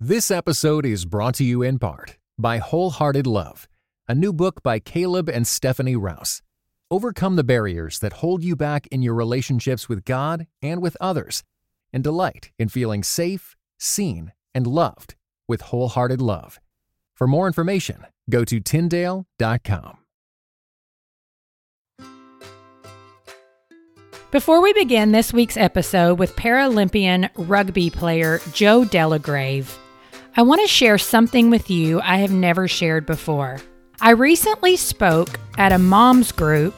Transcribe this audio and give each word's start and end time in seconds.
This 0.00 0.30
episode 0.30 0.84
is 0.84 1.06
brought 1.06 1.36
to 1.36 1.42
you 1.42 1.62
in 1.62 1.78
part 1.78 2.18
by 2.36 2.58
Wholehearted 2.58 3.26
Love, 3.26 3.66
a 4.06 4.14
new 4.14 4.30
book 4.30 4.62
by 4.62 4.78
Caleb 4.78 5.26
and 5.30 5.46
Stephanie 5.46 5.96
Rouse. 5.96 6.42
Overcome 6.90 7.36
the 7.36 7.42
barriers 7.42 7.98
that 8.00 8.12
hold 8.12 8.44
you 8.44 8.56
back 8.56 8.86
in 8.88 9.00
your 9.00 9.14
relationships 9.14 9.88
with 9.88 10.04
God 10.04 10.48
and 10.60 10.82
with 10.82 10.98
others, 11.00 11.44
and 11.94 12.04
delight 12.04 12.50
in 12.58 12.68
feeling 12.68 13.02
safe, 13.02 13.56
seen, 13.78 14.32
and 14.54 14.66
loved 14.66 15.14
with 15.48 15.62
Wholehearted 15.62 16.20
Love. 16.20 16.60
For 17.14 17.26
more 17.26 17.46
information, 17.46 18.04
go 18.28 18.44
to 18.44 18.60
Tyndale.com. 18.60 19.96
Before 24.30 24.60
we 24.60 24.74
begin 24.74 25.12
this 25.12 25.32
week's 25.32 25.56
episode 25.56 26.18
with 26.18 26.36
Paralympian 26.36 27.30
rugby 27.38 27.88
player 27.88 28.40
Joe 28.52 28.82
Delagrave, 28.82 29.74
I 30.38 30.42
want 30.42 30.60
to 30.60 30.68
share 30.68 30.98
something 30.98 31.48
with 31.48 31.70
you 31.70 31.98
I 32.02 32.18
have 32.18 32.30
never 32.30 32.68
shared 32.68 33.06
before. 33.06 33.58
I 34.02 34.10
recently 34.10 34.76
spoke 34.76 35.40
at 35.56 35.72
a 35.72 35.78
mom's 35.78 36.30
group 36.30 36.74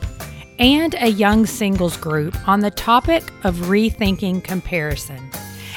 and 0.60 0.94
a 0.94 1.08
young 1.08 1.44
singles 1.44 1.96
group 1.96 2.36
on 2.48 2.60
the 2.60 2.70
topic 2.70 3.24
of 3.42 3.56
rethinking 3.56 4.44
comparison, 4.44 5.28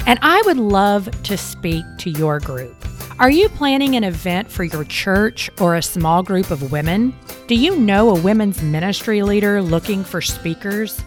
and 0.05 0.19
I 0.21 0.43
would 0.45 0.57
love 0.57 1.09
to 1.23 1.35
speak 1.35 1.83
to 1.97 2.11
your 2.11 2.39
group. 2.39 2.75
Are 3.17 3.31
you 3.31 3.49
planning 3.49 3.95
an 3.95 4.03
event 4.03 4.51
for 4.51 4.63
your 4.63 4.83
church 4.83 5.49
or 5.59 5.75
a 5.75 5.81
small 5.81 6.21
group 6.21 6.51
of 6.51 6.71
women? 6.71 7.15
Do 7.47 7.55
you 7.55 7.79
know 7.79 8.11
a 8.11 8.21
women's 8.21 8.61
ministry 8.61 9.23
leader 9.23 9.59
looking 9.59 10.03
for 10.03 10.21
speakers? 10.21 11.03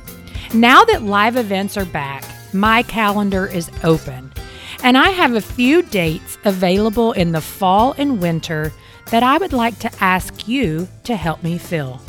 Now 0.53 0.83
that 0.87 1.05
live 1.05 1.37
events 1.37 1.77
are 1.77 1.85
back, 1.85 2.25
my 2.53 2.83
calendar 2.83 3.47
is 3.47 3.71
open 3.85 4.24
and 4.85 4.97
I 4.99 5.09
have 5.09 5.35
a 5.35 5.41
few 5.41 5.83
dates 5.83 6.37
available 6.45 7.13
in 7.13 7.33
the 7.33 7.41
fall 7.41 7.95
and 7.97 8.21
winter 8.21 8.71
that 9.11 9.23
I 9.23 9.39
would 9.39 9.55
like 9.55 9.79
to 9.81 9.91
ask 10.01 10.47
you 10.47 10.87
to 11.05 11.17
help 11.17 11.43
me 11.43 11.57
fill. 11.57 12.03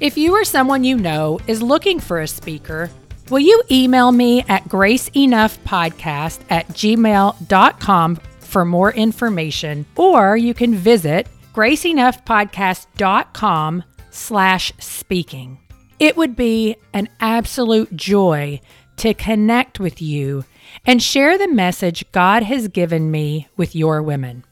If 0.00 0.18
you 0.18 0.34
or 0.34 0.44
someone 0.44 0.82
you 0.82 0.96
know 0.96 1.38
is 1.46 1.62
looking 1.62 2.00
for 2.00 2.20
a 2.20 2.26
speaker, 2.26 2.90
will 3.30 3.38
you 3.38 3.62
email 3.70 4.10
me 4.10 4.44
at 4.48 4.64
graceenoughpodcast 4.64 6.40
at 6.50 6.66
gmail.com 6.68 8.16
for 8.40 8.64
more 8.64 8.92
information, 8.92 9.86
or 9.94 10.36
you 10.36 10.54
can 10.54 10.74
visit 10.74 11.28
graceenoughpodcast.com 11.54 13.84
slash 14.10 14.72
speaking. 14.78 15.60
It 16.00 16.16
would 16.16 16.34
be 16.34 16.74
an 16.92 17.08
absolute 17.20 17.94
joy 17.94 18.60
to 18.96 19.14
connect 19.14 19.78
with 19.78 20.02
you 20.02 20.44
and 20.88 21.02
share 21.02 21.36
the 21.36 21.46
message 21.46 22.10
God 22.12 22.42
has 22.44 22.66
given 22.66 23.10
me 23.10 23.46
with 23.58 23.76
your 23.76 24.02
women. 24.02 24.42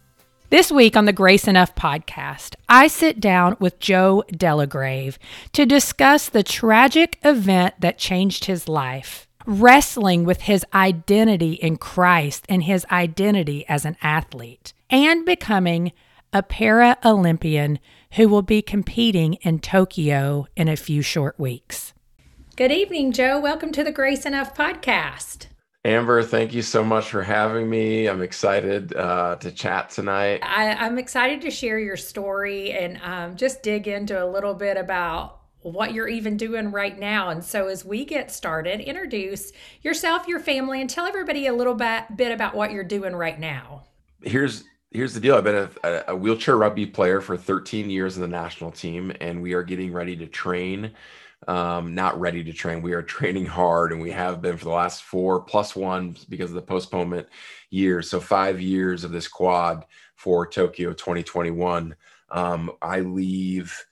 This 0.50 0.70
week 0.70 0.94
on 0.94 1.06
the 1.06 1.12
Grace 1.14 1.48
Enough 1.48 1.74
podcast, 1.74 2.56
I 2.68 2.88
sit 2.88 3.20
down 3.20 3.56
with 3.58 3.80
Joe 3.80 4.22
Delagrave 4.30 5.16
to 5.54 5.64
discuss 5.64 6.28
the 6.28 6.42
tragic 6.42 7.18
event 7.24 7.76
that 7.80 7.96
changed 7.96 8.44
his 8.44 8.68
life, 8.68 9.26
wrestling 9.46 10.24
with 10.24 10.42
his 10.42 10.62
identity 10.74 11.54
in 11.54 11.78
Christ 11.78 12.44
and 12.50 12.64
his 12.64 12.84
identity 12.90 13.66
as 13.66 13.86
an 13.86 13.96
athlete, 14.02 14.74
and 14.90 15.24
becoming 15.24 15.90
a 16.34 16.42
para 16.42 16.98
Olympian 17.02 17.78
who 18.12 18.28
will 18.28 18.42
be 18.42 18.60
competing 18.60 19.34
in 19.40 19.58
Tokyo 19.58 20.48
in 20.54 20.68
a 20.68 20.76
few 20.76 21.00
short 21.00 21.40
weeks. 21.40 21.94
Good 22.56 22.72
evening, 22.72 23.12
Joe. 23.12 23.40
Welcome 23.40 23.72
to 23.72 23.82
the 23.82 23.90
Grace 23.90 24.26
Enough 24.26 24.54
podcast. 24.54 25.46
Amber, 25.86 26.20
thank 26.24 26.52
you 26.52 26.62
so 26.62 26.82
much 26.82 27.10
for 27.10 27.22
having 27.22 27.70
me. 27.70 28.08
I'm 28.08 28.20
excited 28.20 28.92
uh, 28.96 29.36
to 29.36 29.52
chat 29.52 29.88
tonight. 29.88 30.40
I, 30.42 30.84
am 30.84 30.98
excited 30.98 31.40
to 31.42 31.50
share 31.52 31.78
your 31.78 31.96
story 31.96 32.72
and 32.72 32.98
um, 33.04 33.36
just 33.36 33.62
dig 33.62 33.86
into 33.86 34.20
a 34.20 34.26
little 34.26 34.52
bit 34.52 34.76
about 34.76 35.42
what 35.60 35.94
you're 35.94 36.08
even 36.08 36.36
doing 36.36 36.72
right 36.72 36.98
now. 36.98 37.28
And 37.28 37.44
so, 37.44 37.68
as 37.68 37.84
we 37.84 38.04
get 38.04 38.32
started, 38.32 38.80
introduce 38.80 39.52
yourself, 39.80 40.26
your 40.26 40.40
family, 40.40 40.80
and 40.80 40.90
tell 40.90 41.06
everybody 41.06 41.46
a 41.46 41.54
little 41.54 41.74
bit, 41.74 42.16
bit 42.16 42.32
about 42.32 42.56
what 42.56 42.72
you're 42.72 42.82
doing 42.82 43.14
right 43.14 43.38
now. 43.38 43.84
Here's 44.22 44.64
here's 44.90 45.14
the 45.14 45.20
deal. 45.20 45.36
I've 45.36 45.44
been 45.44 45.68
a, 45.84 46.04
a 46.08 46.16
wheelchair 46.16 46.56
rugby 46.56 46.86
player 46.86 47.20
for 47.20 47.36
13 47.36 47.90
years 47.90 48.16
in 48.16 48.22
the 48.22 48.28
national 48.28 48.72
team, 48.72 49.12
and 49.20 49.40
we 49.40 49.52
are 49.52 49.62
getting 49.62 49.92
ready 49.92 50.16
to 50.16 50.26
train 50.26 50.90
um, 51.46 51.94
not 51.94 52.18
ready 52.18 52.42
to 52.44 52.52
train. 52.52 52.82
We 52.82 52.92
are 52.92 53.02
training 53.02 53.46
hard, 53.46 53.92
and 53.92 54.00
we 54.00 54.10
have 54.10 54.42
been 54.42 54.56
for 54.56 54.64
the 54.64 54.70
last 54.70 55.02
four 55.02 55.40
plus 55.40 55.76
one 55.76 56.16
because 56.28 56.50
of 56.50 56.56
the 56.56 56.62
postponement 56.62 57.28
years. 57.70 58.10
So 58.10 58.20
five 58.20 58.60
years 58.60 59.04
of 59.04 59.12
this 59.12 59.28
quad 59.28 59.84
for 60.14 60.46
Tokyo 60.46 60.92
2021. 60.92 61.94
Um, 62.30 62.72
I 62.82 63.00
leave 63.00 63.86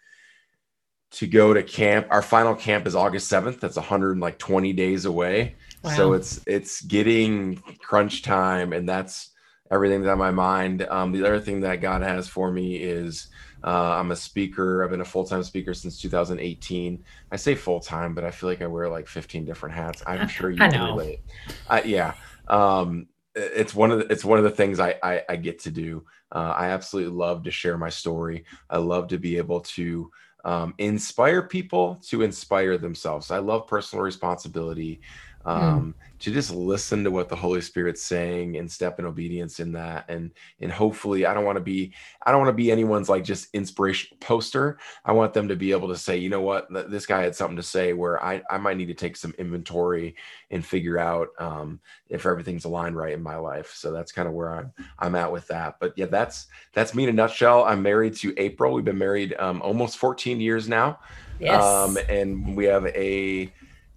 to 1.13 1.27
go 1.27 1.55
to 1.55 1.63
camp. 1.63 2.09
Our 2.11 2.23
final 2.23 2.55
camp 2.55 2.87
is 2.87 2.97
August 2.97 3.31
7th. 3.31 3.61
That's 3.61 3.77
120 3.77 4.73
days 4.73 5.05
away. 5.05 5.55
Wow. 5.83 5.91
So 5.91 6.13
it's 6.15 6.41
it's 6.47 6.81
getting 6.81 7.57
crunch 7.79 8.23
time, 8.23 8.73
and 8.73 8.89
that's 8.89 9.31
everything 9.71 10.01
that's 10.01 10.13
on 10.13 10.19
my 10.19 10.31
mind. 10.31 10.83
Um, 10.83 11.13
the 11.13 11.25
other 11.25 11.41
thing 11.41 11.61
that 11.61 11.81
God 11.81 12.03
has 12.03 12.29
for 12.29 12.51
me 12.51 12.77
is 12.77 13.29
uh, 13.65 13.97
I'm 13.99 14.11
a 14.11 14.17
speaker. 14.17 14.85
I've 14.85 14.91
been 14.91 15.01
a 15.01 15.07
full 15.07 15.25
time 15.25 15.43
speaker 15.43 15.73
since 15.73 16.01
2018. 16.01 17.03
I 17.33 17.37
say 17.37 17.55
full 17.55 17.81
time, 17.81 18.15
but 18.15 18.23
I 18.23 18.31
feel 18.31 18.49
like 18.49 18.61
I 18.61 18.67
wear 18.67 18.89
like 18.91 19.09
15 19.09 19.45
different 19.45 19.75
hats. 19.75 20.03
I'm 20.07 20.29
sure 20.29 20.51
you 20.51 20.59
can 20.59 20.83
relate. 20.83 21.21
Uh, 21.69 21.81
yeah, 21.85 22.15
um, 22.49 23.09
it's 23.35 23.75
one 23.75 23.91
of 23.91 24.01
the, 24.01 24.13
it's 24.13 24.25
one 24.25 24.39
of 24.39 24.45
the 24.45 24.51
things 24.51 24.79
I 24.79 24.97
I, 25.03 25.23
I 25.31 25.37
get 25.37 25.61
to 25.61 25.71
do. 25.71 26.05
Uh, 26.31 26.55
I 26.57 26.69
absolutely 26.69 27.13
love 27.15 27.45
to 27.45 27.51
share 27.51 27.79
my 27.79 27.89
story. 27.89 28.45
I 28.69 28.79
love 28.79 29.09
to 29.09 29.19
be 29.19 29.39
able 29.39 29.61
to 29.61 30.11
um, 30.45 30.75
inspire 30.77 31.43
people 31.43 31.97
to 32.09 32.23
inspire 32.23 32.77
themselves. 32.77 33.31
I 33.31 33.39
love 33.39 33.67
personal 33.67 34.05
responsibility. 34.05 35.01
Hmm. 35.45 35.51
Um, 35.51 35.95
mm 35.99 36.05
to 36.25 36.33
just 36.33 36.51
listen 36.51 37.05
to 37.05 37.11
what 37.11 37.29
the 37.29 37.37
Holy 37.37 37.61
Spirit's 37.61 38.03
saying 38.03 38.57
and 38.57 38.71
step 38.71 38.99
in 38.99 39.05
obedience 39.05 39.61
in 39.61 39.73
that. 39.73 40.07
And 40.09 40.31
and 40.59 40.73
hopefully 40.73 41.27
I 41.27 41.35
don't 41.35 41.45
want 41.45 41.57
to 41.57 41.63
be 41.63 41.93
I 42.23 42.31
don't 42.31 42.41
want 42.41 42.49
to 42.49 42.57
be 42.57 42.73
anyone's 42.73 43.11
like 43.11 43.25
just 43.25 43.55
inspiration 43.55 44.17
poster. 44.21 44.79
I 45.05 45.13
want 45.13 45.35
them 45.35 45.49
to 45.49 45.57
be 45.57 45.73
able 45.73 45.89
to 45.89 45.97
say, 45.99 46.17
you 46.17 46.31
know 46.31 46.41
what, 46.41 46.69
this 46.91 47.05
guy 47.05 47.23
had 47.23 47.35
something 47.35 47.59
to 47.59 47.63
say 47.63 47.93
where 47.93 48.25
I, 48.25 48.43
I 48.51 48.57
might 48.57 48.79
need 48.79 48.87
to 48.87 48.95
take 48.95 49.17
some 49.17 49.35
inventory 49.37 50.17
and 50.51 50.65
figure 50.65 50.99
out 50.99 51.29
um, 51.39 51.79
if 52.09 52.25
everything's 52.25 52.65
aligned 52.65 52.97
right 52.97 53.13
in 53.13 53.23
my 53.23 53.37
life. 53.37 53.75
So 53.75 53.93
that's 53.93 54.11
kind 54.11 54.27
of 54.27 54.33
where 54.33 54.55
I'm 54.55 54.73
I'm 54.99 55.17
at 55.17 55.31
with 55.31 55.47
that. 55.49 55.77
But 55.79 55.93
yeah, 55.97 56.07
that's 56.07 56.47
that's 56.73 56.95
me 56.95 57.03
in 57.03 57.11
a 57.11 57.13
nutshell. 57.13 57.65
I'm 57.65 57.83
married 57.83 58.15
to 58.17 58.33
April. 58.39 58.73
We've 58.73 58.83
been 58.83 58.97
married 58.97 59.35
um, 59.39 59.61
almost 59.61 59.99
14 59.99 60.41
years 60.41 60.71
now. 60.71 61.01
Yes. 61.39 61.63
Um, 61.63 61.99
and 62.09 62.57
we 62.57 62.65
have 62.65 62.87
a 62.87 63.53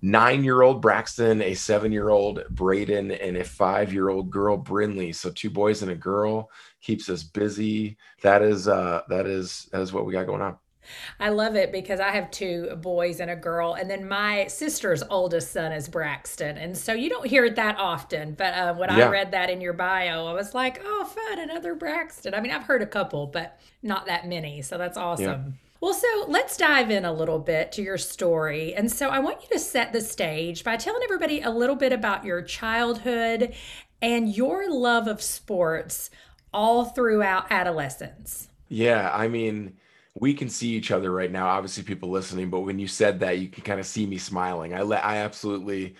nine 0.08 0.44
year 0.44 0.62
old 0.62 0.82
Braxton, 0.82 1.42
a 1.42 1.54
seven 1.54 1.92
year 1.92 2.10
old 2.10 2.44
Braden, 2.50 3.12
and 3.12 3.38
a 3.38 3.44
five 3.44 3.92
year 3.92 4.10
old 4.10 4.30
girl 4.30 4.58
Brinley. 4.58 5.14
So 5.14 5.30
two 5.30 5.50
boys 5.50 5.82
and 5.82 5.92
a 5.92 5.96
girl 5.96 6.50
keeps 6.82 7.10
us 7.10 7.24
busy. 7.24 7.98
That 8.22 8.42
is 8.42 8.68
uh 8.68 9.02
that 9.10 9.28
is 9.28 9.68
that 9.72 9.82
is 9.82 9.92
what 9.92 10.06
we 10.06 10.14
got 10.14 10.26
going 10.26 10.42
on. 10.42 10.58
I 11.20 11.30
love 11.30 11.58
it 11.58 11.74
because 11.74 12.00
I 12.00 12.12
have 12.12 12.32
two 12.32 12.74
boys 12.78 13.20
and 13.20 13.30
a 13.30 13.36
girl, 13.36 13.74
and 13.74 13.90
then 13.90 14.08
my 14.08 14.48
sister's 14.48 15.04
oldest 15.10 15.52
son 15.52 15.74
is 15.74 15.90
Braxton, 15.90 16.58
and 16.58 16.78
so 16.78 16.94
you 16.94 17.10
don't 17.10 17.28
hear 17.28 17.44
it 17.44 17.58
that 17.58 17.78
often. 17.78 18.36
But 18.36 18.54
uh, 18.54 18.74
when 18.76 18.90
yeah. 18.96 19.08
I 19.08 19.10
read 19.10 19.32
that 19.32 19.50
in 19.50 19.60
your 19.60 19.74
bio, 19.74 20.26
I 20.28 20.34
was 20.34 20.56
like, 20.56 20.82
"Oh, 20.86 21.04
fun, 21.04 21.40
another 21.40 21.76
Braxton." 21.76 22.34
I 22.34 22.40
mean, 22.40 22.54
I've 22.54 22.64
heard 22.64 22.82
a 22.82 22.88
couple, 22.88 23.28
but 23.28 23.60
not 23.84 24.06
that 24.06 24.30
many, 24.30 24.62
so 24.62 24.78
that's 24.78 24.98
awesome. 24.98 25.26
Yeah. 25.26 25.67
Well, 25.80 25.94
so 25.94 26.26
let's 26.28 26.58
dive 26.58 26.90
in 26.90 27.06
a 27.06 27.14
little 27.14 27.40
bit 27.40 27.72
to 27.74 27.84
your 27.84 27.98
story. 27.98 28.74
And 28.74 28.92
so 28.92 29.10
I 29.10 29.20
want 29.20 29.44
you 29.44 29.50
to 29.50 29.60
set 29.60 29.94
the 29.94 30.02
stage 30.02 30.64
by 30.64 30.76
telling 30.76 31.04
everybody 31.04 31.42
a 31.42 31.52
little 31.52 31.76
bit 31.76 31.94
about 31.94 32.26
your 32.26 32.42
childhood 32.42 33.54
and 34.02 34.36
your 34.36 34.72
love 34.72 35.08
of 35.08 35.22
sports 35.22 36.10
all 36.54 36.86
throughout 36.86 37.52
adolescence. 37.52 38.50
Yeah, 38.70 39.12
I 39.14 39.28
mean, 39.28 39.78
we 40.16 40.34
can 40.34 40.50
see 40.50 40.70
each 40.70 40.92
other 40.92 41.12
right 41.12 41.32
now. 41.32 41.48
Obviously, 41.48 41.84
people 41.84 42.10
listening, 42.10 42.50
but 42.50 42.62
when 42.62 42.80
you 42.80 42.88
said 42.88 43.20
that, 43.20 43.38
you 43.38 43.48
can 43.48 43.64
kind 43.64 43.80
of 43.80 43.86
see 43.86 44.06
me 44.06 44.18
smiling. 44.18 44.74
I, 44.74 44.82
let 44.82 45.06
I 45.06 45.18
absolutely 45.18 45.96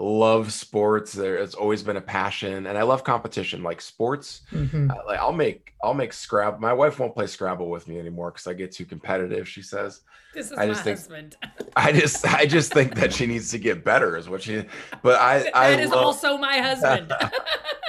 love 0.00 0.52
sports. 0.52 1.12
There, 1.12 1.36
it's 1.36 1.54
always 1.54 1.82
been 1.82 1.96
a 1.96 2.00
passion, 2.00 2.66
and 2.66 2.76
I 2.76 2.82
love 2.82 3.04
competition. 3.04 3.62
Like 3.62 3.80
sports, 3.80 4.42
mm-hmm. 4.50 4.90
like 5.06 5.18
I'll 5.18 5.32
make 5.32 5.74
I'll 5.82 5.94
make 5.94 6.12
Scrabble. 6.12 6.58
My 6.58 6.72
wife 6.72 6.98
won't 6.98 7.14
play 7.14 7.26
Scrabble 7.26 7.68
with 7.68 7.86
me 7.86 7.98
anymore 7.98 8.30
because 8.30 8.46
I 8.46 8.54
get 8.54 8.72
too 8.72 8.84
competitive. 8.84 9.48
She 9.48 9.62
says. 9.62 10.00
This 10.32 10.52
is 10.52 10.58
I 10.58 10.68
just 10.68 10.84
think, 10.84 10.96
husband. 10.96 11.36
I 11.76 11.92
just 11.92 12.24
I 12.24 12.46
just 12.46 12.72
think 12.72 12.94
that 12.94 13.12
she 13.12 13.26
needs 13.26 13.50
to 13.50 13.58
get 13.58 13.84
better, 13.84 14.16
is 14.16 14.28
what 14.28 14.42
she. 14.42 14.64
But 15.02 15.20
I 15.20 15.40
that 15.40 15.56
I 15.56 15.68
is 15.70 15.90
love, 15.90 16.04
also 16.04 16.38
my 16.38 16.58
husband. 16.58 17.12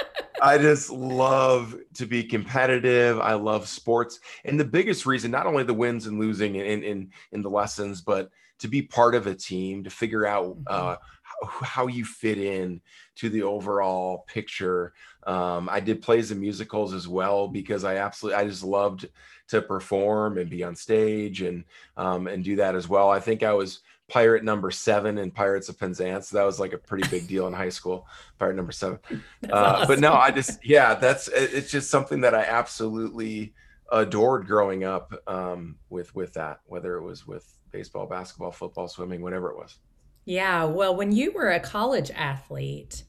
I 0.42 0.58
just 0.58 0.90
love 0.90 1.76
to 1.94 2.04
be 2.04 2.24
competitive. 2.24 3.20
I 3.20 3.34
love 3.34 3.68
sports, 3.68 4.18
and 4.44 4.58
the 4.58 4.64
biggest 4.64 5.06
reason, 5.06 5.30
not 5.30 5.46
only 5.46 5.62
the 5.62 5.74
wins 5.74 6.06
and 6.06 6.18
losing 6.18 6.56
in 6.56 6.82
in 6.82 7.10
in 7.30 7.42
the 7.42 7.50
lessons, 7.50 8.00
but 8.00 8.30
to 8.58 8.68
be 8.68 8.82
part 8.82 9.14
of 9.14 9.26
a 9.26 9.34
team, 9.34 9.84
to 9.84 9.90
figure 9.90 10.26
out 10.26 10.46
mm-hmm. 10.46 10.64
uh, 10.68 10.96
how 11.44 11.86
you 11.86 12.04
fit 12.04 12.38
in 12.38 12.80
to 13.16 13.28
the 13.28 13.42
overall 13.42 14.24
picture. 14.26 14.92
Um, 15.26 15.68
I 15.68 15.80
did 15.80 16.02
plays 16.02 16.30
and 16.30 16.40
musicals 16.40 16.94
as 16.94 17.08
well 17.08 17.48
because 17.48 17.84
I 17.84 17.96
absolutely 17.96 18.40
I 18.40 18.46
just 18.46 18.64
loved 18.64 19.08
to 19.48 19.62
perform 19.62 20.38
and 20.38 20.48
be 20.48 20.64
on 20.64 20.74
stage 20.74 21.42
and 21.42 21.64
um, 21.96 22.26
and 22.26 22.44
do 22.44 22.56
that 22.56 22.74
as 22.74 22.88
well. 22.88 23.10
I 23.10 23.20
think 23.20 23.42
I 23.42 23.52
was 23.52 23.80
pirate 24.08 24.44
number 24.44 24.70
seven 24.70 25.16
in 25.18 25.30
Pirates 25.30 25.68
of 25.68 25.78
Penzance. 25.78 26.28
So 26.28 26.36
that 26.36 26.44
was 26.44 26.60
like 26.60 26.74
a 26.74 26.78
pretty 26.78 27.08
big 27.08 27.26
deal 27.26 27.46
in 27.46 27.52
high 27.52 27.70
school. 27.70 28.06
Pirate 28.38 28.56
number 28.56 28.72
seven. 28.72 28.98
Uh, 29.50 29.56
awesome. 29.56 29.88
But 29.88 29.98
no, 29.98 30.12
I 30.14 30.30
just 30.30 30.64
yeah, 30.64 30.94
that's 30.94 31.28
it's 31.28 31.70
just 31.70 31.90
something 31.90 32.20
that 32.20 32.34
I 32.34 32.44
absolutely 32.44 33.54
adored 33.90 34.46
growing 34.46 34.84
up 34.84 35.12
um, 35.26 35.76
with 35.90 36.14
with 36.14 36.32
that, 36.34 36.60
whether 36.66 36.96
it 36.96 37.02
was 37.02 37.26
with 37.26 37.46
baseball, 37.72 38.06
basketball, 38.06 38.52
football, 38.52 38.86
swimming, 38.86 39.20
whatever 39.20 39.50
it 39.50 39.56
was. 39.56 39.78
Yeah, 40.24 40.64
well, 40.64 40.94
when 40.94 41.12
you 41.12 41.32
were 41.32 41.50
a 41.50 41.60
college 41.60 42.10
athlete, 42.12 43.04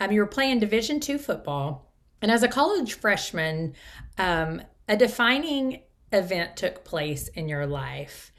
um, 0.00 0.12
you 0.12 0.20
were 0.20 0.26
playing 0.26 0.60
Division 0.60 1.00
two 1.00 1.18
football, 1.18 1.92
and 2.20 2.30
as 2.30 2.42
a 2.42 2.48
college 2.48 2.94
freshman, 2.94 3.74
um, 4.16 4.62
a 4.88 4.96
defining 4.96 5.82
event 6.12 6.56
took 6.56 6.84
place 6.84 7.28
in 7.28 7.48
your 7.48 7.66
life, 7.66 8.32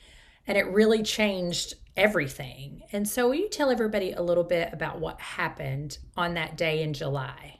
and 0.47 0.57
it 0.57 0.67
really 0.67 1.03
changed 1.03 1.75
everything. 1.95 2.81
And 2.91 3.07
so, 3.07 3.27
will 3.27 3.35
you 3.35 3.49
tell 3.49 3.71
everybody 3.71 4.11
a 4.11 4.21
little 4.21 4.43
bit 4.43 4.73
about 4.73 4.99
what 4.99 5.21
happened 5.21 5.97
on 6.17 6.33
that 6.33 6.57
day 6.57 6.81
in 6.81 6.93
July? 6.93 7.59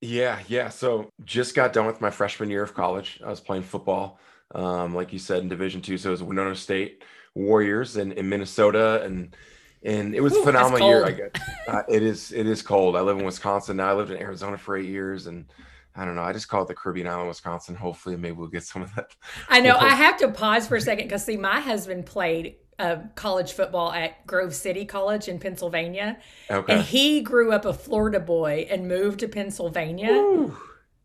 Yeah, 0.00 0.40
yeah. 0.48 0.70
So 0.70 1.10
just 1.24 1.54
got 1.54 1.72
done 1.72 1.86
with 1.86 2.00
my 2.00 2.10
freshman 2.10 2.48
year 2.50 2.62
of 2.62 2.74
college. 2.74 3.20
I 3.24 3.28
was 3.28 3.40
playing 3.40 3.64
football, 3.64 4.18
um, 4.54 4.94
like 4.94 5.12
you 5.12 5.18
said, 5.18 5.42
in 5.42 5.48
Division 5.48 5.82
two. 5.82 5.98
So 5.98 6.08
it 6.08 6.12
was 6.12 6.22
Winona 6.22 6.54
State 6.54 7.04
Warriors 7.34 7.96
in, 7.96 8.12
in 8.12 8.28
Minnesota, 8.28 9.02
and 9.04 9.36
and 9.82 10.14
it 10.14 10.20
was 10.20 10.34
Ooh, 10.34 10.42
a 10.42 10.44
phenomenal 10.44 10.88
year. 10.88 11.04
I 11.04 11.10
guess 11.12 11.30
uh, 11.68 11.82
it 11.88 12.02
is. 12.02 12.32
It 12.32 12.46
is 12.46 12.62
cold. 12.62 12.96
I 12.96 13.00
live 13.00 13.18
in 13.18 13.24
Wisconsin 13.24 13.76
now. 13.76 13.90
I 13.90 13.94
lived 13.94 14.10
in 14.10 14.18
Arizona 14.18 14.58
for 14.58 14.76
eight 14.76 14.88
years, 14.88 15.26
and 15.26 15.46
I 15.94 16.04
don't 16.04 16.14
know. 16.14 16.22
I 16.22 16.32
just 16.32 16.48
call 16.48 16.62
it 16.62 16.68
the 16.68 16.74
Caribbean 16.74 17.06
island, 17.06 17.28
Wisconsin. 17.28 17.74
Hopefully, 17.74 18.16
maybe 18.16 18.36
we'll 18.36 18.48
get 18.48 18.64
some 18.64 18.82
of 18.82 18.94
that. 18.94 19.14
I 19.48 19.60
know. 19.60 19.76
I 19.76 19.90
have 19.90 20.18
to 20.18 20.28
pause 20.28 20.66
for 20.68 20.76
a 20.76 20.80
second 20.80 21.06
because 21.06 21.24
see, 21.24 21.36
my 21.36 21.60
husband 21.60 22.06
played 22.06 22.56
uh, 22.78 22.96
college 23.14 23.52
football 23.52 23.92
at 23.92 24.26
Grove 24.26 24.54
City 24.54 24.84
College 24.84 25.28
in 25.28 25.38
Pennsylvania. 25.38 26.18
Okay. 26.50 26.72
And 26.72 26.82
he 26.82 27.20
grew 27.20 27.52
up 27.52 27.64
a 27.64 27.72
Florida 27.72 28.20
boy 28.20 28.66
and 28.70 28.88
moved 28.88 29.20
to 29.20 29.28
Pennsylvania. 29.28 30.12
Ooh. 30.12 30.56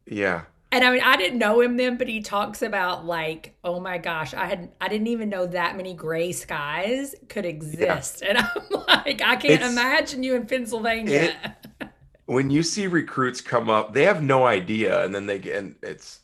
Yeah. 0.06 0.44
And 0.75 0.83
I 0.83 0.92
mean, 0.92 1.01
I 1.06 1.16
didn't 1.16 1.39
know 1.39 1.62
him 1.62 1.77
then, 1.77 1.95
but 1.95 2.10
he 2.10 2.19
talks 2.19 2.62
about 2.62 3.06
like, 3.06 3.56
oh 3.63 3.80
my 3.80 3.98
gosh, 3.98 4.33
I 4.33 4.45
had 4.45 4.74
I 4.81 4.89
didn't 4.89 5.07
even 5.07 5.30
know 5.30 5.48
that 5.48 5.77
many 5.77 5.94
gray 5.94 6.33
skies 6.33 7.16
could 7.30 7.45
exist, 7.45 8.22
yeah. 8.22 8.30
and 8.30 8.38
I'm 8.39 8.83
like, 8.86 9.22
I 9.22 9.38
can't 9.38 9.62
it's, 9.62 9.72
imagine 9.72 10.22
you 10.22 10.36
in 10.36 10.45
Pennsylvania. 10.45 11.33
It, 11.80 11.88
when 12.25 12.50
you 12.50 12.62
see 12.62 12.88
recruits 12.88 13.39
come 13.39 13.69
up, 13.69 13.94
they 13.94 14.04
have 14.04 14.22
no 14.22 14.45
idea, 14.45 15.06
and 15.06 15.16
then 15.16 15.27
they 15.27 15.39
get, 15.39 15.56
and 15.56 15.75
it's 15.81 16.19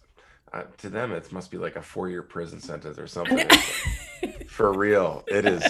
uh, 0.52 0.64
to 0.80 0.90
them, 0.90 1.14
it 1.14 1.32
must 1.32 1.50
be 1.50 1.58
like 1.58 1.78
a 1.78 1.82
four 1.82 2.10
year 2.10 2.22
prison 2.22 2.60
sentence 2.60 3.00
or 3.00 3.08
something. 3.08 3.48
For 4.50 4.74
real, 4.74 5.24
it 5.28 5.46
is. 5.46 5.64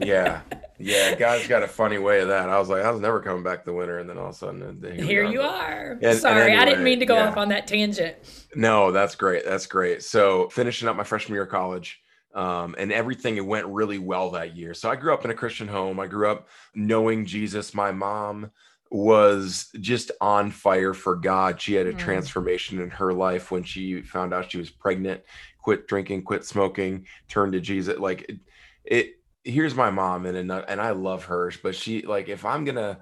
Yeah, 0.00 0.40
yeah. 0.78 1.14
God's 1.14 1.46
got 1.48 1.62
a 1.62 1.68
funny 1.68 1.98
way 1.98 2.20
of 2.20 2.28
that. 2.28 2.48
I 2.48 2.58
was 2.58 2.68
like, 2.68 2.84
I 2.84 2.90
was 2.90 3.00
never 3.00 3.20
coming 3.20 3.42
back 3.42 3.64
the 3.64 3.72
winter, 3.72 3.98
and 3.98 4.08
then 4.08 4.18
all 4.18 4.28
of 4.28 4.34
a 4.34 4.38
sudden, 4.38 4.82
here, 4.82 5.04
here 5.04 5.24
you 5.24 5.40
are. 5.40 5.98
And, 6.02 6.18
Sorry, 6.18 6.40
and 6.40 6.50
anyway, 6.50 6.60
I 6.60 6.64
didn't 6.64 6.84
mean 6.84 7.00
to 7.00 7.06
go 7.06 7.16
yeah. 7.16 7.28
off 7.28 7.36
on 7.36 7.48
that 7.48 7.66
tangent. 7.66 8.16
No, 8.54 8.92
that's 8.92 9.14
great. 9.14 9.44
That's 9.44 9.66
great. 9.66 10.02
So 10.02 10.48
finishing 10.50 10.88
up 10.88 10.96
my 10.96 11.04
freshman 11.04 11.34
year 11.34 11.44
of 11.44 11.50
college. 11.50 12.00
Um, 12.34 12.74
and 12.76 12.92
everything 12.92 13.38
it 13.38 13.46
went 13.46 13.66
really 13.66 13.96
well 13.96 14.32
that 14.32 14.54
year. 14.54 14.74
So 14.74 14.90
I 14.90 14.96
grew 14.96 15.14
up 15.14 15.24
in 15.24 15.30
a 15.30 15.34
Christian 15.34 15.66
home. 15.66 15.98
I 15.98 16.06
grew 16.06 16.30
up 16.30 16.48
knowing 16.74 17.24
Jesus. 17.24 17.72
My 17.72 17.92
mom 17.92 18.50
was 18.90 19.70
just 19.80 20.10
on 20.20 20.50
fire 20.50 20.94
for 20.94 21.16
God. 21.16 21.60
She 21.60 21.74
had 21.74 21.86
a 21.86 21.92
mm. 21.92 21.98
transformation 21.98 22.80
in 22.80 22.90
her 22.90 23.12
life 23.12 23.50
when 23.50 23.64
she 23.64 24.02
found 24.02 24.34
out 24.34 24.50
she 24.50 24.58
was 24.58 24.70
pregnant, 24.70 25.22
quit 25.60 25.88
drinking, 25.88 26.22
quit 26.22 26.44
smoking, 26.44 27.06
turned 27.28 27.54
to 27.54 27.60
Jesus. 27.60 27.98
Like 27.98 28.26
it, 28.28 28.38
it 28.84 29.15
here's 29.46 29.74
my 29.74 29.90
mom 29.90 30.26
and 30.26 30.50
and 30.50 30.80
I 30.80 30.90
love 30.90 31.24
her, 31.26 31.52
but 31.62 31.74
she 31.74 32.02
like 32.02 32.28
if 32.28 32.44
I'm 32.44 32.64
going 32.64 32.76
to 32.76 32.98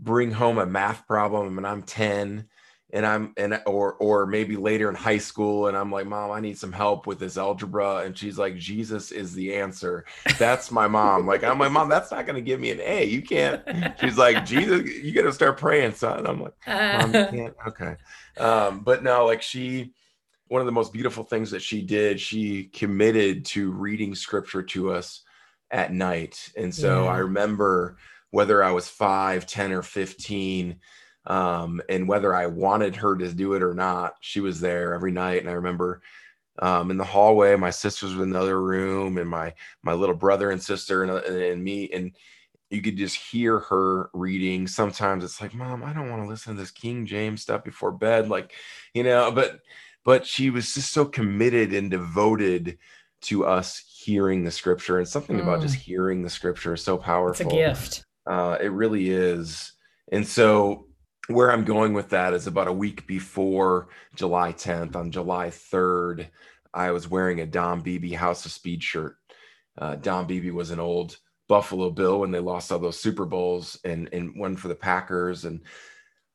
bring 0.00 0.30
home 0.30 0.58
a 0.58 0.66
math 0.66 1.06
problem 1.06 1.56
and 1.56 1.66
I'm 1.66 1.82
10 1.82 2.48
and 2.92 3.06
I'm 3.06 3.32
and 3.36 3.60
or 3.66 3.94
or 3.94 4.26
maybe 4.26 4.56
later 4.56 4.88
in 4.88 4.94
high 4.94 5.18
school 5.18 5.66
and 5.66 5.76
I'm 5.76 5.90
like, 5.90 6.06
"Mom, 6.06 6.30
I 6.30 6.40
need 6.40 6.58
some 6.58 6.72
help 6.72 7.06
with 7.06 7.18
this 7.18 7.36
algebra." 7.36 7.98
And 7.98 8.16
she's 8.16 8.38
like, 8.38 8.56
"Jesus 8.56 9.10
is 9.10 9.32
the 9.34 9.56
answer." 9.56 10.04
That's 10.38 10.70
my 10.70 10.86
mom. 10.86 11.26
Like 11.26 11.42
I'm 11.42 11.58
like, 11.58 11.72
"Mom, 11.72 11.88
that's 11.88 12.10
not 12.10 12.26
going 12.26 12.36
to 12.36 12.42
give 12.42 12.60
me 12.60 12.70
an 12.70 12.80
A. 12.80 13.04
You 13.04 13.22
can't." 13.22 13.62
She's 14.00 14.16
like, 14.16 14.46
"Jesus, 14.46 14.88
you 15.02 15.12
got 15.12 15.22
to 15.22 15.32
start 15.32 15.58
praying, 15.58 15.94
son." 15.94 16.26
I'm 16.26 16.42
like, 16.42 16.54
"Mom, 16.66 17.14
you 17.14 17.26
can't." 17.38 17.54
Okay. 17.66 17.96
Um, 18.38 18.80
but 18.80 19.02
no, 19.02 19.26
like 19.26 19.42
she 19.42 19.92
one 20.48 20.60
of 20.60 20.66
the 20.66 20.72
most 20.72 20.92
beautiful 20.92 21.24
things 21.24 21.50
that 21.50 21.62
she 21.62 21.82
did, 21.82 22.20
she 22.20 22.64
committed 22.64 23.44
to 23.46 23.72
reading 23.72 24.14
scripture 24.14 24.62
to 24.62 24.92
us 24.92 25.22
at 25.70 25.92
night. 25.92 26.50
And 26.56 26.74
so 26.74 27.04
yeah. 27.04 27.10
I 27.10 27.18
remember 27.18 27.96
whether 28.30 28.62
I 28.62 28.70
was 28.70 28.88
5, 28.88 29.46
10 29.46 29.72
or 29.72 29.82
15 29.82 30.78
um, 31.26 31.82
and 31.88 32.06
whether 32.06 32.34
I 32.34 32.46
wanted 32.46 32.96
her 32.96 33.16
to 33.16 33.32
do 33.32 33.54
it 33.54 33.62
or 33.62 33.74
not, 33.74 34.14
she 34.20 34.40
was 34.40 34.60
there 34.60 34.94
every 34.94 35.10
night. 35.10 35.40
And 35.40 35.50
I 35.50 35.54
remember 35.54 36.02
um, 36.60 36.90
in 36.90 36.96
the 36.96 37.04
hallway, 37.04 37.56
my 37.56 37.70
sisters 37.70 38.14
were 38.14 38.22
in 38.22 38.30
the 38.30 38.40
other 38.40 38.60
room, 38.60 39.18
and 39.18 39.28
my 39.28 39.52
my 39.82 39.92
little 39.92 40.14
brother 40.14 40.50
and 40.50 40.62
sister 40.62 41.02
and, 41.02 41.12
and, 41.12 41.36
and 41.36 41.62
me, 41.62 41.90
and 41.92 42.12
you 42.70 42.80
could 42.80 42.96
just 42.96 43.16
hear 43.16 43.58
her 43.58 44.10
reading. 44.14 44.66
Sometimes 44.66 45.22
it's 45.22 45.40
like, 45.40 45.54
Mom, 45.54 45.84
I 45.84 45.92
don't 45.92 46.10
want 46.10 46.22
to 46.22 46.28
listen 46.28 46.54
to 46.54 46.60
this 46.60 46.70
King 46.70 47.06
James 47.06 47.42
stuff 47.42 47.62
before 47.62 47.92
bed, 47.92 48.28
like, 48.28 48.52
you 48.94 49.02
know. 49.02 49.30
But 49.30 49.60
but 50.04 50.26
she 50.26 50.50
was 50.50 50.72
just 50.72 50.92
so 50.92 51.04
committed 51.04 51.74
and 51.74 51.90
devoted 51.90 52.78
to 53.22 53.44
us 53.44 53.82
hearing 54.06 54.44
the 54.44 54.50
scripture, 54.50 54.98
and 54.98 55.08
something 55.08 55.36
mm. 55.36 55.42
about 55.42 55.60
just 55.60 55.76
mm. 55.76 55.80
hearing 55.80 56.22
the 56.22 56.30
scripture 56.30 56.74
is 56.74 56.82
so 56.82 56.96
powerful. 56.96 57.46
It's 57.46 57.52
a 57.52 57.56
gift. 57.56 58.04
Uh, 58.26 58.56
it 58.60 58.70
really 58.70 59.10
is. 59.10 59.72
And 60.12 60.26
so 60.26 60.86
where 61.28 61.50
I'm 61.50 61.64
going 61.64 61.92
with 61.92 62.10
that 62.10 62.34
is 62.34 62.46
about 62.46 62.68
a 62.68 62.72
week 62.72 63.06
before 63.06 63.88
July 64.14 64.52
10th. 64.52 64.94
On 64.94 65.10
July 65.10 65.48
3rd, 65.48 66.28
I 66.72 66.92
was 66.92 67.10
wearing 67.10 67.40
a 67.40 67.46
Don 67.46 67.80
Beebe 67.80 68.12
House 68.12 68.46
of 68.46 68.52
Speed 68.52 68.82
shirt. 68.82 69.16
Uh, 69.76 69.96
Don 69.96 70.26
Beebe 70.26 70.50
was 70.50 70.70
an 70.70 70.78
old 70.78 71.16
Buffalo 71.48 71.90
Bill 71.90 72.20
when 72.20 72.30
they 72.30 72.38
lost 72.38 72.70
all 72.70 72.78
those 72.78 73.00
Super 73.00 73.26
Bowls 73.26 73.78
and, 73.84 74.08
and 74.12 74.38
one 74.38 74.56
for 74.56 74.68
the 74.68 74.74
Packers. 74.74 75.44
And 75.44 75.62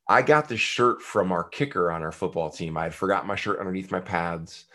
I 0.07 0.21
got 0.21 0.49
this 0.49 0.59
shirt 0.59 1.01
from 1.01 1.31
our 1.31 1.43
kicker 1.43 1.91
on 1.91 2.03
our 2.03 2.11
football 2.11 2.49
team. 2.49 2.75
I 2.75 2.83
had 2.83 2.95
forgot 2.95 3.25
my 3.25 3.35
shirt 3.35 3.59
underneath 3.59 3.91
my 3.91 4.01
pads. 4.01 4.65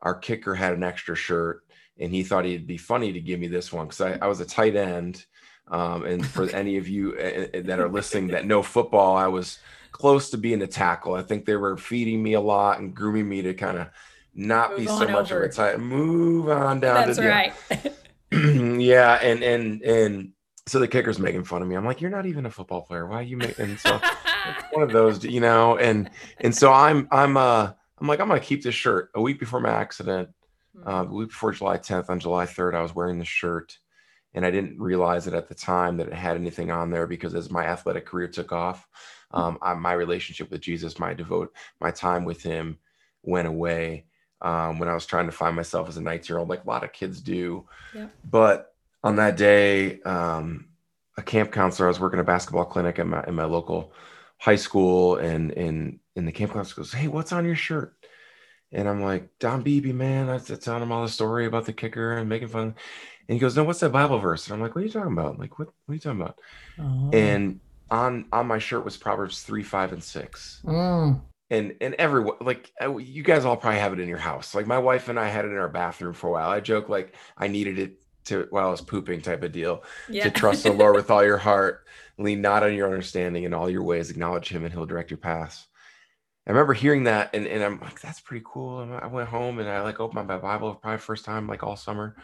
Our 0.00 0.14
kicker 0.14 0.54
had 0.54 0.72
an 0.72 0.82
extra 0.82 1.14
shirt 1.14 1.62
and 1.98 2.12
he 2.12 2.22
thought 2.22 2.44
he'd 2.44 2.66
be 2.66 2.76
funny 2.76 3.12
to 3.12 3.20
give 3.20 3.40
me 3.40 3.48
this 3.48 3.72
one 3.72 3.86
because 3.86 4.00
I, 4.00 4.18
I 4.20 4.26
was 4.26 4.40
a 4.40 4.44
tight 4.44 4.76
end 4.76 5.24
um, 5.70 6.04
and 6.04 6.26
for 6.26 6.48
any 6.54 6.76
of 6.76 6.88
you 6.88 7.14
uh, 7.18 7.58
uh, 7.58 7.62
that 7.64 7.80
are 7.80 7.88
listening 7.88 8.28
that 8.28 8.46
know 8.46 8.62
football, 8.62 9.16
I 9.16 9.26
was 9.26 9.58
close 9.92 10.30
to 10.30 10.38
being 10.38 10.62
a 10.62 10.66
tackle. 10.66 11.14
I 11.14 11.22
think 11.22 11.44
they 11.44 11.56
were 11.56 11.76
feeding 11.76 12.22
me 12.22 12.34
a 12.34 12.40
lot 12.40 12.80
and 12.80 12.94
grooming 12.94 13.28
me 13.28 13.42
to 13.42 13.54
kind 13.54 13.78
of 13.78 13.88
not 14.34 14.70
move 14.70 14.78
be 14.80 14.86
so 14.86 15.08
much 15.08 15.32
over. 15.32 15.44
of 15.44 15.50
a 15.50 15.52
tight. 15.52 15.80
Move 15.80 16.48
on 16.48 16.80
down. 16.80 17.06
That's 17.06 17.18
to, 17.18 17.28
right. 17.28 17.52
yeah, 18.80 19.14
and 19.14 19.42
and 19.42 19.82
and 19.82 20.32
so 20.66 20.78
the 20.78 20.88
kicker's 20.88 21.18
making 21.18 21.44
fun 21.44 21.62
of 21.62 21.68
me. 21.68 21.74
I'm 21.74 21.84
like, 21.84 22.00
you're 22.00 22.10
not 22.10 22.26
even 22.26 22.46
a 22.46 22.50
football 22.50 22.82
player. 22.82 23.06
Why 23.06 23.16
are 23.16 23.22
you 23.22 23.36
making? 23.36 23.78
So 23.78 24.00
one 24.72 24.82
of 24.82 24.92
those, 24.92 25.24
you 25.24 25.40
know. 25.40 25.78
And 25.78 26.10
and 26.38 26.54
so 26.54 26.72
I'm 26.72 27.08
I'm 27.10 27.36
uh 27.36 27.72
I'm 27.98 28.06
like 28.06 28.20
I'm 28.20 28.28
gonna 28.28 28.40
keep 28.40 28.62
this 28.62 28.74
shirt. 28.74 29.10
A 29.14 29.20
week 29.20 29.40
before 29.40 29.60
my 29.60 29.70
accident, 29.70 30.30
uh, 30.86 31.06
a 31.08 31.12
week 31.12 31.28
before 31.28 31.52
July 31.52 31.78
10th, 31.78 32.10
on 32.10 32.20
July 32.20 32.46
3rd, 32.46 32.74
I 32.74 32.82
was 32.82 32.94
wearing 32.94 33.18
the 33.18 33.24
shirt 33.24 33.78
and 34.34 34.44
I 34.44 34.50
didn't 34.50 34.78
realize 34.78 35.26
it 35.26 35.34
at 35.34 35.48
the 35.48 35.54
time 35.54 35.96
that 35.96 36.08
it 36.08 36.12
had 36.12 36.36
anything 36.36 36.70
on 36.70 36.90
there 36.90 37.06
because 37.06 37.34
as 37.34 37.50
my 37.50 37.64
athletic 37.64 38.06
career 38.06 38.28
took 38.28 38.52
off, 38.52 38.86
um, 39.32 39.58
I, 39.62 39.74
my 39.74 39.92
relationship 39.92 40.50
with 40.50 40.60
Jesus, 40.60 40.98
my 40.98 41.14
devote, 41.14 41.52
my 41.80 41.90
time 41.90 42.24
with 42.24 42.42
Him 42.42 42.78
went 43.22 43.48
away 43.48 44.04
um, 44.40 44.78
when 44.78 44.88
I 44.88 44.94
was 44.94 45.06
trying 45.06 45.26
to 45.26 45.32
find 45.32 45.56
myself 45.56 45.88
as 45.88 45.96
a 45.96 46.02
19 46.02 46.32
year 46.32 46.38
old, 46.38 46.48
like 46.48 46.64
a 46.64 46.68
lot 46.68 46.84
of 46.84 46.92
kids 46.92 47.20
do. 47.20 47.66
Yeah. 47.94 48.06
But 48.24 48.74
on 49.02 49.16
that 49.16 49.36
day, 49.36 50.00
um, 50.02 50.68
a 51.16 51.22
camp 51.22 51.50
counselor, 51.50 51.88
I 51.88 51.90
was 51.90 52.00
working 52.00 52.20
a 52.20 52.24
basketball 52.24 52.64
clinic 52.64 52.98
in 52.98 53.08
my 53.08 53.24
in 53.26 53.34
my 53.34 53.44
local 53.44 53.92
high 54.38 54.56
school, 54.56 55.16
and 55.16 55.50
and 55.52 55.98
and 56.14 56.28
the 56.28 56.32
camp 56.32 56.52
counselor 56.52 56.82
goes, 56.82 56.92
"Hey, 56.92 57.08
what's 57.08 57.32
on 57.32 57.44
your 57.44 57.56
shirt?" 57.56 57.97
And 58.72 58.88
I'm 58.88 59.02
like, 59.02 59.30
Don 59.38 59.62
Beebe, 59.62 59.92
man, 59.92 60.28
I 60.28 60.34
was 60.34 60.46
telling 60.58 60.82
him 60.82 60.92
all 60.92 61.02
the 61.02 61.08
story 61.08 61.46
about 61.46 61.64
the 61.64 61.72
kicker 61.72 62.18
and 62.18 62.28
making 62.28 62.48
fun. 62.48 62.74
And 63.28 63.34
he 63.34 63.38
goes, 63.38 63.56
No, 63.56 63.64
what's 63.64 63.80
that 63.80 63.92
Bible 63.92 64.18
verse? 64.18 64.46
And 64.46 64.54
I'm 64.54 64.60
like, 64.60 64.74
What 64.74 64.82
are 64.82 64.86
you 64.86 64.92
talking 64.92 65.12
about? 65.12 65.38
like, 65.38 65.58
what, 65.58 65.68
what 65.86 65.92
are 65.92 65.94
you 65.94 66.00
talking 66.00 66.20
about? 66.20 66.38
Oh. 66.78 67.10
And 67.12 67.60
on 67.90 68.26
on 68.32 68.46
my 68.46 68.58
shirt 68.58 68.84
was 68.84 68.96
Proverbs 68.96 69.42
three, 69.42 69.62
five, 69.62 69.92
and 69.92 70.02
six. 70.02 70.60
Mm. 70.64 71.20
And 71.50 71.74
and 71.80 71.94
everyone 71.94 72.36
like 72.40 72.70
you 72.98 73.22
guys 73.22 73.44
all 73.44 73.56
probably 73.56 73.80
have 73.80 73.92
it 73.92 74.00
in 74.00 74.08
your 74.08 74.18
house. 74.18 74.54
Like 74.54 74.66
my 74.66 74.78
wife 74.78 75.08
and 75.08 75.18
I 75.18 75.28
had 75.28 75.44
it 75.44 75.48
in 75.48 75.56
our 75.56 75.68
bathroom 75.68 76.12
for 76.12 76.28
a 76.28 76.32
while. 76.32 76.50
I 76.50 76.60
joke 76.60 76.88
like 76.88 77.14
I 77.38 77.48
needed 77.48 77.78
it 77.78 78.02
to 78.26 78.46
while 78.50 78.68
I 78.68 78.70
was 78.70 78.82
pooping 78.82 79.22
type 79.22 79.42
of 79.42 79.52
deal. 79.52 79.82
Yeah. 80.08 80.24
To 80.24 80.30
trust 80.30 80.64
the 80.64 80.72
Lord 80.72 80.94
with 80.94 81.10
all 81.10 81.24
your 81.24 81.38
heart, 81.38 81.86
lean 82.18 82.42
not 82.42 82.62
on 82.62 82.74
your 82.74 82.86
understanding 82.86 83.44
in 83.44 83.54
all 83.54 83.70
your 83.70 83.82
ways, 83.82 84.10
acknowledge 84.10 84.50
him 84.50 84.64
and 84.64 84.72
he'll 84.72 84.86
direct 84.86 85.10
your 85.10 85.18
paths. 85.18 85.66
I 86.48 86.52
remember 86.52 86.72
hearing 86.72 87.04
that 87.04 87.34
and, 87.34 87.46
and 87.46 87.62
I'm 87.62 87.78
like, 87.80 88.00
that's 88.00 88.20
pretty 88.20 88.44
cool. 88.46 88.80
And 88.80 88.94
I 88.94 89.06
went 89.06 89.28
home 89.28 89.58
and 89.58 89.68
I 89.68 89.82
like 89.82 90.00
opened 90.00 90.26
my 90.26 90.38
Bible 90.38 90.74
probably 90.74 90.98
first 90.98 91.26
time 91.26 91.46
like 91.46 91.62
all 91.62 91.76
summer 91.76 92.16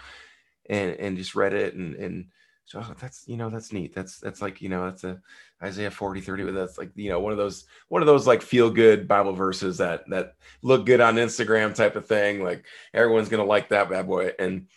and 0.69 0.93
and 0.93 1.17
just 1.17 1.35
read 1.35 1.53
it 1.53 1.75
and 1.75 1.95
and 1.97 2.27
so 2.67 2.83
that's 2.99 3.25
you 3.29 3.37
know 3.37 3.51
that's 3.51 3.73
neat. 3.73 3.95
That's 3.95 4.19
that's 4.19 4.41
like 4.41 4.63
you 4.63 4.71
know 4.71 4.87
that's 4.87 5.05
a 5.05 5.21
Isaiah 5.63 5.91
40 5.91 6.23
30 6.23 6.51
that's 6.53 6.79
like 6.79 6.91
you 6.95 7.11
know 7.11 7.21
one 7.21 7.33
of 7.33 7.39
those 7.39 7.67
one 7.89 8.01
of 8.01 8.07
those 8.07 8.27
like 8.27 8.41
feel 8.41 8.71
good 8.71 9.07
Bible 9.07 9.35
verses 9.35 9.79
that 9.79 10.09
that 10.09 10.37
look 10.63 10.87
good 10.87 11.01
on 11.01 11.17
Instagram 11.17 11.75
type 11.75 11.95
of 11.95 12.07
thing. 12.07 12.43
Like 12.43 12.65
everyone's 12.95 13.29
gonna 13.29 13.45
like 13.45 13.69
that 13.69 13.91
bad 13.91 14.07
boy. 14.07 14.33
And 14.39 14.69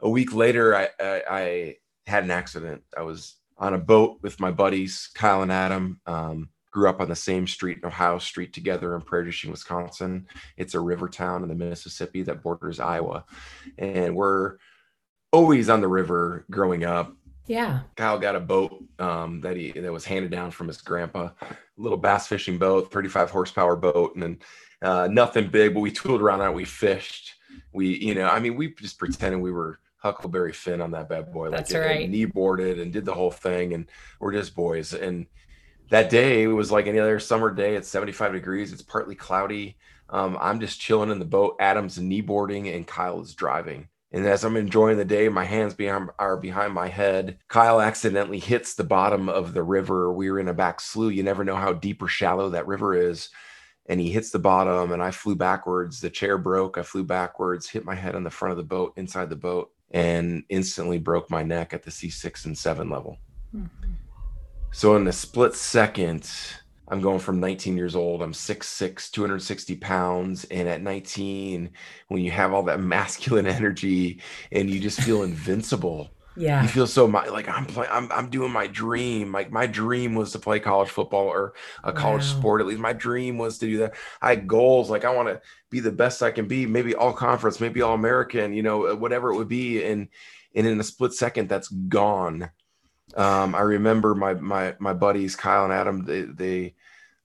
a 0.00 0.10
week 0.10 0.34
later, 0.34 0.74
I 0.74 0.88
I, 0.98 1.22
I 1.30 1.76
had 2.08 2.24
an 2.24 2.32
accident. 2.32 2.82
I 2.96 3.02
was 3.02 3.36
on 3.58 3.74
a 3.74 3.78
boat 3.78 4.18
with 4.22 4.40
my 4.40 4.50
buddies 4.50 5.08
Kyle 5.14 5.42
and 5.42 5.52
Adam. 5.52 6.00
Um, 6.04 6.48
grew 6.76 6.90
up 6.90 7.00
on 7.00 7.08
the 7.08 7.16
same 7.16 7.46
street 7.46 7.78
in 7.78 7.86
Ohio 7.86 8.18
Street 8.18 8.52
together 8.52 8.94
in 8.94 9.00
Prairie 9.00 9.24
du 9.24 9.32
Chien, 9.32 9.50
Wisconsin. 9.50 10.26
It's 10.58 10.74
a 10.74 10.80
river 10.80 11.08
town 11.08 11.42
in 11.42 11.48
the 11.48 11.54
Mississippi 11.54 12.22
that 12.24 12.42
borders 12.42 12.80
Iowa, 12.80 13.24
and 13.78 14.14
we're 14.14 14.58
always 15.32 15.70
on 15.70 15.80
the 15.80 15.88
river 15.88 16.44
growing 16.50 16.84
up. 16.84 17.16
Yeah. 17.46 17.80
Kyle 17.96 18.18
got 18.18 18.36
a 18.36 18.40
boat 18.40 18.84
um, 18.98 19.40
that 19.40 19.56
he 19.56 19.70
that 19.72 19.90
was 19.90 20.04
handed 20.04 20.30
down 20.30 20.50
from 20.50 20.68
his 20.68 20.82
grandpa, 20.82 21.30
a 21.40 21.56
little 21.78 21.96
bass 21.96 22.26
fishing 22.26 22.58
boat, 22.58 22.92
35 22.92 23.30
horsepower 23.30 23.74
boat, 23.74 24.12
and 24.12 24.22
then 24.22 24.38
uh, 24.82 25.08
nothing 25.10 25.48
big, 25.48 25.72
but 25.72 25.80
we 25.80 25.90
tooled 25.90 26.20
around 26.20 26.42
on 26.42 26.50
it. 26.50 26.54
We 26.54 26.66
fished. 26.66 27.36
We, 27.72 27.96
you 27.96 28.14
know, 28.14 28.28
I 28.28 28.38
mean, 28.38 28.54
we 28.54 28.74
just 28.74 28.98
pretended 28.98 29.40
we 29.40 29.50
were 29.50 29.78
Huckleberry 29.96 30.52
Finn 30.52 30.82
on 30.82 30.90
that 30.90 31.08
bad 31.08 31.32
boy. 31.32 31.48
That's 31.48 31.72
like 31.72 31.82
right. 31.82 32.10
knee 32.10 32.26
boarded 32.26 32.78
and 32.78 32.92
did 32.92 33.06
the 33.06 33.14
whole 33.14 33.30
thing, 33.30 33.72
and 33.72 33.86
we're 34.20 34.32
just 34.32 34.54
boys. 34.54 34.92
And 34.92 35.24
that 35.90 36.10
day 36.10 36.46
was 36.46 36.72
like 36.72 36.86
any 36.86 36.98
other 36.98 37.18
summer 37.20 37.50
day. 37.52 37.76
It's 37.76 37.88
75 37.88 38.32
degrees. 38.32 38.72
It's 38.72 38.82
partly 38.82 39.14
cloudy. 39.14 39.76
Um, 40.08 40.38
I'm 40.40 40.60
just 40.60 40.80
chilling 40.80 41.10
in 41.10 41.18
the 41.18 41.24
boat. 41.24 41.56
Adam's 41.60 41.98
knee 41.98 42.20
boarding, 42.20 42.68
and 42.68 42.86
Kyle 42.86 43.20
is 43.20 43.34
driving 43.34 43.88
and 44.12 44.26
as 44.26 44.44
I'm 44.44 44.56
enjoying 44.56 44.96
the 44.96 45.04
day, 45.04 45.28
my 45.28 45.44
hands 45.44 45.74
behind, 45.74 46.10
are 46.18 46.36
behind 46.36 46.72
my 46.72 46.88
head. 46.88 47.38
Kyle 47.48 47.80
accidentally 47.80 48.38
hits 48.38 48.74
the 48.74 48.84
bottom 48.84 49.28
of 49.28 49.52
the 49.52 49.62
river. 49.62 50.12
We 50.12 50.30
were 50.30 50.38
in 50.38 50.48
a 50.48 50.54
back 50.54 50.80
slough. 50.80 51.12
You 51.12 51.22
never 51.22 51.44
know 51.44 51.56
how 51.56 51.72
deep 51.72 52.00
or 52.00 52.08
shallow 52.08 52.50
that 52.50 52.66
river 52.66 52.94
is. 52.94 53.28
And 53.86 54.00
he 54.00 54.10
hits 54.10 54.30
the 54.30 54.38
bottom, 54.38 54.92
and 54.92 55.02
I 55.02 55.10
flew 55.10 55.34
backwards. 55.34 56.00
The 56.00 56.10
chair 56.10 56.38
broke. 56.38 56.78
I 56.78 56.82
flew 56.82 57.04
backwards, 57.04 57.68
hit 57.68 57.84
my 57.84 57.94
head 57.94 58.14
on 58.14 58.24
the 58.24 58.30
front 58.30 58.52
of 58.52 58.58
the 58.58 58.64
boat, 58.64 58.94
inside 58.96 59.28
the 59.28 59.36
boat, 59.36 59.72
and 59.90 60.44
instantly 60.48 60.98
broke 60.98 61.30
my 61.30 61.42
neck 61.42 61.74
at 61.74 61.82
the 61.82 61.90
C6 61.90 62.46
and 62.46 62.56
7 62.56 62.88
level. 62.88 63.18
Mm-hmm. 63.54 63.92
So, 64.76 64.94
in 64.94 65.06
a 65.06 65.12
split 65.12 65.54
second, 65.54 66.30
I'm 66.88 67.00
going 67.00 67.18
from 67.18 67.40
19 67.40 67.78
years 67.78 67.96
old. 67.96 68.20
I'm 68.20 68.34
6'6, 68.34 69.10
260 69.10 69.76
pounds. 69.76 70.44
And 70.50 70.68
at 70.68 70.82
19, 70.82 71.70
when 72.08 72.22
you 72.22 72.30
have 72.32 72.52
all 72.52 72.62
that 72.64 72.78
masculine 72.82 73.46
energy 73.46 74.20
and 74.52 74.68
you 74.68 74.78
just 74.78 75.00
feel 75.00 75.22
invincible. 75.22 76.10
Yeah. 76.36 76.60
You 76.60 76.68
feel 76.68 76.86
so 76.86 77.06
like 77.06 77.48
I'm 77.48 77.64
playing, 77.64 77.90
I'm, 77.90 78.12
I'm 78.12 78.28
doing 78.28 78.52
my 78.52 78.66
dream. 78.66 79.32
Like 79.32 79.50
my 79.50 79.66
dream 79.66 80.14
was 80.14 80.32
to 80.32 80.38
play 80.38 80.60
college 80.60 80.90
football 80.90 81.24
or 81.24 81.54
a 81.82 81.90
college 81.90 82.24
wow. 82.24 82.38
sport. 82.38 82.60
At 82.60 82.66
least 82.66 82.78
my 82.78 82.92
dream 82.92 83.38
was 83.38 83.56
to 83.60 83.66
do 83.66 83.78
that. 83.78 83.94
I 84.20 84.28
had 84.28 84.46
goals. 84.46 84.90
Like 84.90 85.06
I 85.06 85.14
want 85.14 85.28
to 85.28 85.40
be 85.70 85.80
the 85.80 85.90
best 85.90 86.22
I 86.22 86.32
can 86.32 86.46
be, 86.46 86.66
maybe 86.66 86.94
all 86.94 87.14
conference, 87.14 87.60
maybe 87.60 87.80
all 87.80 87.94
American, 87.94 88.52
you 88.52 88.62
know, 88.62 88.94
whatever 88.94 89.32
it 89.32 89.36
would 89.36 89.48
be. 89.48 89.82
And, 89.82 90.08
and 90.54 90.66
in 90.66 90.78
a 90.78 90.84
split 90.84 91.14
second, 91.14 91.48
that's 91.48 91.68
gone 91.68 92.50
um, 93.16 93.54
I 93.54 93.62
remember 93.62 94.14
my 94.14 94.34
my 94.34 94.74
my 94.78 94.92
buddies 94.92 95.36
Kyle 95.36 95.64
and 95.64 95.72
Adam. 95.72 96.04
They 96.04 96.22
they 96.22 96.74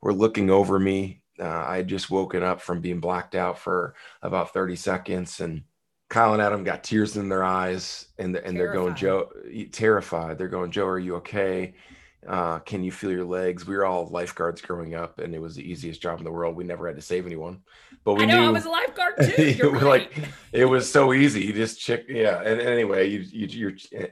were 0.02 0.14
looking 0.14 0.50
over 0.50 0.80
me. 0.80 1.22
Uh, 1.40 1.66
I 1.68 1.78
had 1.78 1.88
just 1.88 2.10
woken 2.10 2.44
up 2.44 2.62
from 2.62 2.82
being 2.82 3.00
blacked 3.00 3.36
out 3.36 3.60
for 3.60 3.96
about 4.22 4.54
thirty 4.54 4.76
seconds, 4.76 5.42
and 5.42 5.64
Kyle 6.10 6.34
and 6.34 6.42
Adam 6.42 6.64
got 6.64 6.84
tears 6.84 7.18
in 7.18 7.30
their 7.30 7.44
eyes, 7.44 8.08
and 8.18 8.36
and 8.36 8.58
they're 8.58 8.74
going, 8.74 8.96
Joe, 8.96 9.32
terrified. 9.72 10.38
They're 10.38 10.48
going, 10.48 10.72
Joe, 10.72 10.88
are 10.88 11.00
you 11.00 11.16
okay? 11.18 11.74
Uh, 12.28 12.60
can 12.60 12.84
you 12.84 12.92
feel 12.92 13.12
your 13.12 13.26
legs? 13.26 13.66
We 13.66 13.76
were 13.76 13.86
all 13.86 14.08
lifeguards 14.08 14.62
growing 14.62 14.94
up, 14.94 15.20
and 15.20 15.34
it 15.34 15.42
was 15.42 15.56
the 15.56 15.70
easiest 15.70 16.02
job 16.02 16.20
in 16.20 16.26
the 16.26 16.32
world. 16.32 16.56
We 16.56 16.64
never 16.64 16.88
had 16.88 16.96
to 16.96 17.02
save 17.02 17.26
anyone, 17.26 17.62
but 18.04 18.16
we 18.16 18.24
I 18.24 18.26
know 18.26 18.42
knew 18.42 18.48
I 18.48 18.52
was 18.52 18.66
a 18.66 18.70
lifeguard 18.70 19.14
too. 19.36 19.52
You're 19.52 19.72
right. 19.72 19.84
like 19.84 20.14
it 20.52 20.66
was 20.66 20.92
so 20.92 21.14
easy. 21.14 21.42
You 21.42 21.54
just 21.54 21.80
check, 21.80 22.04
yeah. 22.10 22.40
And, 22.40 22.60
and 22.60 22.70
anyway, 22.70 23.10
you, 23.10 23.20
you 23.20 23.48
you're 23.48 23.74
eh, 23.94 24.08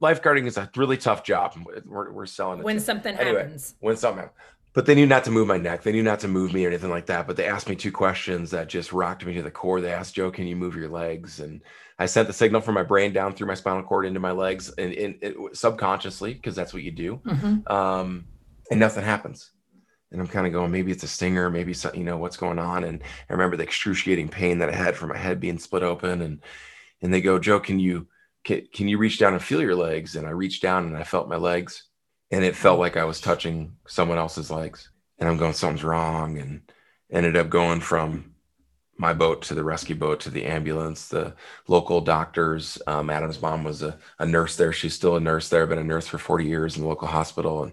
lifeguarding 0.00 0.46
is 0.46 0.56
a 0.56 0.70
really 0.76 0.96
tough 0.96 1.24
job. 1.24 1.58
We're, 1.84 2.12
we're 2.12 2.26
selling 2.26 2.60
it 2.60 2.64
when 2.64 2.78
something 2.78 3.16
anyway, 3.16 3.42
happens. 3.42 3.74
When 3.80 3.96
something 3.96 4.22
happens. 4.22 4.38
But 4.74 4.86
they 4.86 4.94
knew 4.94 5.06
not 5.06 5.24
to 5.24 5.30
move 5.30 5.48
my 5.48 5.58
neck. 5.58 5.82
They 5.82 5.92
knew 5.92 6.02
not 6.02 6.20
to 6.20 6.28
move 6.28 6.54
me 6.54 6.64
or 6.64 6.68
anything 6.68 6.88
like 6.88 7.04
that. 7.06 7.26
But 7.26 7.36
they 7.36 7.44
asked 7.44 7.68
me 7.68 7.76
two 7.76 7.92
questions 7.92 8.50
that 8.52 8.68
just 8.68 8.92
rocked 8.92 9.26
me 9.26 9.34
to 9.34 9.42
the 9.42 9.50
core. 9.50 9.80
They 9.80 9.92
asked 9.92 10.14
Joe, 10.14 10.30
"Can 10.30 10.46
you 10.46 10.56
move 10.56 10.76
your 10.76 10.88
legs?" 10.88 11.40
And 11.40 11.60
I 11.98 12.06
sent 12.06 12.26
the 12.26 12.32
signal 12.32 12.60
from 12.60 12.74
my 12.74 12.82
brain 12.82 13.12
down 13.12 13.34
through 13.34 13.48
my 13.48 13.54
spinal 13.54 13.82
cord 13.82 14.06
into 14.06 14.20
my 14.20 14.32
legs, 14.32 14.70
and, 14.78 14.92
and 14.94 15.14
it, 15.20 15.36
subconsciously, 15.52 16.34
because 16.34 16.54
that's 16.54 16.72
what 16.72 16.82
you 16.82 16.90
do. 16.90 17.20
Mm-hmm. 17.26 17.72
Um, 17.72 18.24
and 18.70 18.80
nothing 18.80 19.04
happens. 19.04 19.50
And 20.12 20.20
I'm 20.20 20.28
kind 20.28 20.46
of 20.46 20.52
going, 20.52 20.70
maybe 20.70 20.92
it's 20.92 21.02
a 21.02 21.08
stinger, 21.08 21.50
maybe 21.50 21.72
something, 21.72 21.98
you 21.98 22.06
know 22.06 22.18
what's 22.18 22.36
going 22.36 22.58
on. 22.58 22.84
And 22.84 23.02
I 23.28 23.32
remember 23.32 23.56
the 23.56 23.62
excruciating 23.64 24.28
pain 24.28 24.58
that 24.58 24.68
I 24.68 24.74
had 24.74 24.94
from 24.94 25.08
my 25.08 25.16
head 25.16 25.40
being 25.40 25.58
split 25.58 25.82
open. 25.82 26.20
And 26.20 26.40
and 27.00 27.12
they 27.12 27.20
go, 27.20 27.38
Joe, 27.38 27.58
can 27.58 27.80
you 27.80 28.06
can, 28.44 28.66
can 28.72 28.88
you 28.88 28.98
reach 28.98 29.18
down 29.18 29.32
and 29.32 29.42
feel 29.42 29.60
your 29.60 29.74
legs? 29.74 30.16
And 30.16 30.26
I 30.26 30.30
reached 30.30 30.62
down 30.62 30.84
and 30.84 30.96
I 30.96 31.04
felt 31.04 31.28
my 31.28 31.36
legs, 31.36 31.84
and 32.30 32.44
it 32.44 32.56
felt 32.56 32.78
like 32.78 32.96
I 32.96 33.04
was 33.04 33.20
touching 33.20 33.76
someone 33.86 34.18
else's 34.18 34.50
legs. 34.50 34.90
And 35.18 35.28
I'm 35.28 35.36
going, 35.36 35.52
something's 35.52 35.84
wrong. 35.84 36.38
And 36.38 36.62
ended 37.10 37.36
up 37.36 37.50
going 37.50 37.80
from 37.80 38.32
my 38.96 39.12
boat 39.12 39.42
to 39.42 39.54
the 39.54 39.64
rescue 39.64 39.96
boat 39.96 40.20
to 40.20 40.30
the 40.30 40.44
ambulance, 40.46 41.08
the 41.08 41.34
local 41.66 42.00
doctors. 42.00 42.80
Um, 42.86 43.10
Adam's 43.10 43.40
mom 43.40 43.64
was 43.64 43.82
a, 43.82 43.98
a 44.18 44.26
nurse 44.26 44.56
there. 44.56 44.72
She's 44.72 44.94
still 44.94 45.16
a 45.16 45.20
nurse 45.20 45.48
there, 45.48 45.66
been 45.66 45.78
a 45.78 45.84
nurse 45.84 46.06
for 46.06 46.18
40 46.18 46.44
years 46.44 46.76
in 46.76 46.82
the 46.82 46.88
local 46.88 47.08
hospital. 47.08 47.64
And 47.64 47.72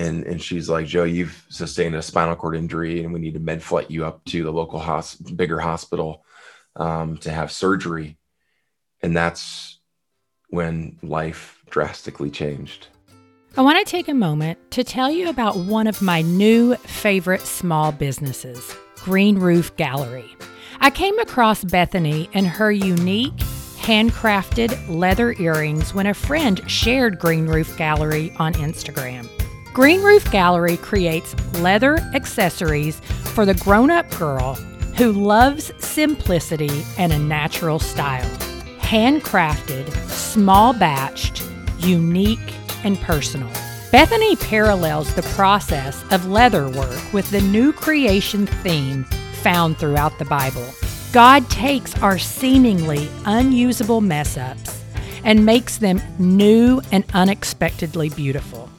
and 0.00 0.24
and 0.24 0.42
she's 0.42 0.68
like, 0.68 0.86
Joe, 0.86 1.04
you've 1.04 1.44
sustained 1.48 1.94
a 1.94 2.02
spinal 2.02 2.36
cord 2.36 2.56
injury, 2.56 3.04
and 3.04 3.12
we 3.12 3.20
need 3.20 3.34
to 3.34 3.40
med 3.40 3.62
flight 3.62 3.90
you 3.90 4.04
up 4.04 4.24
to 4.26 4.42
the 4.42 4.52
local 4.52 4.82
bigger 5.36 5.60
hospital 5.60 6.24
um, 6.76 7.18
to 7.18 7.30
have 7.30 7.52
surgery. 7.52 8.16
And 9.02 9.16
that's 9.16 9.78
when 10.48 10.98
life 11.02 11.58
drastically 11.70 12.30
changed. 12.30 12.88
I 13.56 13.62
want 13.62 13.84
to 13.84 13.90
take 13.90 14.08
a 14.08 14.14
moment 14.14 14.58
to 14.72 14.84
tell 14.84 15.10
you 15.10 15.28
about 15.28 15.56
one 15.56 15.86
of 15.86 16.00
my 16.00 16.22
new 16.22 16.76
favorite 16.76 17.42
small 17.42 17.92
businesses, 17.92 18.74
Green 18.96 19.38
Roof 19.38 19.74
Gallery. 19.76 20.36
I 20.80 20.90
came 20.90 21.18
across 21.18 21.64
Bethany 21.64 22.28
and 22.32 22.46
her 22.46 22.70
unique 22.70 23.36
handcrafted 23.80 24.88
leather 24.88 25.34
earrings 25.38 25.94
when 25.94 26.06
a 26.06 26.14
friend 26.14 26.60
shared 26.70 27.18
Green 27.18 27.46
Roof 27.46 27.76
Gallery 27.76 28.32
on 28.38 28.54
Instagram. 28.54 29.28
Green 29.72 30.02
Roof 30.02 30.28
Gallery 30.32 30.76
creates 30.78 31.34
leather 31.60 31.98
accessories 32.12 32.98
for 33.34 33.46
the 33.46 33.54
grown 33.54 33.88
up 33.88 34.10
girl 34.18 34.54
who 34.96 35.12
loves 35.12 35.72
simplicity 35.78 36.84
and 36.98 37.12
a 37.12 37.18
natural 37.18 37.78
style. 37.78 38.28
Handcrafted, 38.80 39.88
small 40.08 40.74
batched, 40.74 41.46
unique, 41.78 42.54
and 42.82 42.98
personal. 43.00 43.48
Bethany 43.92 44.34
parallels 44.36 45.14
the 45.14 45.22
process 45.34 46.02
of 46.10 46.26
leather 46.26 46.68
work 46.68 47.12
with 47.12 47.30
the 47.30 47.40
new 47.40 47.72
creation 47.72 48.46
theme 48.46 49.04
found 49.42 49.78
throughout 49.78 50.18
the 50.18 50.24
Bible. 50.24 50.66
God 51.12 51.48
takes 51.50 51.96
our 52.02 52.18
seemingly 52.18 53.08
unusable 53.24 54.00
mess 54.00 54.36
ups 54.36 54.82
and 55.22 55.44
makes 55.46 55.78
them 55.78 56.00
new 56.18 56.80
and 56.90 57.04
unexpectedly 57.14 58.08
beautiful. 58.08 58.69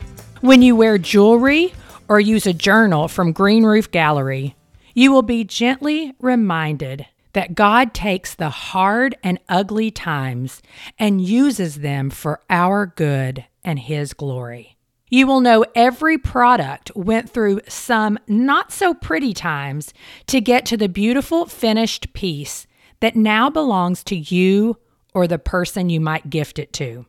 When 0.42 0.64
you 0.64 0.76
wear 0.76 0.98
jewelry 0.98 1.72
or 2.08 2.20
use 2.20 2.48
a 2.48 2.54
journal 2.54 3.08
from 3.08 3.32
Green 3.32 3.64
Roof 3.64 3.92
Gallery, 3.92 4.56
you 4.96 5.12
will 5.12 5.22
be 5.22 5.44
gently 5.44 6.16
reminded 6.20 7.06
that 7.34 7.54
God 7.54 7.94
takes 7.94 8.34
the 8.34 8.50
hard 8.50 9.16
and 9.24 9.38
ugly 9.48 9.92
times 9.92 10.64
and 10.98 11.22
uses 11.22 11.76
them 11.76 12.10
for 12.10 12.42
our 12.50 12.88
good 12.88 13.46
and 13.64 13.78
His 13.78 14.14
glory. 14.14 14.78
You 15.10 15.28
will 15.28 15.42
know 15.42 15.64
every 15.76 16.18
product 16.18 16.92
went 16.96 17.30
through 17.30 17.62
some 17.68 18.18
not 18.28 18.72
so 18.72 18.96
pretty 18.96 19.36
times 19.36 19.94
to 20.26 20.42
get 20.42 20.66
to 20.66 20.76
the 20.76 20.90
beautiful 20.90 21.46
finished 21.46 22.14
piece 22.14 22.66
that 23.00 23.16
now 23.16 23.52
belongs 23.52 24.04
to 24.06 24.16
you 24.16 24.78
or 25.14 25.28
the 25.28 25.38
person 25.38 25.92
you 25.92 26.00
might 26.02 26.32
gift 26.32 26.58
it 26.58 26.74
to. 26.74 27.06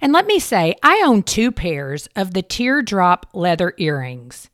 And 0.00 0.12
let 0.12 0.26
me 0.26 0.38
say, 0.38 0.74
I 0.82 1.02
own 1.04 1.22
two 1.22 1.50
pairs 1.52 2.08
of 2.16 2.34
the 2.34 2.42
teardrop 2.42 3.26
leather 3.32 3.74
earrings. 3.78 4.50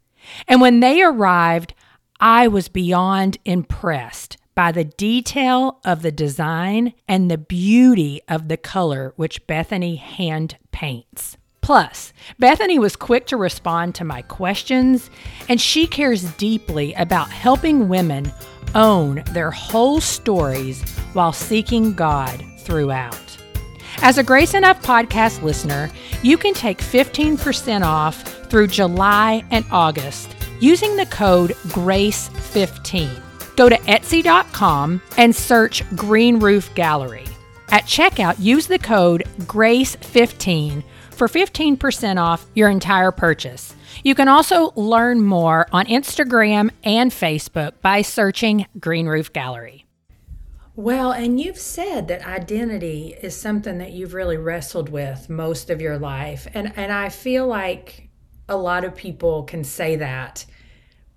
And 0.47 0.61
when 0.61 0.81
they 0.81 1.03
arrived, 1.03 1.75
I 2.21 2.49
was 2.49 2.69
beyond 2.69 3.39
impressed 3.45 4.37
by 4.55 4.73
the 4.73 4.85
detail 4.85 5.81
of 5.85 6.03
the 6.03 6.13
design 6.13 6.93
and 7.09 7.31
the 7.31 7.39
beauty 7.39 8.21
of 8.29 8.49
the 8.49 8.57
color 8.57 9.15
which 9.17 9.47
Bethany 9.47 9.97
hand 9.97 10.59
paints. 10.71 11.39
Plus, 11.63 12.13
Bethany 12.39 12.79
was 12.79 12.97
quick 12.97 13.27
to 13.29 13.37
respond 13.37 13.95
to 13.95 14.05
my 14.05 14.23
questions, 14.23 15.09
and 15.49 15.61
she 15.61 15.87
cares 15.87 16.31
deeply 16.33 16.93
about 16.95 17.31
helping 17.31 17.89
women 17.89 18.33
own 18.75 19.23
their 19.33 19.51
whole 19.51 20.01
stories 20.01 20.83
while 21.13 21.33
seeking 21.33 21.95
God 21.95 22.45
throughout. 22.59 23.30
As 24.03 24.17
a 24.17 24.23
Grace 24.23 24.55
Enough 24.55 24.83
podcast 24.83 25.43
listener, 25.43 25.91
you 26.23 26.39
can 26.39 26.55
take 26.55 26.79
15% 26.79 27.83
off 27.83 28.23
through 28.49 28.69
July 28.69 29.45
and 29.51 29.63
August 29.71 30.35
using 30.59 30.97
the 30.97 31.05
code 31.07 31.51
GRACE15. 31.69 33.57
Go 33.57 33.69
to 33.69 33.77
Etsy.com 33.77 35.03
and 35.19 35.37
search 35.37 35.85
Green 35.97 36.41
Roof 36.41 36.75
Gallery. 36.75 37.27
At 37.69 37.85
checkout, 37.85 38.37
use 38.39 38.67
the 38.67 38.79
code 38.79 39.25
GRACE15 39.41 40.83
for 41.11 41.29
15% 41.29 42.19
off 42.19 42.47
your 42.55 42.71
entire 42.71 43.13
purchase. 43.13 43.75
You 44.03 44.15
can 44.15 44.29
also 44.29 44.73
learn 44.77 45.21
more 45.21 45.67
on 45.73 45.85
Instagram 45.85 46.71
and 46.85 47.11
Facebook 47.11 47.73
by 47.83 48.01
searching 48.01 48.65
Green 48.81 49.07
Roof 49.07 49.31
Gallery. 49.31 49.80
Well, 50.77 51.13
and 51.13 51.41
you've 51.41 51.59
said 51.59 52.09
that 52.09 52.27
identity 52.27 53.17
is 53.21 53.37
something 53.37 53.79
that 53.79 53.93
you've 53.93 54.15
really 54.15 54.37
wrestled 54.37 54.89
with 54.89 55.29
most 55.29 55.69
of 55.69 55.81
your 55.81 55.99
life. 55.99 56.47
And 56.55 56.73
and 56.77 56.93
I 56.93 57.09
feel 57.09 57.47
like 57.47 58.09
a 58.49 58.57
lot 58.57 58.85
of 58.85 58.95
people 58.95 59.43
can 59.45 59.65
say 59.65 59.97
that. 59.97 60.47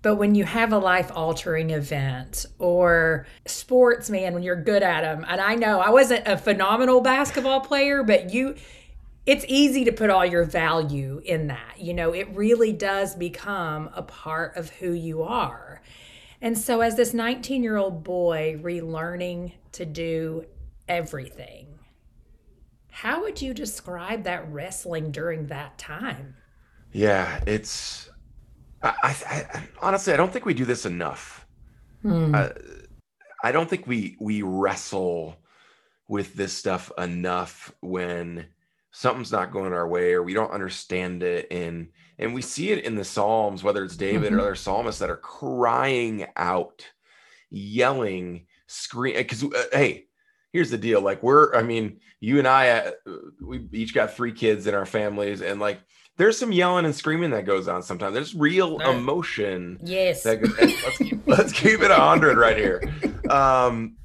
But 0.02 0.16
when 0.16 0.34
you 0.34 0.44
have 0.44 0.72
a 0.72 0.78
life 0.78 1.10
altering 1.14 1.70
event 1.70 2.44
or 2.58 3.26
sports, 3.46 4.10
man, 4.10 4.34
when 4.34 4.42
you're 4.42 4.62
good 4.62 4.82
at 4.82 5.00
them, 5.00 5.24
and 5.26 5.40
I 5.40 5.54
know 5.54 5.80
I 5.80 5.90
wasn't 5.90 6.28
a 6.28 6.36
phenomenal 6.36 7.00
basketball 7.00 7.60
player, 7.60 8.02
but 8.02 8.34
you 8.34 8.56
it's 9.26 9.44
easy 9.48 9.84
to 9.84 9.92
put 9.92 10.10
all 10.10 10.26
your 10.26 10.44
value 10.44 11.22
in 11.24 11.46
that. 11.46 11.78
You 11.78 11.94
know, 11.94 12.12
it 12.12 12.28
really 12.34 12.72
does 12.72 13.14
become 13.14 13.88
a 13.94 14.02
part 14.02 14.56
of 14.56 14.68
who 14.70 14.92
you 14.92 15.22
are. 15.22 15.80
And 16.44 16.58
so, 16.58 16.82
as 16.82 16.94
this 16.94 17.14
19 17.14 17.62
year 17.62 17.78
old 17.78 18.04
boy 18.04 18.60
relearning 18.62 19.52
to 19.72 19.86
do 19.86 20.44
everything, 20.86 21.78
how 22.90 23.22
would 23.22 23.40
you 23.40 23.54
describe 23.54 24.24
that 24.24 24.46
wrestling 24.52 25.10
during 25.10 25.46
that 25.46 25.78
time? 25.78 26.36
Yeah, 26.92 27.40
it's, 27.46 28.10
I, 28.82 28.92
I, 29.02 29.14
I 29.54 29.68
honestly, 29.80 30.12
I 30.12 30.18
don't 30.18 30.30
think 30.30 30.44
we 30.44 30.52
do 30.52 30.66
this 30.66 30.84
enough. 30.84 31.46
Hmm. 32.02 32.34
Uh, 32.34 32.50
I 33.42 33.50
don't 33.50 33.68
think 33.70 33.86
we 33.86 34.18
we 34.20 34.42
wrestle 34.42 35.36
with 36.08 36.34
this 36.34 36.52
stuff 36.52 36.92
enough 36.98 37.72
when 37.80 38.48
something's 38.90 39.32
not 39.32 39.50
going 39.50 39.72
our 39.72 39.88
way 39.88 40.12
or 40.12 40.22
we 40.22 40.34
don't 40.34 40.52
understand 40.52 41.22
it 41.22 41.46
and 41.50 41.88
and 42.18 42.34
we 42.34 42.42
see 42.42 42.70
it 42.70 42.84
in 42.84 42.94
the 42.94 43.04
psalms 43.04 43.62
whether 43.62 43.84
it's 43.84 43.96
david 43.96 44.30
mm-hmm. 44.30 44.36
or 44.36 44.42
other 44.42 44.54
psalmists 44.54 45.00
that 45.00 45.10
are 45.10 45.16
crying 45.16 46.26
out 46.36 46.86
yelling 47.50 48.46
screaming. 48.66 49.22
because 49.22 49.44
uh, 49.44 49.64
hey 49.72 50.06
here's 50.52 50.70
the 50.70 50.78
deal 50.78 51.00
like 51.00 51.22
we're 51.22 51.54
i 51.54 51.62
mean 51.62 51.98
you 52.20 52.38
and 52.38 52.48
i 52.48 52.68
uh, 52.68 52.90
we 53.40 53.66
each 53.72 53.94
got 53.94 54.14
three 54.14 54.32
kids 54.32 54.66
in 54.66 54.74
our 54.74 54.86
families 54.86 55.42
and 55.42 55.60
like 55.60 55.80
there's 56.16 56.38
some 56.38 56.52
yelling 56.52 56.84
and 56.84 56.94
screaming 56.94 57.30
that 57.30 57.44
goes 57.44 57.68
on 57.68 57.82
sometimes 57.82 58.14
there's 58.14 58.34
real 58.34 58.78
right. 58.78 58.94
emotion 58.94 59.78
yes 59.82 60.22
that 60.22 60.40
goes, 60.40 60.56
let's, 60.58 60.98
keep, 60.98 61.20
let's 61.26 61.52
keep 61.52 61.80
it 61.80 61.90
100 61.90 62.36
right 62.36 62.56
here 62.56 62.82
um 63.30 63.96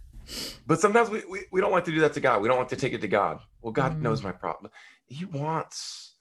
but 0.68 0.80
sometimes 0.80 1.10
we, 1.10 1.24
we, 1.30 1.42
we 1.52 1.62
don't 1.62 1.72
like 1.72 1.86
to 1.86 1.92
do 1.92 2.02
that 2.02 2.14
to 2.14 2.20
God. 2.20 2.42
We 2.42 2.48
don't 2.48 2.58
want 2.58 2.70
to 2.70 2.76
take 2.76 2.94
it 2.94 3.02
to 3.02 3.08
God. 3.08 3.40
Well, 3.62 3.74
God 3.74 3.98
mm. 3.98 4.02
knows 4.02 4.24
my 4.24 4.32
problem. 4.32 4.72
He 5.08 5.26
wants 5.26 6.16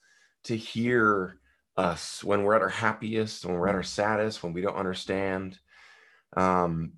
to 0.44 0.56
hear 0.56 1.38
us 1.78 2.24
when 2.24 2.42
we're 2.42 2.54
at 2.54 2.62
our 2.62 2.68
happiest, 2.68 3.46
when 3.46 3.56
we're 3.56 3.68
at 3.68 3.74
our 3.74 3.82
saddest, 3.82 4.42
when 4.42 4.52
we 4.52 4.60
don't 4.60 4.76
understand. 4.76 5.58
Um, 6.36 6.92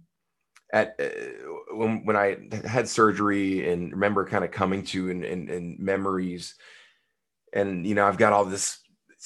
at 0.72 0.96
uh, 0.98 1.76
when 1.76 2.04
when 2.04 2.16
I 2.16 2.38
had 2.64 2.88
surgery 2.88 3.70
and 3.70 3.92
remember 3.92 4.24
kind 4.24 4.44
of 4.44 4.50
coming 4.50 4.82
to 4.84 5.10
and 5.10 5.24
in, 5.24 5.48
in, 5.48 5.54
in, 5.56 5.76
memories, 5.78 6.54
and 7.52 7.86
you 7.86 7.94
know 7.94 8.06
I've 8.06 8.18
got 8.18 8.32
all 8.32 8.44
this 8.44 8.80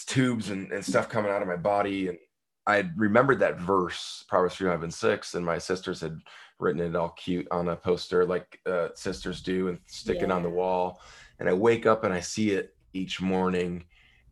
tubes 0.06 0.50
and, 0.50 0.72
and 0.72 0.84
stuff 0.84 1.08
coming 1.08 1.30
out 1.30 1.42
of 1.42 1.48
my 1.48 1.56
body, 1.56 2.08
and 2.08 2.18
I 2.66 2.90
remembered 2.96 3.40
that 3.40 3.60
verse, 3.60 4.24
Proverbs 4.28 4.56
three, 4.56 4.68
five, 4.68 4.82
and 4.82 4.92
six, 4.92 5.34
and 5.34 5.44
my 5.44 5.58
sisters 5.58 6.00
had 6.00 6.18
written 6.58 6.80
it 6.80 6.96
all 6.96 7.10
cute 7.10 7.46
on 7.50 7.68
a 7.68 7.76
poster 7.76 8.24
like 8.24 8.58
uh, 8.66 8.88
sisters 8.94 9.42
do 9.42 9.68
and 9.68 9.78
stick 9.86 10.18
yeah. 10.18 10.24
it 10.24 10.30
on 10.32 10.42
the 10.42 10.50
wall. 10.50 11.00
And 11.38 11.48
I 11.48 11.52
wake 11.52 11.84
up 11.84 12.04
and 12.04 12.14
I 12.14 12.20
see 12.20 12.52
it 12.52 12.74
each 12.92 13.20
morning 13.20 13.84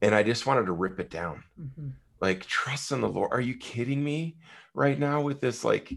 and 0.02 0.14
I 0.14 0.22
just 0.22 0.46
wanted 0.46 0.66
to 0.66 0.72
rip 0.72 1.00
it 1.00 1.10
down. 1.10 1.44
Mm-hmm. 1.58 1.88
Like, 2.20 2.44
trust 2.46 2.92
in 2.92 3.00
the 3.00 3.08
Lord. 3.08 3.32
Are 3.32 3.40
you 3.40 3.56
kidding 3.56 4.02
me 4.02 4.36
right 4.74 4.98
now 4.98 5.22
with 5.22 5.40
this 5.40 5.64
like 5.64 5.92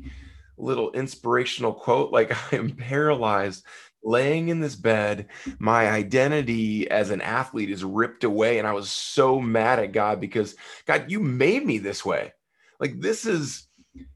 little 0.57 0.91
inspirational 0.91 1.73
quote? 1.73 2.11
Like, 2.11 2.31
I 2.53 2.55
am 2.55 2.69
paralyzed 2.69 3.65
laying 4.03 4.49
in 4.49 4.59
this 4.59 4.75
bed. 4.75 5.27
My 5.57 5.89
identity 5.89 6.89
as 6.89 7.09
an 7.09 7.21
athlete 7.21 7.71
is 7.71 7.83
ripped 7.83 8.23
away. 8.23 8.59
And 8.59 8.67
I 8.67 8.73
was 8.73 8.89
so 8.89 9.41
mad 9.41 9.79
at 9.79 9.91
God 9.91 10.21
because, 10.21 10.55
God, 10.85 11.09
you 11.09 11.19
made 11.19 11.65
me 11.65 11.79
this 11.79 12.05
way. 12.05 12.31
Like, 12.79 12.99
this 13.01 13.25
is, 13.25 13.67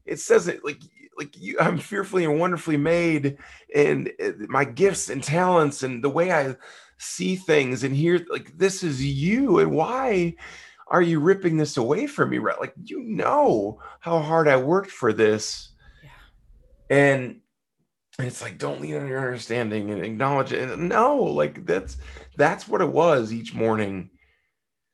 it 0.06 0.20
says 0.20 0.46
it 0.46 0.64
like 0.64 0.80
like 1.18 1.38
you, 1.38 1.58
I'm 1.60 1.78
fearfully 1.78 2.24
and 2.24 2.40
wonderfully 2.40 2.78
made, 2.78 3.36
and 3.74 4.10
uh, 4.24 4.32
my 4.48 4.64
gifts 4.64 5.10
and 5.10 5.22
talents 5.22 5.82
and 5.82 6.02
the 6.02 6.08
way 6.08 6.32
I 6.32 6.56
see 7.00 7.34
things 7.34 7.82
and 7.82 7.96
hear 7.96 8.24
like 8.30 8.56
this 8.56 8.82
is 8.82 9.04
you, 9.04 9.58
and 9.58 9.72
why 9.72 10.34
are 10.88 11.02
you 11.02 11.18
ripping 11.20 11.56
this 11.56 11.76
away 11.76 12.06
from 12.06 12.30
me? 12.30 12.38
Right? 12.38 12.60
Like 12.60 12.74
you 12.84 13.02
know 13.02 13.80
how 14.00 14.20
hard 14.20 14.46
I 14.46 14.56
worked 14.56 14.90
for 14.90 15.12
this, 15.12 15.70
yeah. 16.02 16.96
and 16.96 17.40
it's 18.18 18.42
like 18.42 18.58
don't 18.58 18.80
lean 18.80 18.96
on 18.96 19.08
your 19.08 19.24
understanding 19.24 19.90
and 19.90 20.04
acknowledge 20.04 20.52
it. 20.52 20.70
And 20.70 20.88
no, 20.88 21.16
like 21.16 21.66
that's 21.66 21.96
that's 22.36 22.68
what 22.68 22.80
it 22.80 22.90
was 22.90 23.32
each 23.32 23.54
morning 23.54 24.10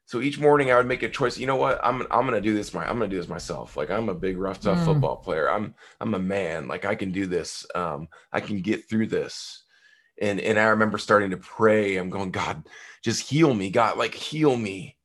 so 0.07 0.21
each 0.21 0.39
morning 0.39 0.71
I 0.71 0.77
would 0.77 0.87
make 0.87 1.03
a 1.03 1.09
choice. 1.09 1.37
You 1.37 1.49
know 1.49 1.57
what? 1.57 1.81
I'm 1.83 2.03
I'm 2.13 2.25
gonna 2.25 2.41
do 2.41 2.55
this. 2.55 2.73
My 2.73 2.89
I'm 2.89 2.97
gonna 2.97 3.09
do 3.09 3.17
this 3.17 3.29
myself. 3.29 3.77
Like 3.77 3.91
I'm 3.91 4.09
a 4.09 4.15
big 4.15 4.39
rough 4.39 4.61
tough 4.61 4.79
mm. 4.79 4.85
football 4.85 5.17
player. 5.17 5.51
I'm 5.51 5.75
I'm 6.01 6.15
a 6.15 6.19
man. 6.19 6.69
Like 6.69 6.85
I 6.85 6.95
can 6.95 7.11
do 7.11 7.27
this. 7.27 7.67
Um, 7.75 8.09
I 8.33 8.41
can 8.41 8.61
get 8.61 8.89
through 8.89 9.09
this. 9.09 9.65
And 10.21 10.41
and 10.41 10.59
I 10.59 10.65
remember 10.65 10.99
starting 10.99 11.31
to 11.31 11.37
pray. 11.37 11.97
I'm 11.97 12.11
going, 12.11 12.31
God, 12.31 12.67
just 13.03 13.29
heal 13.29 13.53
me. 13.53 13.71
God, 13.71 13.99
like 13.99 14.15
heal 14.15 14.57
me. 14.57 14.97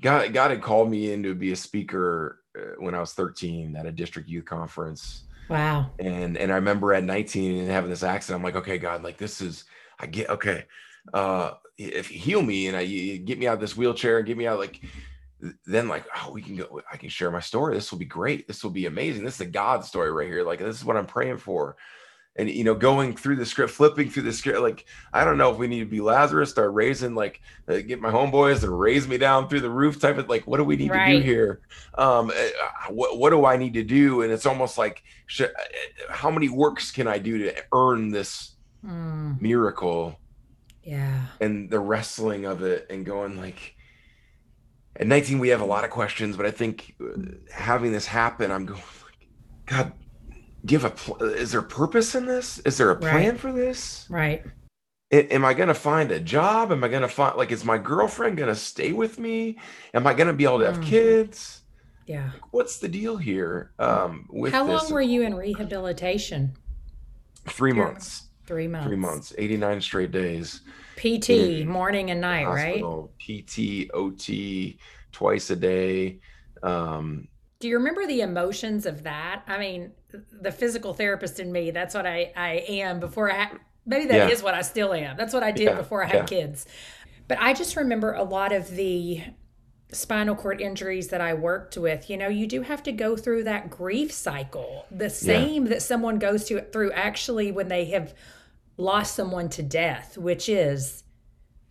God 0.00 0.32
God 0.32 0.50
had 0.50 0.62
called 0.62 0.90
me 0.90 1.12
in 1.12 1.22
to 1.22 1.34
be 1.34 1.52
a 1.52 1.56
speaker 1.56 2.42
uh, 2.56 2.74
when 2.78 2.94
I 2.94 3.00
was 3.00 3.12
13 3.14 3.76
at 3.76 3.86
a 3.86 3.92
district 3.92 4.28
youth 4.28 4.44
conference. 4.44 5.24
Wow. 5.48 5.90
And 5.98 6.36
and 6.36 6.52
I 6.52 6.56
remember 6.56 6.92
at 6.92 7.04
19 7.04 7.60
and 7.60 7.70
having 7.70 7.90
this 7.90 8.02
accident. 8.02 8.38
I'm 8.38 8.44
like, 8.44 8.56
okay, 8.56 8.78
God, 8.78 9.02
like 9.02 9.18
this 9.18 9.40
is 9.40 9.64
I 9.98 10.06
get 10.06 10.28
okay. 10.30 10.64
Uh 11.12 11.52
if 11.78 12.10
you 12.12 12.18
heal 12.18 12.42
me 12.42 12.66
and 12.66 12.76
I 12.76 12.84
get 12.84 13.38
me 13.38 13.46
out 13.46 13.54
of 13.54 13.60
this 13.60 13.76
wheelchair 13.76 14.18
and 14.18 14.26
get 14.26 14.36
me 14.36 14.46
out 14.46 14.58
like 14.58 14.82
then 15.66 15.86
like 15.86 16.04
oh 16.16 16.32
we 16.32 16.42
can 16.42 16.56
go 16.56 16.80
I 16.92 16.96
can 16.96 17.08
share 17.08 17.30
my 17.30 17.40
story. 17.40 17.74
This 17.74 17.90
will 17.90 17.98
be 17.98 18.04
great. 18.04 18.46
This 18.46 18.62
will 18.62 18.70
be 18.70 18.86
amazing. 18.86 19.24
This 19.24 19.36
is 19.36 19.42
a 19.42 19.46
God 19.46 19.84
story 19.84 20.12
right 20.12 20.28
here. 20.28 20.44
Like 20.44 20.58
this 20.58 20.76
is 20.76 20.84
what 20.84 20.96
I'm 20.96 21.06
praying 21.06 21.38
for. 21.38 21.76
And 22.38 22.48
you 22.48 22.64
know, 22.64 22.74
going 22.74 23.16
through 23.16 23.36
the 23.36 23.46
script, 23.46 23.72
flipping 23.72 24.10
through 24.10 24.22
the 24.22 24.32
script, 24.32 24.60
like 24.60 24.86
I 25.12 25.24
don't 25.24 25.38
know 25.38 25.50
if 25.50 25.58
we 25.58 25.66
need 25.66 25.80
to 25.80 25.86
be 25.86 26.00
Lazarus, 26.00 26.50
start 26.50 26.72
raising, 26.72 27.14
like 27.14 27.40
uh, 27.66 27.78
get 27.78 28.00
my 28.00 28.10
homeboys 28.10 28.60
to 28.60 28.70
raise 28.70 29.08
me 29.08 29.18
down 29.18 29.48
through 29.48 29.60
the 29.60 29.70
roof, 29.70 30.00
type 30.00 30.18
of 30.18 30.28
like, 30.28 30.46
what 30.46 30.58
do 30.58 30.64
we 30.64 30.76
need 30.76 30.90
right. 30.90 31.14
to 31.14 31.18
do 31.18 31.24
here? 31.24 31.60
Um, 31.96 32.30
uh, 32.30 32.48
what 32.90 33.18
what 33.18 33.30
do 33.30 33.44
I 33.44 33.56
need 33.56 33.74
to 33.74 33.84
do? 33.84 34.22
And 34.22 34.32
it's 34.32 34.46
almost 34.46 34.78
like, 34.78 35.02
should, 35.26 35.50
uh, 35.50 36.12
how 36.12 36.30
many 36.30 36.48
works 36.48 36.92
can 36.92 37.08
I 37.08 37.18
do 37.18 37.38
to 37.38 37.54
earn 37.72 38.10
this 38.10 38.52
mm. 38.84 39.40
miracle? 39.40 40.18
yeah 40.88 41.26
and 41.42 41.68
the 41.68 41.78
wrestling 41.78 42.46
of 42.46 42.62
it 42.62 42.86
and 42.88 43.04
going 43.04 43.36
like 43.36 43.76
at 44.96 45.06
19 45.06 45.38
we 45.38 45.50
have 45.50 45.60
a 45.60 45.66
lot 45.66 45.84
of 45.84 45.90
questions 45.90 46.34
but 46.34 46.46
i 46.46 46.50
think 46.50 46.94
uh, 46.98 47.20
having 47.52 47.92
this 47.92 48.06
happen 48.06 48.50
i'm 48.50 48.64
going 48.64 48.80
like 48.80 49.28
god 49.66 49.92
give 50.66 50.84
a 50.84 50.90
pl- 50.90 51.22
is 51.22 51.52
there 51.52 51.62
purpose 51.62 52.14
in 52.14 52.26
this 52.26 52.58
is 52.60 52.76
there 52.78 52.90
a 52.90 52.96
plan 52.96 53.30
right. 53.30 53.40
for 53.40 53.52
this 53.52 54.06
right 54.10 54.44
am 55.12 55.44
i 55.44 55.54
going 55.54 55.68
to 55.68 55.74
find 55.74 56.10
a 56.10 56.20
job 56.20 56.72
am 56.72 56.82
i 56.82 56.88
going 56.88 57.02
to 57.02 57.08
find 57.08 57.36
like 57.36 57.52
is 57.52 57.64
my 57.64 57.78
girlfriend 57.78 58.36
going 58.36 58.48
to 58.48 58.56
stay 58.56 58.92
with 58.92 59.18
me 59.18 59.56
am 59.94 60.06
i 60.06 60.12
going 60.12 60.26
to 60.26 60.32
be 60.32 60.44
able 60.44 60.58
to 60.58 60.66
have 60.66 60.78
mm. 60.78 60.86
kids 60.86 61.62
yeah 62.06 62.30
what's 62.50 62.78
the 62.78 62.88
deal 62.88 63.16
here 63.16 63.72
um 63.78 64.26
with 64.30 64.52
how 64.52 64.66
long 64.66 64.90
were 64.90 65.00
you 65.00 65.22
in 65.22 65.34
rehabilitation 65.34 66.52
three 67.46 67.72
months 67.72 68.28
Three 68.48 68.66
months. 68.66 68.86
Three 68.86 68.96
months, 68.96 69.34
89 69.36 69.80
straight 69.82 70.10
days. 70.10 70.62
PT, 70.96 71.66
morning 71.66 72.10
and 72.10 72.22
night, 72.22 72.46
hospital, 72.46 73.12
right? 73.28 73.46
PT, 73.46 73.90
OT, 73.92 74.78
twice 75.12 75.50
a 75.50 75.56
day. 75.56 76.20
Um, 76.62 77.28
Do 77.60 77.68
you 77.68 77.76
remember 77.76 78.06
the 78.06 78.22
emotions 78.22 78.86
of 78.86 79.02
that? 79.02 79.42
I 79.46 79.58
mean, 79.58 79.92
the 80.10 80.52
physical 80.52 80.94
therapist 80.94 81.40
in 81.40 81.52
me, 81.52 81.70
that's 81.70 81.94
what 81.94 82.06
I, 82.06 82.32
I 82.36 82.64
am 82.68 83.00
before 83.00 83.30
I, 83.30 83.50
maybe 83.84 84.06
that 84.06 84.28
yeah. 84.28 84.28
is 84.28 84.42
what 84.42 84.54
I 84.54 84.62
still 84.62 84.92
am. 84.92 85.16
That's 85.16 85.34
what 85.34 85.42
I 85.42 85.50
did 85.50 85.64
yeah. 85.64 85.74
before 85.74 86.02
I 86.02 86.06
had 86.06 86.30
yeah. 86.30 86.40
kids. 86.40 86.66
But 87.26 87.38
I 87.40 87.52
just 87.52 87.76
remember 87.76 88.14
a 88.14 88.22
lot 88.22 88.52
of 88.52 88.70
the 88.70 89.22
spinal 89.92 90.34
cord 90.34 90.60
injuries 90.60 91.08
that 91.08 91.20
I 91.20 91.34
worked 91.34 91.76
with, 91.76 92.10
you 92.10 92.16
know, 92.16 92.28
you 92.28 92.46
do 92.46 92.62
have 92.62 92.82
to 92.84 92.92
go 92.92 93.16
through 93.16 93.44
that 93.44 93.70
grief 93.70 94.12
cycle, 94.12 94.86
the 94.90 95.10
same 95.10 95.66
that 95.66 95.82
someone 95.82 96.18
goes 96.18 96.44
to 96.46 96.60
through 96.60 96.92
actually 96.92 97.52
when 97.52 97.68
they 97.68 97.86
have 97.86 98.14
lost 98.76 99.14
someone 99.14 99.48
to 99.50 99.62
death, 99.62 100.18
which 100.18 100.48
is, 100.48 101.04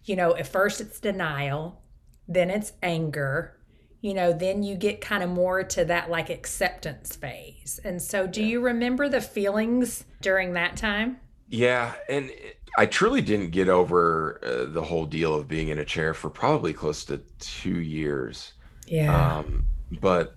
you 0.05 0.15
know, 0.15 0.35
at 0.35 0.47
first 0.47 0.81
it's 0.81 0.99
denial, 0.99 1.81
then 2.27 2.49
it's 2.49 2.73
anger, 2.81 3.56
you 4.01 4.13
know, 4.13 4.31
then 4.31 4.63
you 4.63 4.75
get 4.75 5.01
kind 5.01 5.23
of 5.23 5.29
more 5.29 5.63
to 5.63 5.85
that 5.85 6.09
like 6.09 6.29
acceptance 6.29 7.15
phase. 7.15 7.79
And 7.83 8.01
so, 8.01 8.27
do 8.27 8.43
you 8.43 8.61
remember 8.61 9.09
the 9.09 9.21
feelings 9.21 10.05
during 10.21 10.53
that 10.53 10.77
time? 10.77 11.17
Yeah. 11.49 11.93
And 12.09 12.31
I 12.77 12.85
truly 12.85 13.21
didn't 13.21 13.51
get 13.51 13.69
over 13.69 14.39
uh, 14.43 14.71
the 14.71 14.83
whole 14.83 15.05
deal 15.05 15.33
of 15.33 15.47
being 15.47 15.69
in 15.69 15.79
a 15.79 15.85
chair 15.85 16.13
for 16.13 16.29
probably 16.29 16.73
close 16.73 17.05
to 17.05 17.17
two 17.39 17.79
years. 17.79 18.53
Yeah. 18.85 19.37
Um, 19.39 19.65
but 19.99 20.35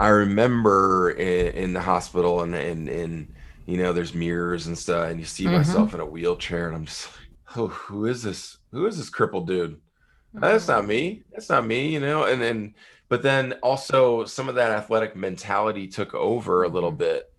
I 0.00 0.08
remember 0.08 1.10
in, 1.10 1.54
in 1.54 1.72
the 1.72 1.80
hospital 1.80 2.42
and, 2.42 2.54
and, 2.54 2.88
and, 2.88 3.34
you 3.66 3.76
know, 3.76 3.92
there's 3.92 4.14
mirrors 4.14 4.66
and 4.66 4.78
stuff, 4.78 5.10
and 5.10 5.20
you 5.20 5.26
see 5.26 5.44
mm-hmm. 5.44 5.56
myself 5.56 5.92
in 5.92 6.00
a 6.00 6.06
wheelchair, 6.06 6.68
and 6.68 6.76
I'm 6.76 6.86
just 6.86 7.08
like, 7.08 7.56
oh, 7.56 7.66
who 7.66 8.06
is 8.06 8.22
this? 8.22 8.56
Who 8.70 8.86
is 8.86 8.96
this 8.96 9.10
crippled 9.10 9.46
dude? 9.46 9.78
That's 10.40 10.68
not 10.68 10.86
me. 10.86 11.22
That's 11.32 11.48
not 11.48 11.66
me, 11.66 11.92
you 11.92 12.00
know. 12.00 12.24
And 12.24 12.40
then, 12.40 12.74
but 13.08 13.22
then 13.22 13.54
also 13.62 14.24
some 14.24 14.48
of 14.48 14.54
that 14.56 14.70
athletic 14.70 15.16
mentality 15.16 15.86
took 15.86 16.14
over 16.14 16.64
a 16.64 16.68
little 16.68 16.90
mm-hmm. 16.90 16.98
bit, 16.98 17.32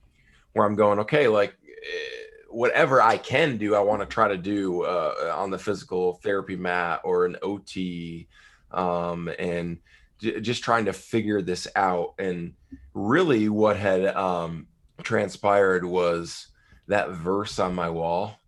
where 0.54 0.66
I'm 0.66 0.76
going, 0.76 1.00
okay, 1.00 1.28
like 1.28 1.56
eh, 1.66 2.20
whatever 2.50 3.02
I 3.02 3.18
can 3.18 3.58
do, 3.58 3.76
I 3.76 3.80
want 3.80 4.02
to 4.02 4.06
try 4.06 4.28
to 4.28 4.38
do 4.38 4.84
uh, 4.84 5.34
on 5.36 5.52
the 5.52 5.60
physical 5.60 6.16
therapy 6.16 6.56
mat 6.56 7.02
or 7.04 7.26
an 7.26 7.38
OT, 7.42 8.28
um, 8.72 9.30
and 9.40 9.78
j- 10.20 10.42
just 10.42 10.64
trying 10.64 10.86
to 10.86 10.94
figure 10.94 11.42
this 11.42 11.68
out. 11.76 12.16
And 12.20 12.54
really, 12.94 13.50
what 13.50 13.78
had 13.78 14.06
um, 14.16 14.68
transpired 15.04 15.86
was 15.86 16.48
that 16.88 17.12
verse 17.12 17.60
on 17.60 17.76
my 17.76 17.90
wall 17.90 18.40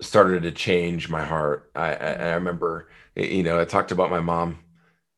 started 0.00 0.42
to 0.42 0.52
change 0.52 1.08
my 1.08 1.24
heart. 1.24 1.70
I, 1.74 1.94
I, 1.94 2.12
I 2.12 2.34
remember, 2.34 2.88
you 3.14 3.42
know, 3.42 3.60
I 3.60 3.64
talked 3.64 3.92
about 3.92 4.10
my 4.10 4.20
mom 4.20 4.58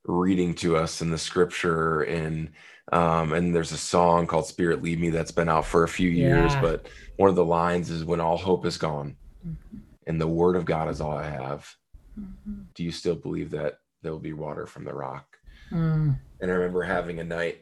reading 0.05 0.55
to 0.55 0.77
us 0.77 1.03
in 1.03 1.11
the 1.11 1.19
scripture 1.19 2.03
and 2.03 2.51
um, 2.91 3.35
and 3.35 3.55
there's 3.55 3.73
a 3.73 3.77
song 3.77 4.27
called 4.27 4.47
spirit 4.47 4.83
lead 4.83 4.99
me 4.99 5.11
that's 5.11 5.31
been 5.31 5.51
out 5.51 5.67
for 5.67 5.85
a 5.85 5.89
few 5.89 6.09
years 6.09 6.55
yeah. 6.55 6.63
but 6.63 6.89
one 7.17 7.29
of 7.29 7.37
the 7.37 7.45
lines 7.45 7.91
is 7.91 8.07
when 8.07 8.19
all 8.19 8.39
hope 8.39 8.65
is 8.65 8.79
gone 8.79 9.15
mm-hmm. 9.47 9.79
and 10.07 10.19
the 10.19 10.27
word 10.27 10.57
of 10.57 10.65
god 10.65 10.89
is 10.89 11.03
all 11.03 11.13
i 11.13 11.29
have 11.29 11.71
mm-hmm. 12.19 12.63
do 12.75 12.83
you 12.83 12.91
still 12.91 13.15
believe 13.15 13.51
that 13.51 13.81
there'll 14.01 14.19
be 14.19 14.33
water 14.33 14.65
from 14.65 14.85
the 14.85 14.95
rock 14.95 15.37
mm. 15.71 16.19
and 16.41 16.51
i 16.51 16.55
remember 16.55 16.83
having 16.83 17.19
a 17.19 17.25
night 17.25 17.59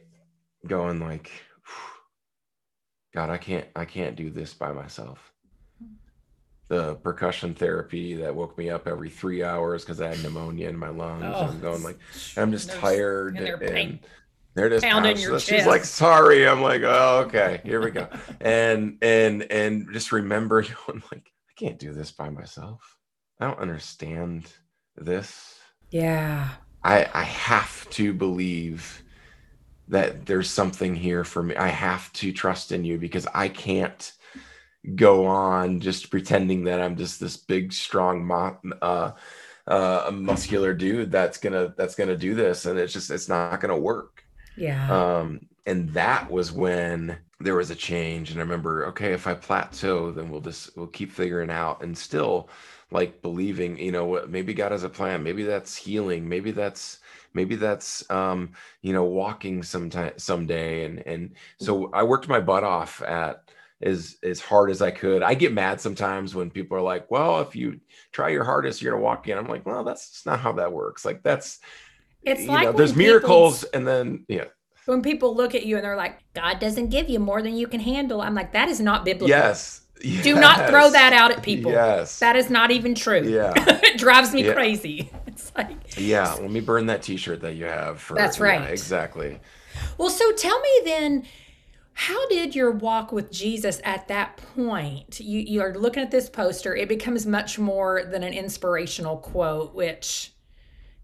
going 0.65 1.01
like 1.01 1.29
God, 3.17 3.31
I 3.31 3.37
can't 3.37 3.65
I 3.75 3.85
can't 3.85 4.15
do 4.15 4.29
this 4.29 4.53
by 4.53 4.71
myself. 4.71 5.33
The 6.69 6.95
percussion 6.95 7.53
therapy 7.53 8.15
that 8.15 8.35
woke 8.35 8.57
me 8.57 8.69
up 8.69 8.87
every 8.87 9.09
three 9.09 9.41
hours 9.41 9.83
because 9.85 10.01
I 10.01 10.09
had 10.09 10.21
pneumonia 10.21 10.67
in 10.67 10.77
my 10.77 10.89
lungs. 10.89 11.23
Oh, 11.25 11.47
I'm 11.47 11.61
going 11.61 11.81
like 11.81 11.97
I'm 12.35 12.51
just 12.51 12.71
tired 12.71 13.37
and, 13.37 13.61
and 13.61 13.99
there 14.57 14.65
it 14.65 14.73
is. 14.73 14.83
Pounding 14.83 15.19
your 15.19 15.39
She's 15.39 15.67
like, 15.67 15.85
sorry. 15.85 16.47
I'm 16.47 16.63
like, 16.63 16.81
oh, 16.83 17.25
okay, 17.27 17.61
here 17.63 17.79
we 17.79 17.91
go. 17.91 18.07
and 18.41 18.97
and 19.03 19.43
and 19.51 19.87
just 19.93 20.11
remember 20.11 20.65
I'm 20.87 21.03
like, 21.11 21.31
I 21.49 21.53
can't 21.55 21.77
do 21.77 21.93
this 21.93 22.11
by 22.11 22.29
myself. 22.29 22.97
I 23.39 23.45
don't 23.45 23.59
understand 23.59 24.51
this. 24.97 25.59
Yeah. 25.91 26.49
I 26.83 27.07
I 27.13 27.21
have 27.21 27.87
to 27.91 28.13
believe 28.13 29.03
that 29.89 30.25
there's 30.25 30.49
something 30.49 30.95
here 30.95 31.23
for 31.23 31.43
me. 31.43 31.55
I 31.55 31.67
have 31.67 32.11
to 32.13 32.31
trust 32.31 32.71
in 32.71 32.83
you 32.83 32.97
because 32.97 33.27
I 33.33 33.49
can't 33.49 34.11
go 34.95 35.25
on 35.25 35.79
just 35.79 36.09
pretending 36.11 36.65
that 36.65 36.81
I'm 36.81 36.95
just 36.95 37.19
this 37.19 37.37
big, 37.37 37.73
strong, 37.73 38.29
uh, 38.81 39.11
uh, 39.67 40.11
muscular 40.13 40.73
dude 40.73 41.11
that's 41.11 41.37
gonna 41.37 41.73
that's 41.77 41.95
gonna 41.95 42.15
do 42.15 42.35
this, 42.35 42.65
and 42.65 42.79
it's 42.79 42.93
just 42.93 43.11
it's 43.11 43.27
not 43.27 43.59
gonna 43.59 43.77
work. 43.77 44.23
Yeah. 44.55 45.17
Um, 45.17 45.41
and 45.65 45.89
that 45.89 46.31
was 46.31 46.51
when 46.51 47.17
there 47.39 47.55
was 47.55 47.69
a 47.69 47.75
change, 47.75 48.31
and 48.31 48.39
I 48.39 48.43
remember, 48.43 48.87
okay, 48.87 49.13
if 49.13 49.27
I 49.27 49.33
plateau, 49.33 50.11
then 50.11 50.29
we'll 50.29 50.41
just 50.41 50.75
we'll 50.77 50.87
keep 50.87 51.11
figuring 51.11 51.49
out, 51.49 51.83
and 51.83 51.97
still 51.97 52.49
like 52.89 53.21
believing, 53.21 53.77
you 53.77 53.91
know, 53.91 54.05
what 54.05 54.29
maybe 54.29 54.53
God 54.53 54.71
has 54.71 54.83
a 54.83 54.89
plan, 54.89 55.21
maybe 55.21 55.43
that's 55.43 55.75
healing, 55.75 56.27
maybe 56.27 56.51
that's 56.51 56.99
maybe 57.37 57.55
that's 57.55 58.09
um, 58.09 58.51
you 58.81 58.93
know 58.93 59.03
walking 59.03 59.63
sometime 59.63 60.13
someday 60.17 60.85
and 60.85 61.05
and 61.05 61.35
so 61.59 61.89
i 61.93 62.03
worked 62.03 62.27
my 62.27 62.39
butt 62.39 62.63
off 62.63 63.01
at 63.03 63.43
as 63.81 64.17
as 64.23 64.39
hard 64.39 64.71
as 64.71 64.81
i 64.81 64.89
could 64.89 65.21
i 65.21 65.33
get 65.33 65.53
mad 65.53 65.79
sometimes 65.79 66.33
when 66.33 66.49
people 66.49 66.75
are 66.75 66.81
like 66.81 67.09
well 67.11 67.41
if 67.41 67.55
you 67.55 67.79
try 68.11 68.29
your 68.29 68.43
hardest 68.43 68.81
you're 68.81 68.91
gonna 68.93 69.03
walk 69.03 69.27
in 69.27 69.37
i'm 69.37 69.47
like 69.47 69.65
well 69.65 69.83
that's 69.83 70.25
not 70.25 70.39
how 70.39 70.51
that 70.51 70.71
works 70.71 71.05
like 71.05 71.21
that's 71.21 71.59
it's 72.23 72.41
you 72.41 72.47
like 72.47 72.63
know, 72.63 72.71
there's 72.71 72.95
miracles 72.95 73.63
and 73.65 73.87
then 73.87 74.25
yeah 74.27 74.45
when 74.85 75.01
people 75.01 75.35
look 75.35 75.53
at 75.53 75.65
you 75.65 75.75
and 75.75 75.85
they're 75.85 75.95
like 75.95 76.19
god 76.33 76.59
doesn't 76.59 76.89
give 76.89 77.07
you 77.09 77.19
more 77.19 77.41
than 77.41 77.55
you 77.55 77.67
can 77.67 77.79
handle 77.79 78.21
i'm 78.21 78.33
like 78.33 78.51
that 78.53 78.67
is 78.67 78.79
not 78.79 79.05
biblical 79.05 79.29
yes 79.29 79.81
Yes. 80.01 80.23
Do 80.23 80.35
not 80.35 80.69
throw 80.69 80.91
that 80.91 81.13
out 81.13 81.31
at 81.31 81.43
people. 81.43 81.71
Yes. 81.71 82.19
That 82.19 82.35
is 82.35 82.49
not 82.49 82.71
even 82.71 82.95
true. 82.95 83.23
Yeah. 83.23 83.53
it 83.57 83.97
drives 83.97 84.33
me 84.33 84.45
yeah. 84.45 84.53
crazy. 84.53 85.11
It's 85.37 85.51
like 85.55 85.95
Yeah, 85.99 86.33
let 86.33 86.49
me 86.49 86.61
burn 86.61 86.87
that 86.87 87.03
t-shirt 87.03 87.41
that 87.41 87.53
you 87.53 87.65
have 87.65 88.01
for 88.01 88.15
That's 88.15 88.39
right. 88.39 88.59
Yeah, 88.59 88.69
exactly. 88.69 89.39
Well, 89.99 90.09
so 90.09 90.31
tell 90.31 90.59
me 90.59 90.81
then 90.83 91.27
how 91.97 92.27
did 92.27 92.53
your 92.53 92.69
walk 92.69 93.11
with 93.11 93.31
Jesus 93.31 93.81
at 93.83 94.07
that 94.07 94.37
point? 94.55 95.19
You 95.19 95.39
you 95.39 95.61
are 95.61 95.73
looking 95.73 96.03
at 96.03 96.11
this 96.11 96.29
poster, 96.29 96.75
it 96.75 96.87
becomes 96.87 97.25
much 97.25 97.57
more 97.57 98.03
than 98.03 98.21
an 98.21 98.33
inspirational 98.33 99.17
quote, 99.17 99.73
which 99.73 100.31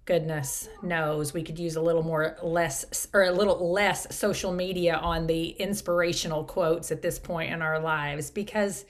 goodness 0.05 0.69
knows 0.83 1.33
we 1.33 1.41
could 1.41 1.57
use 1.57 1.77
a 1.77 1.81
little 1.81 2.03
more 2.03 2.37
less 2.43 3.07
or 3.11 3.23
a 3.23 3.31
little 3.31 3.71
less 3.71 4.15
social 4.15 4.53
media 4.53 4.95
on 4.97 5.25
the 5.25 5.47
inspirational 5.49 6.43
quotes 6.43 6.91
at 6.91 7.01
this 7.01 7.17
point 7.17 7.51
in 7.51 7.63
our 7.63 7.79
lives 7.79 8.29
because 8.29 8.85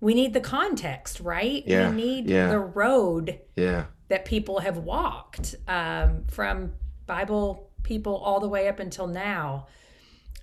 we 0.00 0.12
need 0.12 0.34
the 0.34 0.40
context 0.40 1.20
right 1.20 1.62
yeah, 1.66 1.88
we 1.88 1.96
need 1.96 2.28
yeah. 2.28 2.50
the 2.50 2.58
road 2.58 3.40
yeah 3.54 3.86
that 4.08 4.26
people 4.26 4.58
have 4.58 4.78
walked 4.78 5.54
um, 5.68 6.24
from 6.28 6.72
bible 7.06 7.70
people 7.84 8.16
all 8.16 8.40
the 8.40 8.48
way 8.48 8.68
up 8.68 8.80
until 8.80 9.06
now 9.06 9.68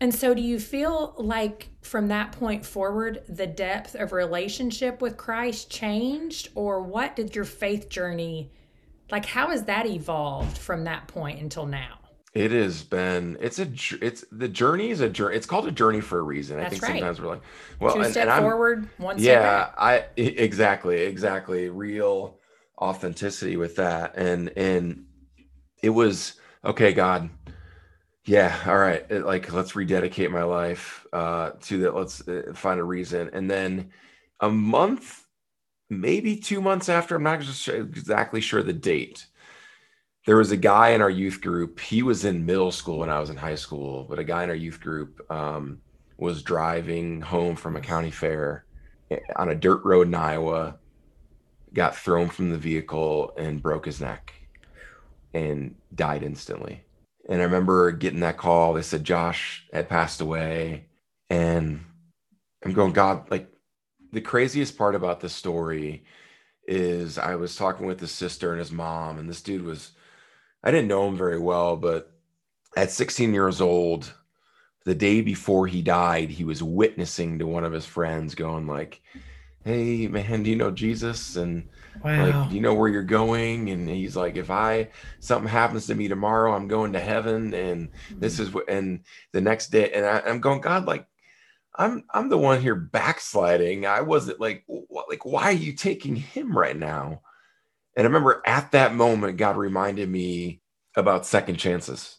and 0.03 0.13
so 0.13 0.33
do 0.33 0.41
you 0.41 0.59
feel 0.59 1.15
like 1.17 1.69
from 1.81 2.09
that 2.09 2.31
point 2.33 2.63
forward 2.65 3.23
the 3.27 3.47
depth 3.47 3.95
of 3.95 4.11
relationship 4.11 5.01
with 5.01 5.17
christ 5.17 5.71
changed 5.71 6.49
or 6.53 6.81
what 6.81 7.15
did 7.15 7.35
your 7.35 7.45
faith 7.45 7.89
journey 7.89 8.51
like, 9.13 9.25
how 9.25 9.49
has 9.49 9.63
that 9.65 9.85
evolved 9.85 10.57
from 10.57 10.85
that 10.85 11.07
point 11.07 11.39
until 11.39 11.67
now? 11.67 11.99
It 12.33 12.49
has 12.49 12.81
been. 12.81 13.37
It's 13.39 13.59
a. 13.59 13.67
It's 14.01 14.25
the 14.31 14.47
journey 14.47 14.89
is 14.89 15.01
a 15.01 15.09
journey. 15.09 15.35
It's 15.35 15.45
called 15.45 15.67
a 15.67 15.71
journey 15.71 16.01
for 16.01 16.17
a 16.17 16.23
reason. 16.23 16.57
That's 16.57 16.67
I 16.67 16.69
think 16.71 16.83
right. 16.83 16.93
sometimes 16.93 17.21
we're 17.21 17.27
like, 17.27 17.41
well, 17.79 17.93
two 17.93 18.01
and, 18.01 18.11
step 18.11 18.27
and 18.27 18.41
forward, 18.41 18.89
one 18.97 19.19
step 19.19 19.43
yeah. 19.43 19.69
I 19.77 20.05
exactly, 20.17 21.03
exactly. 21.03 21.69
Real 21.69 22.39
authenticity 22.79 23.55
with 23.55 23.75
that, 23.75 24.17
and 24.17 24.49
and 24.57 25.05
it 25.83 25.91
was 25.91 26.39
okay. 26.65 26.91
God, 26.91 27.29
yeah, 28.25 28.57
all 28.65 28.77
right. 28.77 29.05
It, 29.09 29.25
like, 29.25 29.51
let's 29.51 29.75
rededicate 29.75 30.31
my 30.31 30.43
life 30.43 31.05
uh, 31.13 31.51
to 31.61 31.79
that. 31.79 31.95
Let's 31.95 32.27
uh, 32.27 32.53
find 32.55 32.79
a 32.79 32.83
reason, 32.83 33.29
and 33.33 33.49
then 33.49 33.91
a 34.39 34.49
month 34.49 35.23
maybe 35.89 36.35
two 36.35 36.61
months 36.61 36.89
after, 36.89 37.15
I'm 37.15 37.23
not 37.23 37.41
exactly 37.69 38.41
sure 38.41 38.63
the 38.63 38.73
date. 38.73 39.27
There 40.25 40.37
was 40.37 40.51
a 40.51 40.57
guy 40.57 40.89
in 40.89 41.01
our 41.01 41.09
youth 41.09 41.41
group. 41.41 41.79
He 41.79 42.01
was 42.01 42.25
in 42.25 42.45
middle 42.45 42.71
school 42.71 42.99
when 42.99 43.09
I 43.09 43.19
was 43.19 43.29
in 43.29 43.37
high 43.37 43.55
school, 43.55 44.05
but 44.09 44.19
a 44.19 44.23
guy 44.23 44.43
in 44.43 44.49
our 44.49 44.55
youth 44.55 44.79
group 44.79 45.29
um, 45.31 45.79
was 46.17 46.43
driving 46.43 47.21
home 47.21 47.55
from 47.55 47.75
a 47.75 47.81
county 47.81 48.11
fair 48.11 48.65
eh, 49.11 49.19
on 49.35 49.49
a 49.49 49.55
dirt 49.55 49.83
road 49.83 50.07
in 50.07 50.15
Iowa, 50.15 50.77
got 51.73 51.95
thrown 51.95 52.29
from 52.29 52.51
the 52.51 52.57
vehicle 52.57 53.33
and 53.37 53.61
broke 53.61 53.85
his 53.85 53.99
neck 53.99 54.33
and 55.33 55.75
died 55.93 56.23
instantly. 56.23 56.83
And 57.29 57.41
I 57.41 57.45
remember 57.45 57.91
getting 57.91 58.19
that 58.21 58.37
call. 58.37 58.73
They 58.73 58.81
said 58.81 59.03
Josh 59.03 59.65
had 59.71 59.89
passed 59.89 60.21
away. 60.21 60.85
And 61.29 61.83
I'm 62.63 62.73
going, 62.73 62.93
God, 62.93 63.29
like, 63.31 63.49
the 64.11 64.21
craziest 64.21 64.77
part 64.77 64.95
about 64.95 65.21
the 65.21 65.29
story 65.29 66.03
is 66.67 67.17
I 67.17 67.35
was 67.35 67.55
talking 67.55 67.85
with 67.85 67.99
his 67.99 68.11
sister 68.11 68.51
and 68.51 68.59
his 68.59 68.71
mom, 68.71 69.17
and 69.17 69.27
this 69.27 69.41
dude 69.41 69.63
was, 69.63 69.91
I 70.63 70.71
didn't 70.71 70.87
know 70.87 71.07
him 71.07 71.17
very 71.17 71.39
well, 71.39 71.75
but 71.75 72.11
at 72.77 72.91
16 72.91 73.33
years 73.33 73.59
old, 73.59 74.13
the 74.85 74.95
day 74.95 75.21
before 75.21 75.67
he 75.67 75.81
died, 75.81 76.29
he 76.29 76.43
was 76.43 76.61
witnessing 76.61 77.39
to 77.39 77.47
one 77.47 77.63
of 77.63 77.73
his 77.73 77.85
friends, 77.85 78.35
going 78.35 78.67
like, 78.67 79.01
"Hey, 79.63 80.07
man, 80.07 80.43
do 80.43 80.49
you 80.49 80.55
know 80.55 80.71
Jesus?" 80.71 81.35
And 81.35 81.69
Wow. 82.01 82.43
like, 82.43 82.51
you 82.51 82.61
know 82.61 82.73
where 82.73 82.89
you're 82.89 83.03
going? 83.03 83.69
And 83.69 83.87
he's 83.87 84.15
like, 84.15 84.35
if 84.35 84.49
I 84.49 84.89
something 85.19 85.49
happens 85.49 85.87
to 85.87 85.95
me 85.95 86.07
tomorrow, 86.07 86.53
I'm 86.53 86.67
going 86.67 86.93
to 86.93 86.99
heaven. 86.99 87.53
And 87.53 87.89
this 88.19 88.39
is 88.39 88.53
what. 88.53 88.69
And 88.69 89.01
the 89.31 89.41
next 89.41 89.67
day, 89.67 89.91
and 89.91 90.05
I, 90.05 90.21
I'm 90.25 90.39
going, 90.39 90.61
God, 90.61 90.85
like, 90.85 91.07
I'm 91.75 92.03
I'm 92.13 92.29
the 92.29 92.37
one 92.37 92.61
here 92.61 92.75
backsliding. 92.75 93.85
I 93.85 94.01
wasn't 94.01 94.39
like, 94.39 94.65
like, 95.09 95.25
why 95.25 95.43
are 95.45 95.51
you 95.51 95.73
taking 95.73 96.15
him 96.15 96.57
right 96.57 96.77
now? 96.77 97.21
And 97.95 98.05
I 98.05 98.07
remember 98.07 98.41
at 98.45 98.71
that 98.71 98.95
moment, 98.95 99.37
God 99.37 99.55
reminded 99.57 100.09
me 100.09 100.61
about 100.95 101.25
second 101.25 101.57
chances. 101.57 102.17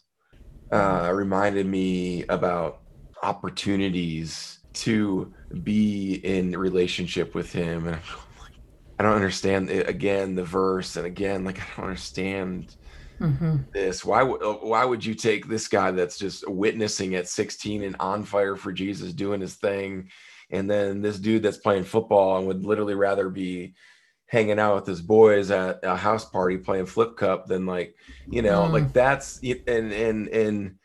Uh, 0.71 1.11
reminded 1.13 1.65
me 1.65 2.23
about 2.27 2.81
opportunities 3.21 4.59
to 4.73 5.33
be 5.63 6.15
in 6.15 6.57
relationship 6.57 7.33
with 7.33 7.51
Him, 7.51 7.87
and 7.87 7.95
I'm 7.95 8.01
like, 8.01 8.09
I 8.99 9.03
don't 9.03 9.13
understand 9.15 9.69
it, 9.69 9.89
again 9.89 10.35
the 10.35 10.43
verse, 10.45 10.95
and 10.95 11.05
again, 11.05 11.43
like 11.45 11.59
I 11.59 11.65
don't 11.77 11.85
understand 11.87 12.75
hmm 13.19 13.67
this. 13.73 14.05
Why 14.05 14.23
would 14.23 14.41
why 14.61 14.85
would 14.85 15.05
you 15.05 15.13
take 15.15 15.47
this 15.47 15.67
guy 15.67 15.91
that's 15.91 16.17
just 16.17 16.47
witnessing 16.49 17.15
at 17.15 17.27
16 17.27 17.83
and 17.83 17.95
on 17.99 18.23
fire 18.23 18.55
for 18.55 18.71
Jesus, 18.71 19.13
doing 19.13 19.41
his 19.41 19.55
thing, 19.55 20.09
and 20.49 20.69
then 20.69 21.01
this 21.01 21.19
dude 21.19 21.43
that's 21.43 21.57
playing 21.57 21.83
football 21.83 22.37
and 22.37 22.47
would 22.47 22.65
literally 22.65 22.95
rather 22.95 23.29
be 23.29 23.75
hanging 24.27 24.59
out 24.59 24.75
with 24.75 24.87
his 24.87 25.01
boys 25.01 25.51
at 25.51 25.79
a 25.83 25.95
house 25.95 26.25
party 26.25 26.57
playing 26.57 26.85
flip 26.87 27.17
cup 27.17 27.47
than 27.47 27.65
like 27.65 27.95
you 28.31 28.41
know 28.41 28.67
Mm. 28.67 28.71
like 28.71 28.93
that's 28.93 29.39
and 29.67 29.93
and 29.93 30.27
and 30.29 30.75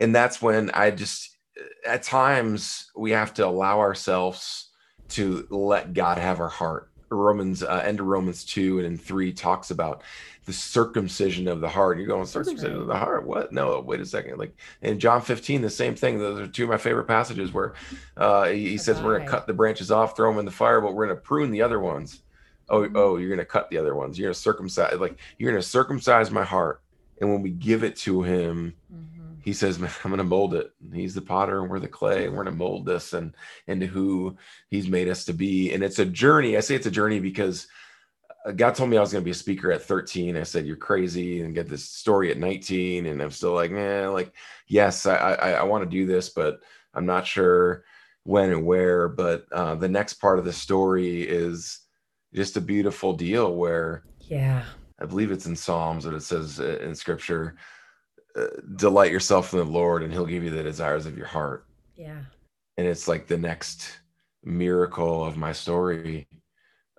and 0.00 0.14
that's 0.14 0.42
when 0.42 0.70
I 0.70 0.90
just 0.90 1.38
at 1.86 2.02
times 2.02 2.90
we 2.96 3.12
have 3.12 3.34
to 3.34 3.46
allow 3.46 3.80
ourselves 3.80 4.70
to 5.10 5.46
let 5.50 5.94
God 5.94 6.18
have 6.18 6.40
our 6.40 6.48
heart. 6.48 6.87
Romans 7.16 7.62
uh, 7.62 7.82
end 7.84 8.00
of 8.00 8.06
Romans 8.06 8.44
two 8.44 8.78
and 8.78 8.86
in 8.86 8.98
three 8.98 9.32
talks 9.32 9.70
about 9.70 10.02
the 10.46 10.52
circumcision 10.52 11.46
of 11.46 11.60
the 11.60 11.68
heart. 11.68 11.98
You're 11.98 12.06
going 12.06 12.24
circumcision 12.24 12.72
right. 12.72 12.80
of 12.80 12.86
the 12.86 12.96
heart? 12.96 13.26
What? 13.26 13.52
No, 13.52 13.80
wait 13.80 14.00
a 14.00 14.06
second. 14.06 14.38
Like 14.38 14.56
in 14.80 14.98
John 14.98 15.20
15, 15.20 15.60
the 15.60 15.68
same 15.68 15.94
thing. 15.94 16.18
Those 16.18 16.40
are 16.40 16.46
two 16.46 16.64
of 16.64 16.70
my 16.70 16.78
favorite 16.78 17.04
passages 17.06 17.52
where 17.52 17.74
uh, 18.16 18.46
he, 18.46 18.70
he 18.70 18.78
says 18.78 19.00
we're 19.02 19.16
going 19.16 19.26
to 19.26 19.30
cut 19.30 19.46
the 19.46 19.52
branches 19.52 19.90
off, 19.90 20.16
throw 20.16 20.30
them 20.30 20.38
in 20.38 20.46
the 20.46 20.50
fire, 20.50 20.80
but 20.80 20.94
we're 20.94 21.06
going 21.06 21.16
to 21.16 21.22
prune 21.22 21.50
the 21.50 21.60
other 21.62 21.78
ones. 21.80 22.22
Oh, 22.70 22.82
Mhm. 22.82 22.92
oh, 22.96 23.16
you're 23.18 23.28
going 23.28 23.38
to 23.38 23.44
cut 23.44 23.68
the 23.68 23.78
other 23.78 23.94
ones. 23.94 24.18
You're 24.18 24.26
going 24.28 24.34
to 24.34 24.40
circumcise. 24.40 24.98
Like 24.98 25.18
you're 25.38 25.50
going 25.50 25.62
to 25.62 25.68
circumcise 25.68 26.30
my 26.30 26.44
heart. 26.44 26.80
And 27.20 27.30
when 27.30 27.42
we 27.42 27.50
give 27.50 27.84
it 27.84 27.96
to 27.98 28.22
him, 28.22 28.74
hmm 28.90 29.02
he 29.48 29.54
says, 29.54 29.78
"Man, 29.78 29.90
I'm 30.04 30.10
going 30.10 30.18
to 30.18 30.24
mold 30.24 30.54
it. 30.54 30.72
He's 30.92 31.14
the 31.14 31.22
potter, 31.22 31.62
and 31.62 31.70
we're 31.70 31.80
the 31.80 31.88
clay. 31.88 32.26
And 32.26 32.36
we're 32.36 32.44
going 32.44 32.54
to 32.54 32.58
mold 32.58 32.84
this 32.84 33.14
and 33.14 33.34
into 33.66 33.86
who 33.86 34.36
He's 34.68 34.88
made 34.88 35.08
us 35.08 35.24
to 35.24 35.32
be." 35.32 35.72
And 35.72 35.82
it's 35.82 35.98
a 35.98 36.04
journey. 36.04 36.56
I 36.56 36.60
say 36.60 36.74
it's 36.74 36.86
a 36.86 36.90
journey 36.90 37.18
because 37.18 37.66
uh, 38.44 38.52
God 38.52 38.74
told 38.74 38.90
me 38.90 38.98
I 38.98 39.00
was 39.00 39.10
going 39.10 39.22
to 39.22 39.24
be 39.24 39.30
a 39.30 39.34
speaker 39.34 39.72
at 39.72 39.82
13. 39.82 40.36
I 40.36 40.42
said, 40.42 40.66
"You're 40.66 40.76
crazy," 40.76 41.40
and 41.40 41.54
get 41.54 41.66
this 41.66 41.88
story 41.88 42.30
at 42.30 42.36
19. 42.36 43.06
And 43.06 43.22
I'm 43.22 43.30
still 43.30 43.54
like, 43.54 43.70
"Man, 43.70 44.12
like, 44.12 44.34
yes, 44.66 45.06
I 45.06 45.16
I, 45.16 45.50
I 45.52 45.62
want 45.62 45.82
to 45.82 45.90
do 45.90 46.04
this, 46.04 46.28
but 46.28 46.60
I'm 46.92 47.06
not 47.06 47.26
sure 47.26 47.84
when 48.24 48.50
and 48.50 48.66
where." 48.66 49.08
But 49.08 49.46
uh, 49.50 49.76
the 49.76 49.88
next 49.88 50.14
part 50.14 50.38
of 50.38 50.44
the 50.44 50.52
story 50.52 51.22
is 51.22 51.80
just 52.34 52.58
a 52.58 52.60
beautiful 52.60 53.14
deal 53.14 53.54
where 53.54 54.04
Yeah. 54.20 54.64
I 55.00 55.06
believe 55.06 55.32
it's 55.32 55.46
in 55.46 55.56
Psalms 55.56 56.04
that 56.04 56.12
it 56.12 56.22
says 56.22 56.60
uh, 56.60 56.78
in 56.82 56.94
Scripture, 56.94 57.56
uh, 58.38 58.46
"Delight 58.76 59.12
yourself 59.12 59.52
in 59.52 59.58
the 59.58 59.64
Lord, 59.64 60.02
and 60.02 60.12
He'll 60.12 60.26
give 60.26 60.44
you 60.44 60.50
the 60.50 60.62
desires 60.62 61.06
of 61.06 61.16
your 61.16 61.26
heart." 61.26 61.66
Yeah. 61.96 62.22
And 62.76 62.86
it's 62.86 63.08
like 63.08 63.26
the 63.26 63.38
next 63.38 63.98
miracle 64.44 65.24
of 65.24 65.36
my 65.36 65.52
story 65.52 66.26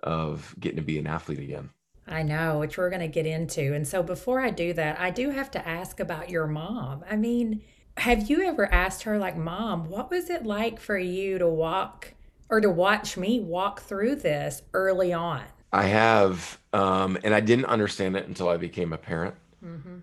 of 0.02 0.54
getting 0.60 0.76
to 0.76 0.82
be 0.82 0.98
an 0.98 1.06
athlete 1.06 1.40
again. 1.40 1.70
I 2.06 2.22
know, 2.22 2.58
which 2.58 2.76
we're 2.76 2.90
going 2.90 3.00
to 3.00 3.08
get 3.08 3.26
into. 3.26 3.72
And 3.74 3.86
so 3.86 4.02
before 4.02 4.40
I 4.40 4.50
do 4.50 4.72
that, 4.74 4.98
I 5.00 5.10
do 5.10 5.30
have 5.30 5.50
to 5.52 5.68
ask 5.68 6.00
about 6.00 6.28
your 6.28 6.46
mom. 6.46 7.04
I 7.08 7.16
mean, 7.16 7.62
have 7.96 8.28
you 8.28 8.42
ever 8.42 8.72
asked 8.72 9.04
her, 9.04 9.18
like, 9.18 9.36
Mom, 9.36 9.88
what 9.88 10.10
was 10.10 10.28
it 10.28 10.44
like 10.44 10.80
for 10.80 10.98
you 10.98 11.38
to 11.38 11.46
walk 11.46 12.14
or 12.48 12.60
to 12.60 12.70
watch 12.70 13.16
me 13.16 13.40
walk 13.40 13.82
through 13.82 14.16
this 14.16 14.62
early 14.74 15.12
on? 15.12 15.42
I 15.72 15.84
have, 15.84 16.58
um, 16.72 17.16
and 17.22 17.32
I 17.34 17.40
didn't 17.40 17.66
understand 17.66 18.16
it 18.16 18.26
until 18.26 18.48
I 18.48 18.56
became 18.56 18.92
a 18.92 18.98
parent 18.98 19.34
Mm-hmm. 19.64 19.98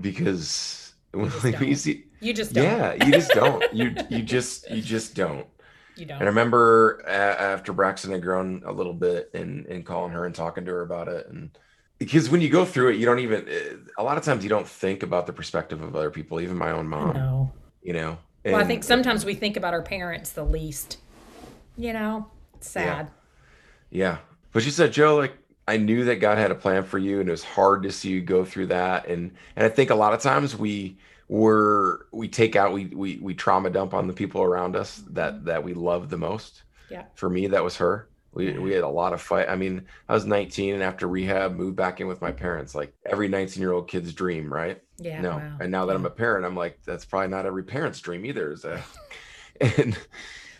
because 0.00 0.81
when 1.20 1.30
just 1.30 1.44
you 1.44 1.52
don't. 1.52 1.74
see, 1.76 2.04
You 2.20 2.32
just 2.32 2.52
don't. 2.52 2.64
yeah, 2.64 3.04
you 3.06 3.12
just 3.12 3.30
don't. 3.32 3.72
You 3.74 3.94
you 4.10 4.22
just 4.22 4.70
you 4.70 4.82
just 4.82 5.14
don't. 5.14 5.46
You 5.94 6.06
don't. 6.06 6.16
And 6.20 6.22
I 6.24 6.30
remember 6.30 7.04
after 7.06 7.74
Braxton 7.74 8.12
had 8.12 8.22
grown 8.22 8.62
a 8.64 8.72
little 8.72 8.94
bit 8.94 9.30
and 9.34 9.66
and 9.66 9.84
calling 9.84 10.12
her 10.12 10.24
and 10.24 10.34
talking 10.34 10.64
to 10.64 10.70
her 10.70 10.80
about 10.80 11.06
it 11.08 11.28
and 11.28 11.50
because 11.98 12.30
when 12.30 12.40
you 12.40 12.48
go 12.48 12.64
through 12.64 12.88
it, 12.92 12.96
you 12.96 13.04
don't 13.04 13.18
even 13.18 13.46
eh, 13.46 13.74
a 13.98 14.02
lot 14.02 14.16
of 14.16 14.24
times 14.24 14.42
you 14.42 14.48
don't 14.48 14.66
think 14.66 15.02
about 15.02 15.26
the 15.26 15.34
perspective 15.34 15.82
of 15.82 15.94
other 15.94 16.10
people, 16.10 16.40
even 16.40 16.56
my 16.56 16.70
own 16.72 16.88
mom, 16.88 17.14
No. 17.14 17.52
you 17.82 17.92
know. 17.92 18.16
Well, 18.44 18.56
I 18.56 18.64
think 18.64 18.82
sometimes 18.84 19.26
we 19.26 19.34
think 19.34 19.58
about 19.58 19.74
our 19.74 19.82
parents 19.82 20.30
the 20.32 20.44
least. 20.44 20.96
You 21.76 21.92
know, 21.92 22.26
it's 22.54 22.70
sad. 22.70 23.10
Yeah. 23.90 24.16
But 24.52 24.62
she 24.62 24.70
said, 24.70 24.92
Joe, 24.94 25.16
like 25.16 25.36
I 25.66 25.76
knew 25.76 26.04
that 26.06 26.16
God 26.16 26.38
had 26.38 26.50
a 26.50 26.56
plan 26.56 26.82
for 26.84 26.98
you 26.98 27.20
and 27.20 27.28
it 27.28 27.32
was 27.32 27.44
hard 27.44 27.84
to 27.84 27.92
see 27.92 28.10
you 28.10 28.20
go 28.20 28.44
through 28.44 28.66
that. 28.66 29.06
And 29.06 29.32
and 29.56 29.64
I 29.64 29.68
think 29.68 29.90
a 29.90 29.94
lot 29.94 30.12
of 30.12 30.20
times 30.20 30.56
we 30.56 30.96
were 31.28 32.06
we 32.12 32.28
take 32.28 32.56
out 32.56 32.72
we 32.72 32.86
we 32.86 33.18
we 33.22 33.34
trauma 33.34 33.70
dump 33.70 33.94
on 33.94 34.06
the 34.06 34.12
people 34.12 34.42
around 34.42 34.76
us 34.76 35.02
that 35.10 35.44
that 35.44 35.64
we 35.64 35.74
love 35.74 36.10
the 36.10 36.18
most. 36.18 36.62
Yeah. 36.90 37.04
For 37.14 37.30
me, 37.30 37.46
that 37.48 37.64
was 37.64 37.76
her. 37.76 38.08
We 38.34 38.58
we 38.58 38.72
had 38.72 38.82
a 38.82 38.88
lot 38.88 39.12
of 39.12 39.20
fight. 39.20 39.48
I 39.48 39.56
mean, 39.56 39.86
I 40.08 40.14
was 40.14 40.24
19 40.24 40.74
and 40.74 40.82
after 40.82 41.06
rehab, 41.06 41.54
moved 41.54 41.76
back 41.76 42.00
in 42.00 42.06
with 42.06 42.20
my 42.20 42.32
parents, 42.32 42.74
like 42.74 42.92
every 43.06 43.28
19 43.28 43.60
year 43.60 43.72
old 43.72 43.88
kid's 43.88 44.12
dream, 44.12 44.52
right? 44.52 44.82
Yeah. 44.98 45.20
no. 45.20 45.30
wow. 45.36 45.56
And 45.60 45.70
now 45.70 45.86
that 45.86 45.96
I'm 45.96 46.06
a 46.06 46.10
parent, 46.10 46.46
I'm 46.46 46.56
like, 46.56 46.80
that's 46.84 47.04
probably 47.04 47.28
not 47.28 47.46
every 47.46 47.62
parent's 47.64 48.00
dream 48.00 48.24
either. 48.24 48.52
Is 48.52 48.62
that? 48.62 48.82
and 49.60 49.98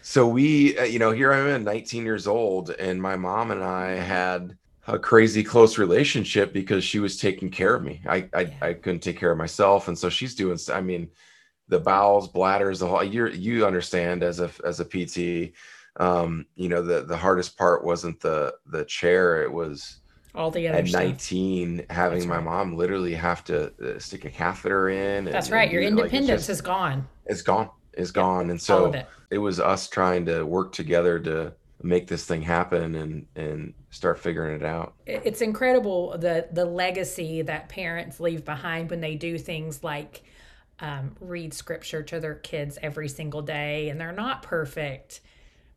so 0.03 0.27
we, 0.27 0.77
uh, 0.79 0.85
you 0.85 0.99
know, 0.99 1.13
here 1.13 1.33
I 1.33 1.51
am, 1.51 1.65
19 1.65 2.05
years 2.05 2.27
old, 2.27 2.71
and 2.71 3.01
my 3.01 3.17
mom 3.17 3.51
and 3.51 3.63
I 3.63 3.93
had 3.93 4.57
a 4.89 4.99
crazy 4.99 5.45
close 5.45 5.79
relationship 5.79 6.53
because 6.53 6.83
she 6.85 6.99
was 6.99 7.17
taking 7.17 7.51
care 7.51 7.75
of 7.75 7.83
me. 7.83 8.03
I 8.09 8.29
I, 8.35 8.41
Yeah. 8.43 8.55
I 8.63 8.73
couldn't 8.75 9.01
take 9.01 9.19
care 9.19 9.31
of 9.31 9.39
myself, 9.39 9.89
and 9.89 9.99
so 9.99 10.09
she's 10.09 10.35
doing. 10.35 10.59
I 10.73 10.81
mean, 10.81 11.09
the 11.69 11.79
bowels, 11.81 12.29
bladders, 12.29 12.81
the 12.81 12.87
whole. 12.89 13.05
You 13.05 13.29
you 13.29 13.67
understand 13.67 14.23
as 14.23 14.41
a 14.41 14.51
as 14.65 14.81
a 14.81 14.85
PT. 14.85 15.53
Um, 16.01 16.47
you 16.57 16.69
know, 16.69 16.83
the 16.83 17.03
the 17.05 17.17
hardest 17.17 17.57
part 17.57 17.85
wasn't 17.85 18.19
the 18.21 18.55
the 18.67 18.85
chair; 18.87 19.43
it 19.43 19.53
was 19.53 19.99
All 20.35 20.51
the 20.51 20.67
other 20.69 20.79
at 20.79 20.89
stuff. 20.89 21.03
19 21.03 21.87
having 21.91 22.19
That's 22.19 22.27
my 22.29 22.37
right. 22.37 22.45
mom 22.45 22.77
literally 22.77 23.15
have 23.15 23.45
to 23.45 23.73
uh, 23.81 23.99
stick 23.99 24.25
a 24.25 24.31
catheter 24.31 24.89
in 24.89 25.27
and, 25.27 25.35
That's 25.35 25.51
right. 25.51 25.71
Your 25.71 25.83
do- 25.83 25.91
like, 25.91 25.99
independence 26.05 26.41
just- 26.43 26.51
is 26.51 26.61
gone. 26.63 27.07
it's 27.27 27.43
gone 27.43 27.69
it's 27.93 28.11
gone 28.11 28.49
and 28.49 28.59
so 28.61 28.91
it. 28.91 29.07
it 29.31 29.37
was 29.37 29.61
us 29.61 29.87
trying 29.87 30.25
to 30.25 30.45
work 30.47 30.73
together 30.73 31.19
to 31.21 31.53
make 31.83 32.07
this 32.07 32.25
thing 32.25 32.43
happen 32.43 32.95
and 32.95 33.27
and 33.37 33.75
start 33.91 34.19
figuring 34.19 34.57
it 34.57 34.65
out 34.65 34.95
It's 35.07 35.41
incredible 35.41 36.17
the 36.19 36.49
the 36.53 36.65
legacy 36.65 37.43
that 37.43 37.69
parents 37.69 38.21
leave 38.21 38.45
behind 38.45 38.91
when 38.91 39.01
they 39.01 39.17
do 39.17 39.39
things 39.39 39.83
like 39.83 40.23
um, 40.83 41.15
read 41.21 41.55
scripture 41.55 42.03
to 42.03 42.21
their 42.21 42.35
kids 42.35 42.77
every 42.83 43.09
single 43.09 43.41
day, 43.41 43.89
and 43.89 44.01
they're 44.01 44.13
not 44.13 44.43
perfect. 44.43 45.21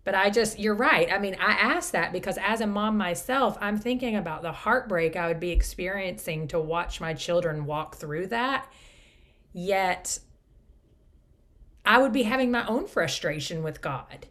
But 0.04 0.16
I 0.16 0.30
just, 0.30 0.60
you're 0.60 0.76
right. 0.76 1.12
I 1.12 1.20
mean, 1.20 1.36
I 1.40 1.54
ask 1.54 1.92
that 1.92 2.12
because 2.12 2.38
as 2.40 2.62
a 2.62 2.68
mom 2.68 2.98
myself, 2.98 3.58
I'm 3.62 3.78
thinking 3.78 4.16
about 4.16 4.42
the 4.42 4.52
heartbreak 4.52 5.16
I 5.16 5.28
would 5.28 5.40
be 5.40 5.52
experiencing 5.52 6.48
to 6.50 6.60
watch 6.60 7.02
my 7.02 7.14
children 7.14 7.66
walk 7.66 7.96
through 7.96 8.28
that. 8.28 8.72
Yet, 9.54 10.20
I 11.86 12.00
would 12.00 12.12
be 12.12 12.24
having 12.24 12.52
my 12.52 12.68
own 12.68 12.88
frustration 12.88 13.64
with 13.64 13.82
God 13.82 14.28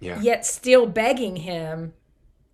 yeah 0.00 0.20
yet 0.20 0.46
still 0.46 0.86
begging 0.86 1.36
him 1.36 1.92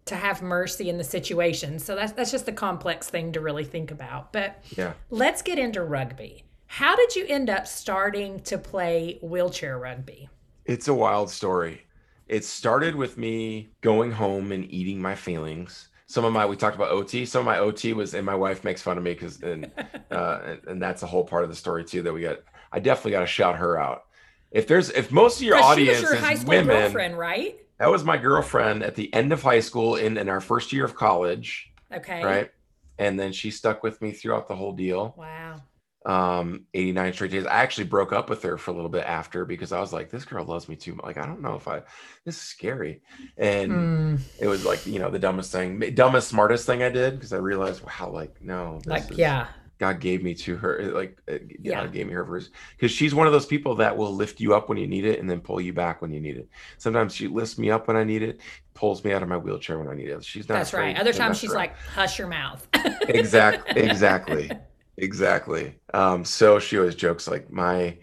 to 0.05 0.17
have 0.17 0.43
mercy 0.43 0.89
in 0.89 0.99
the 0.99 1.05
situation. 1.05 1.79
So 1.79 1.95
that's 1.95 2.13
that's 2.13 2.33
just 2.33 2.49
a 2.49 2.53
complex 2.53 3.09
thing 3.09 3.33
to 3.33 3.41
really 3.41 3.65
think 3.65 3.91
about. 3.91 4.33
But 4.33 4.63
yeah 4.77 4.95
let's 5.11 5.43
get 5.43 5.59
into 5.59 5.83
rugby. 5.83 6.45
How 6.67 6.97
did 6.97 7.15
you 7.15 7.27
end 7.27 7.51
up 7.51 7.67
starting 7.67 8.41
to 8.45 8.57
play 8.59 9.19
wheelchair 9.23 9.79
rugby? 9.79 10.29
it's 10.65 10.89
a 10.89 10.95
wild 10.95 11.31
story 11.31 11.83
it 12.29 12.45
started 12.45 12.95
with 12.95 13.19
me 13.19 13.71
going 13.81 14.11
home 14.11 14.53
and 14.53 14.71
eating 14.73 15.01
my 15.01 15.15
feelings 15.15 15.89
some 16.07 16.25
of 16.25 16.33
my 16.33 16.47
we 16.47 16.57
talked 16.57 16.77
about 16.77 16.93
ot 16.93 17.27
some 17.27 17.41
of 17.41 17.47
my 17.47 17.59
ot 17.59 17.93
was 17.95 18.15
and 18.15 18.25
my 18.25 18.35
wife 18.35 18.65
makes 18.65 18.83
fun 18.83 18.97
of 18.97 19.05
me 19.05 19.13
because 19.13 19.43
and 19.43 19.71
uh 20.11 20.41
and, 20.45 20.61
and 20.67 20.83
that's 20.83 21.03
a 21.03 21.07
whole 21.07 21.25
part 21.25 21.45
of 21.45 21.51
the 21.51 21.57
story 21.57 21.85
too 21.85 22.03
that 22.03 22.13
we 22.13 22.23
got 22.23 22.39
i 22.73 22.79
definitely 22.79 23.11
got 23.11 23.21
to 23.21 23.27
shout 23.27 23.57
her 23.57 23.79
out 23.79 24.05
if 24.53 24.67
there's 24.67 24.91
if 24.91 25.11
most 25.11 25.39
of 25.39 25.43
your 25.43 25.57
audience 25.57 26.03
your 26.03 26.17
high 26.17 26.33
is 26.35 26.41
school 26.41 26.51
women 26.57 26.67
girlfriend, 26.83 27.19
right? 27.19 27.59
That 27.79 27.91
was 27.91 28.05
my 28.05 28.17
girlfriend 28.17 28.83
at 28.85 28.95
the 28.95 29.13
end 29.13 29.33
of 29.33 29.43
high 29.43 29.61
school 29.61 29.97
in, 29.97 30.17
in 30.17 30.29
our 30.29 30.41
first 30.41 30.73
year 30.73 30.85
of 30.85 30.95
college, 30.95 31.73
Okay. 31.93 32.23
right? 32.25 32.51
And 32.99 33.19
then 33.19 33.33
she 33.33 33.51
stuck 33.51 33.83
with 33.83 34.01
me 34.01 34.13
throughout 34.13 34.47
the 34.47 34.55
whole 34.55 34.73
deal. 34.73 35.15
Wow. 35.19 35.63
um 36.05 36.67
89 36.75 37.13
straight 37.13 37.31
days 37.31 37.47
i 37.47 37.63
actually 37.63 37.85
broke 37.87 38.13
up 38.13 38.29
with 38.29 38.43
her 38.43 38.59
for 38.59 38.73
a 38.73 38.75
little 38.75 38.91
bit 38.91 39.05
after 39.05 39.45
because 39.45 39.71
i 39.71 39.79
was 39.79 39.93
like 39.93 40.11
this 40.11 40.25
girl 40.25 40.45
loves 40.45 40.69
me 40.69 40.75
too 40.75 40.97
much 40.97 41.05
like 41.05 41.17
i 41.17 41.25
don't 41.25 41.41
know 41.41 41.55
if 41.55 41.69
i 41.69 41.79
this 42.25 42.35
is 42.35 42.43
scary 42.43 43.03
and 43.37 43.71
Mm, 43.73 44.21
it 44.41 44.49
was 44.49 44.65
like 44.65 44.85
you 44.85 44.99
know 44.99 45.11
the 45.13 45.21
dumbest 45.21 45.53
thing 45.53 45.79
dumbest 45.95 46.27
smartest 46.27 46.67
thing 46.67 46.83
i 46.83 46.89
did 46.89 47.15
because 47.15 47.33
i 47.33 47.37
realized 47.37 47.85
wow 47.85 48.11
like 48.11 48.35
no 48.43 48.79
this 48.85 48.91
like 48.91 49.11
is- 49.13 49.19
yeah. 49.19 49.47
God 49.83 49.99
gave 49.99 50.23
me 50.23 50.33
to 50.33 50.57
her 50.57 50.93
like 50.95 51.21
uh, 51.29 51.39
god 51.69 51.93
gave 51.93 52.07
me 52.07 52.13
her 52.13 52.25
for 52.25 52.41
because 52.77 52.93
she's 52.93 53.17
one 53.17 53.27
of 53.27 53.33
those 53.33 53.47
people 53.47 53.75
that 53.75 53.97
will 53.97 54.15
lift 54.15 54.39
you 54.39 54.55
up 54.55 54.69
when 54.69 54.79
you 54.79 54.87
need 54.87 55.05
it 55.05 55.19
and 55.19 55.29
then 55.29 55.41
pull 55.41 55.61
you 55.61 55.73
back 55.73 56.01
when 56.01 56.13
you 56.13 56.21
need 56.21 56.37
it. 56.37 56.49
Sometimes 56.79 57.13
she 57.13 57.27
lifts 57.27 57.59
me 57.59 57.69
up 57.69 57.89
when 57.89 57.97
i 57.97 58.05
need 58.05 58.23
it 58.23 58.41
pulls 58.75 59.03
me 59.03 59.13
out 59.13 59.25
of 59.25 59.29
my 59.29 59.37
wheelchair 59.37 59.81
when 59.81 59.89
i 59.89 59.95
need 59.95 60.09
it. 60.09 60.25
She's 60.25 60.49
not 60.49 60.55
That's 60.55 60.73
right. 60.73 60.97
Other 60.97 61.13
times 61.13 61.37
she's 61.37 61.51
around. 61.51 61.59
like, 61.59 61.77
hush 61.97 62.17
your 62.17 62.29
mouth. 62.29 62.65
exactly 63.09 63.83
exactly. 63.91 64.53
Exactly. 64.99 65.75
Um 65.93 66.25
so 66.25 66.61
she 66.61 66.79
always 66.79 66.95
jokes 66.95 67.27
like 67.27 67.51
my 67.51 67.99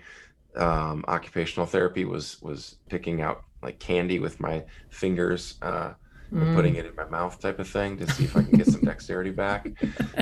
um 0.58 1.06
occupational 1.08 1.66
therapy 1.66 2.04
was 2.04 2.42
was 2.42 2.76
picking 2.90 3.22
out 3.22 3.46
like 3.64 3.80
candy 3.80 4.20
with 4.20 4.42
my 4.42 4.66
fingers 4.90 5.58
uh 5.62 5.94
Mm. 6.32 6.54
putting 6.56 6.76
it 6.76 6.86
in 6.86 6.96
my 6.96 7.06
mouth 7.06 7.40
type 7.40 7.58
of 7.58 7.68
thing 7.68 7.98
to 7.98 8.12
see 8.12 8.26
if 8.26 8.38
i 8.38 8.44
can 8.44 8.52
get 8.52 8.68
some 8.68 8.82
dexterity 8.92 9.32
back 9.32 9.68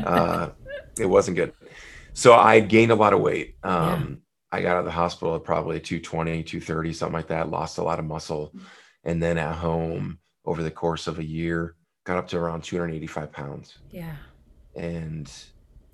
uh 0.06 0.50
it 0.98 1.06
wasn't 1.06 1.36
good 1.36 1.52
so 2.14 2.34
i 2.34 2.62
gained 2.62 2.92
a 2.92 2.96
lot 2.96 3.12
of 3.12 3.20
weight 3.20 3.56
um 3.64 4.22
i 4.52 4.62
got 4.62 4.78
out 4.78 4.80
of 4.80 4.86
the 4.86 4.92
hospital 4.92 5.36
at 5.36 5.44
probably 5.44 5.80
220 5.82 6.44
230 6.44 6.94
something 6.94 7.14
like 7.14 7.28
that 7.28 7.50
lost 7.50 7.78
a 7.78 7.84
lot 7.84 8.00
of 8.00 8.06
muscle 8.06 8.54
and 9.04 9.22
then 9.22 9.38
at 9.38 9.56
home 9.56 10.18
over 10.46 10.64
the 10.64 10.72
course 10.72 11.08
of 11.08 11.20
a 11.20 11.24
year 11.26 11.76
got 12.06 12.18
up 12.18 12.28
to 12.30 12.38
around 12.38 12.64
285 12.64 13.32
pounds 13.34 13.78
Yeah. 13.92 14.16
and 14.76 15.30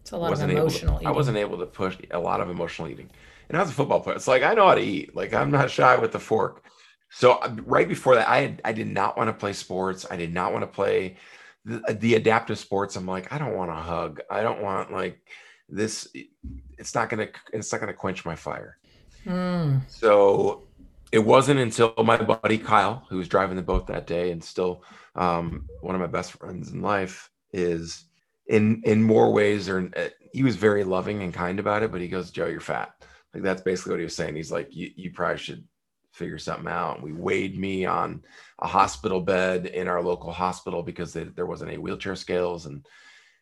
It's 0.01 0.11
a 0.11 0.17
lot 0.17 0.27
of 0.27 0.31
wasn't 0.31 0.51
able 0.51 0.61
emotional 0.61 0.93
to, 0.93 1.01
eating. 1.01 1.07
I 1.07 1.11
wasn't 1.11 1.37
able 1.37 1.57
to 1.57 1.65
push 1.65 1.97
a 2.11 2.19
lot 2.19 2.39
of 2.39 2.49
emotional 2.51 2.87
eating. 2.87 3.09
And 3.49 3.57
I 3.57 3.61
was 3.61 3.71
a 3.71 3.73
football 3.73 3.99
player. 3.99 4.15
It's 4.15 4.27
like 4.27 4.43
I 4.43 4.53
know 4.53 4.67
how 4.67 4.75
to 4.75 4.81
eat. 4.81 5.15
Like 5.15 5.33
I'm 5.33 5.49
not 5.51 5.71
shy 5.71 5.95
with 5.97 6.11
the 6.11 6.19
fork. 6.19 6.63
So 7.13 7.33
uh, 7.33 7.55
right 7.65 7.87
before 7.87 8.15
that, 8.15 8.27
I 8.27 8.39
had, 8.39 8.61
I 8.65 8.73
did 8.73 8.87
not 8.87 9.17
want 9.17 9.29
to 9.29 9.33
play 9.33 9.53
sports. 9.53 10.05
I 10.09 10.17
did 10.17 10.33
not 10.33 10.51
want 10.51 10.63
to 10.63 10.67
play 10.67 11.17
the, 11.63 11.95
the 11.99 12.15
adaptive 12.15 12.57
sports. 12.57 12.95
I'm 12.95 13.05
like, 13.05 13.31
I 13.31 13.37
don't 13.37 13.55
want 13.55 13.69
to 13.69 13.75
hug. 13.75 14.21
I 14.31 14.41
don't 14.41 14.61
want 14.61 14.91
like 14.91 15.21
this. 15.69 16.07
It's 16.77 16.95
not 16.95 17.09
gonna 17.09 17.27
it's 17.53 17.71
not 17.71 17.79
gonna 17.81 17.93
quench 17.93 18.25
my 18.25 18.35
fire. 18.35 18.77
Mm. 19.25 19.81
So 19.87 20.63
it 21.11 21.19
wasn't 21.19 21.59
until 21.59 21.93
my 22.03 22.17
buddy 22.17 22.57
Kyle, 22.57 23.05
who 23.09 23.17
was 23.17 23.27
driving 23.27 23.57
the 23.57 23.61
boat 23.61 23.87
that 23.87 24.07
day 24.07 24.31
and 24.31 24.43
still 24.43 24.83
um, 25.15 25.69
one 25.81 25.93
of 25.93 26.01
my 26.01 26.07
best 26.07 26.33
friends 26.33 26.71
in 26.71 26.81
life, 26.81 27.29
is 27.53 28.05
in 28.47 28.81
in 28.85 29.03
more 29.03 29.31
ways 29.31 29.69
or 29.69 29.91
uh, 29.95 30.09
he 30.33 30.41
was 30.41 30.55
very 30.55 30.83
loving 30.83 31.21
and 31.21 31.31
kind 31.31 31.59
about 31.59 31.83
it, 31.83 31.91
but 31.91 32.01
he 32.01 32.07
goes, 32.07 32.31
Joe, 32.31 32.47
you're 32.47 32.59
fat. 32.59 33.05
Like 33.33 33.43
that's 33.43 33.61
basically 33.61 33.91
what 33.91 33.99
he 33.99 34.05
was 34.05 34.15
saying. 34.15 34.35
He's 34.35 34.51
like, 34.51 34.75
you, 34.75 34.89
you 34.95 35.11
probably 35.11 35.37
should 35.37 35.63
figure 36.13 36.37
something 36.37 36.67
out. 36.67 37.01
We 37.01 37.11
weighed 37.11 37.57
me 37.57 37.85
on 37.85 38.23
a 38.59 38.67
hospital 38.67 39.19
bed 39.19 39.65
in 39.65 39.87
our 39.87 40.01
local 40.01 40.31
hospital 40.31 40.83
because 40.83 41.11
they, 41.11 41.23
there 41.23 41.47
wasn't 41.47 41.71
any 41.71 41.79
wheelchair 41.79 42.15
scales 42.15 42.65
and 42.65 42.87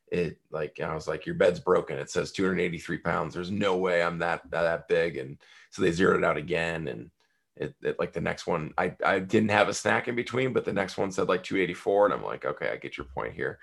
it 0.07 0.39
like 0.51 0.79
I 0.81 0.93
was 0.93 1.07
like, 1.07 1.25
your 1.25 1.35
bed's 1.35 1.59
broken. 1.59 1.97
It 1.97 2.09
says 2.09 2.31
283 2.31 2.97
pounds. 2.97 3.33
There's 3.33 3.51
no 3.51 3.77
way 3.77 4.01
I'm 4.01 4.19
that 4.19 4.41
that, 4.49 4.63
that 4.63 4.87
big. 4.87 5.17
And 5.17 5.37
so 5.69 5.81
they 5.81 5.91
zeroed 5.91 6.23
it 6.23 6.25
out 6.25 6.37
again 6.37 6.87
and 6.87 7.11
it, 7.57 7.75
it 7.81 7.99
like 7.99 8.13
the 8.13 8.21
next 8.21 8.47
one 8.47 8.73
I, 8.77 8.95
I 9.05 9.19
didn't 9.19 9.49
have 9.49 9.69
a 9.69 9.73
snack 9.73 10.07
in 10.07 10.15
between 10.15 10.53
but 10.53 10.65
the 10.65 10.73
next 10.73 10.97
one 10.97 11.11
said 11.11 11.27
like 11.27 11.43
284 11.43 12.05
and 12.05 12.13
i'm 12.13 12.23
like 12.23 12.45
okay 12.45 12.69
i 12.69 12.77
get 12.77 12.97
your 12.97 13.05
point 13.05 13.33
here 13.33 13.59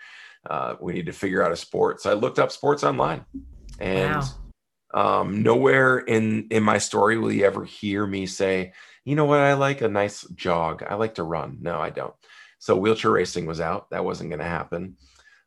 uh, 0.49 0.77
we 0.79 0.93
need 0.93 1.07
to 1.07 1.13
figure 1.13 1.43
out 1.43 1.53
a 1.53 1.57
sport 1.57 2.01
so 2.01 2.11
i 2.11 2.15
looked 2.15 2.39
up 2.39 2.53
sports 2.53 2.85
online 2.85 3.25
and 3.81 4.23
um, 4.95 5.43
nowhere 5.43 5.99
in 5.99 6.49
in 6.51 6.63
my 6.63 6.79
story 6.79 7.19
will 7.19 7.33
you 7.33 7.45
ever 7.45 7.65
hear 7.65 8.07
me 8.07 8.27
say 8.27 8.73
you 9.09 9.15
know 9.15 9.25
what? 9.25 9.41
I 9.41 9.55
like 9.55 9.81
a 9.81 9.89
nice 9.89 10.25
jog. 10.35 10.83
I 10.87 10.95
like 10.95 11.15
to 11.15 11.23
run. 11.23 11.57
No 11.63 11.81
i 11.81 11.89
don't. 11.89 12.13
So 12.59 12.77
wheelchair 12.77 13.11
racing 13.11 13.47
was 13.47 13.59
out. 13.59 13.89
That 13.89 14.05
wasn't 14.05 14.29
going 14.29 14.41
to 14.41 14.45
happen. 14.45 14.97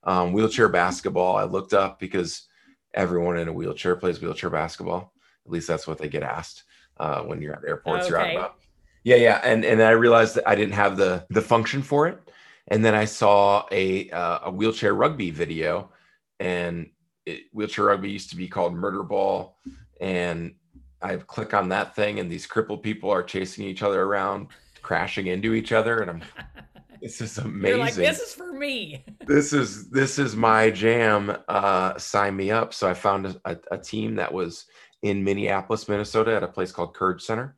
Um, 0.03 0.33
wheelchair 0.33 0.67
basketball 0.67 1.35
i 1.35 1.43
looked 1.43 1.73
up 1.73 1.99
because 1.99 2.47
everyone 2.95 3.37
in 3.37 3.47
a 3.47 3.53
wheelchair 3.53 3.95
plays 3.95 4.19
wheelchair 4.19 4.49
basketball. 4.49 5.13
At 5.45 5.51
least 5.51 5.67
that's 5.67 5.85
what 5.85 5.99
they 5.99 6.09
get 6.09 6.23
asked 6.23 6.63
uh, 6.97 7.21
when 7.21 7.39
you're 7.39 7.53
at 7.53 7.63
airports. 7.67 8.09
You're 8.09 8.19
out 8.19 8.35
about. 8.35 8.55
Yeah, 9.03 9.17
yeah, 9.17 9.41
and 9.43 9.63
and 9.63 9.81
I 9.81 9.91
realized 9.91 10.35
that 10.35 10.49
I 10.49 10.55
didn't 10.55 10.73
have 10.73 10.97
the 10.97 11.25
the 11.29 11.41
function 11.41 11.83
for 11.83 12.07
it, 12.07 12.19
and 12.67 12.83
then 12.83 12.95
I 12.95 13.05
saw 13.05 13.65
a 13.71 14.09
uh, 14.09 14.39
a 14.45 14.51
wheelchair 14.51 14.93
rugby 14.93 15.29
video, 15.29 15.91
and 16.39 16.89
it, 17.25 17.43
wheelchair 17.53 17.85
rugby 17.85 18.09
used 18.09 18.29
to 18.31 18.35
be 18.35 18.47
called 18.47 18.73
Murder 18.73 19.03
Ball, 19.03 19.57
and 19.99 20.53
I 21.01 21.17
click 21.17 21.53
on 21.53 21.69
that 21.69 21.95
thing, 21.95 22.19
and 22.19 22.31
these 22.31 22.45
crippled 22.45 22.83
people 22.83 23.09
are 23.09 23.23
chasing 23.23 23.65
each 23.65 23.83
other 23.83 24.03
around, 24.03 24.47
crashing 24.81 25.27
into 25.27 25.53
each 25.53 25.71
other, 25.71 25.99
and 25.99 26.09
I'm 26.11 26.21
this 27.01 27.19
is 27.21 27.37
amazing 27.39 27.79
like, 27.79 27.93
this 27.95 28.19
is 28.19 28.33
for 28.33 28.53
me. 28.53 29.03
this 29.27 29.53
is 29.53 29.89
this 29.89 30.19
is 30.19 30.35
my 30.35 30.69
jam. 30.69 31.35
Uh 31.47 31.97
sign 31.97 32.35
me 32.35 32.51
up. 32.51 32.73
So 32.73 32.87
i 32.87 32.93
found 32.93 33.25
a, 33.25 33.41
a, 33.45 33.57
a 33.71 33.77
team 33.77 34.15
that 34.15 34.31
was 34.31 34.65
in 35.01 35.23
minneapolis 35.23 35.89
minnesota 35.89 36.35
at 36.35 36.43
a 36.43 36.47
place 36.47 36.71
called 36.71 36.93
courage 36.93 37.23
center 37.23 37.57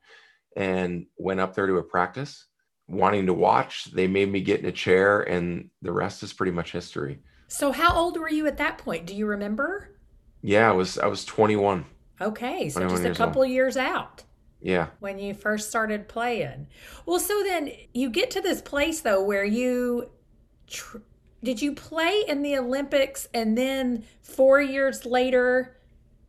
and 0.56 1.06
went 1.18 1.42
up 1.42 1.54
there 1.54 1.68
to 1.68 1.76
a 1.76 1.84
practice 1.84 2.48
wanting 2.88 3.26
to 3.26 3.34
watch. 3.34 3.86
They 3.86 4.08
made 4.08 4.32
me 4.32 4.42
get 4.42 4.62
in 4.62 4.66
a 4.66 4.72
chair 4.72 5.22
and 5.22 5.70
the 5.82 5.92
rest 5.92 6.24
is 6.24 6.34
pretty 6.34 6.52
much 6.52 6.72
history 6.72 7.20
So, 7.54 7.72
how 7.72 7.96
old 7.96 8.20
were 8.20 8.32
you 8.32 8.48
at 8.48 8.58
that 8.58 8.80
point? 8.80 9.06
Do 9.06 9.16
you 9.16 9.28
remember? 9.28 9.90
yeah 10.46 10.70
i 10.70 10.74
was 10.74 10.98
i 10.98 11.06
was 11.06 11.24
21 11.24 11.86
Okay, 12.20 12.68
so 12.70 12.82
21 12.82 12.90
just 12.90 13.04
a 13.04 13.08
years 13.08 13.18
couple 13.18 13.46
years 13.46 13.78
out 13.78 14.24
yeah 14.62 14.88
when 15.00 15.20
you 15.20 15.34
first 15.34 15.70
started 15.70 16.08
playing. 16.08 16.68
Well, 17.06 17.20
so 17.20 17.42
then 17.44 17.72
you 17.94 18.10
get 18.10 18.30
to 18.32 18.42
this 18.42 18.62
place 18.62 19.02
though 19.02 19.24
where 19.24 19.46
you 19.46 20.10
tr- 20.68 20.98
did 21.44 21.62
you 21.62 21.74
play 21.74 22.24
in 22.28 22.42
the 22.42 22.58
Olympics 22.58 23.28
and 23.34 23.58
then 23.58 24.04
4 24.22 24.62
years 24.62 25.06
later 25.06 25.78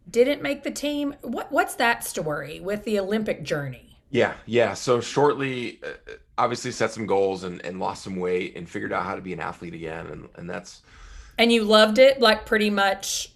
didn't 0.09 0.43
make 0.43 0.63
the 0.63 0.71
team? 0.71 1.15
What 1.23 1.51
what's 1.51 1.75
that 1.77 2.05
story 2.05 2.61
with 2.61 2.85
the 2.85 3.01
Olympic 3.01 3.43
journey? 3.43 3.99
yeah 4.11 4.35
yeah 4.47 4.75
so 4.75 5.01
shortly 5.01 5.81
uh, 5.83 6.13
obviously 6.39 6.71
set 6.71 6.93
some 6.93 7.07
goals 7.07 7.43
and, 7.43 7.65
and 7.65 7.81
lost 7.81 8.05
some 8.05 8.17
weight 8.17 8.55
and 8.57 8.69
figured 8.69 8.93
out 8.93 9.05
how 9.05 9.17
to 9.17 9.23
be 9.23 9.33
an 9.33 9.41
athlete 9.41 9.75
again 9.75 10.07
and, 10.07 10.29
and 10.37 10.49
that's 10.49 10.83
And 11.39 11.53
you 11.53 11.65
loved 11.65 11.99
it 11.99 12.21
like 12.21 12.47
pretty 12.47 12.71
much 12.71 13.35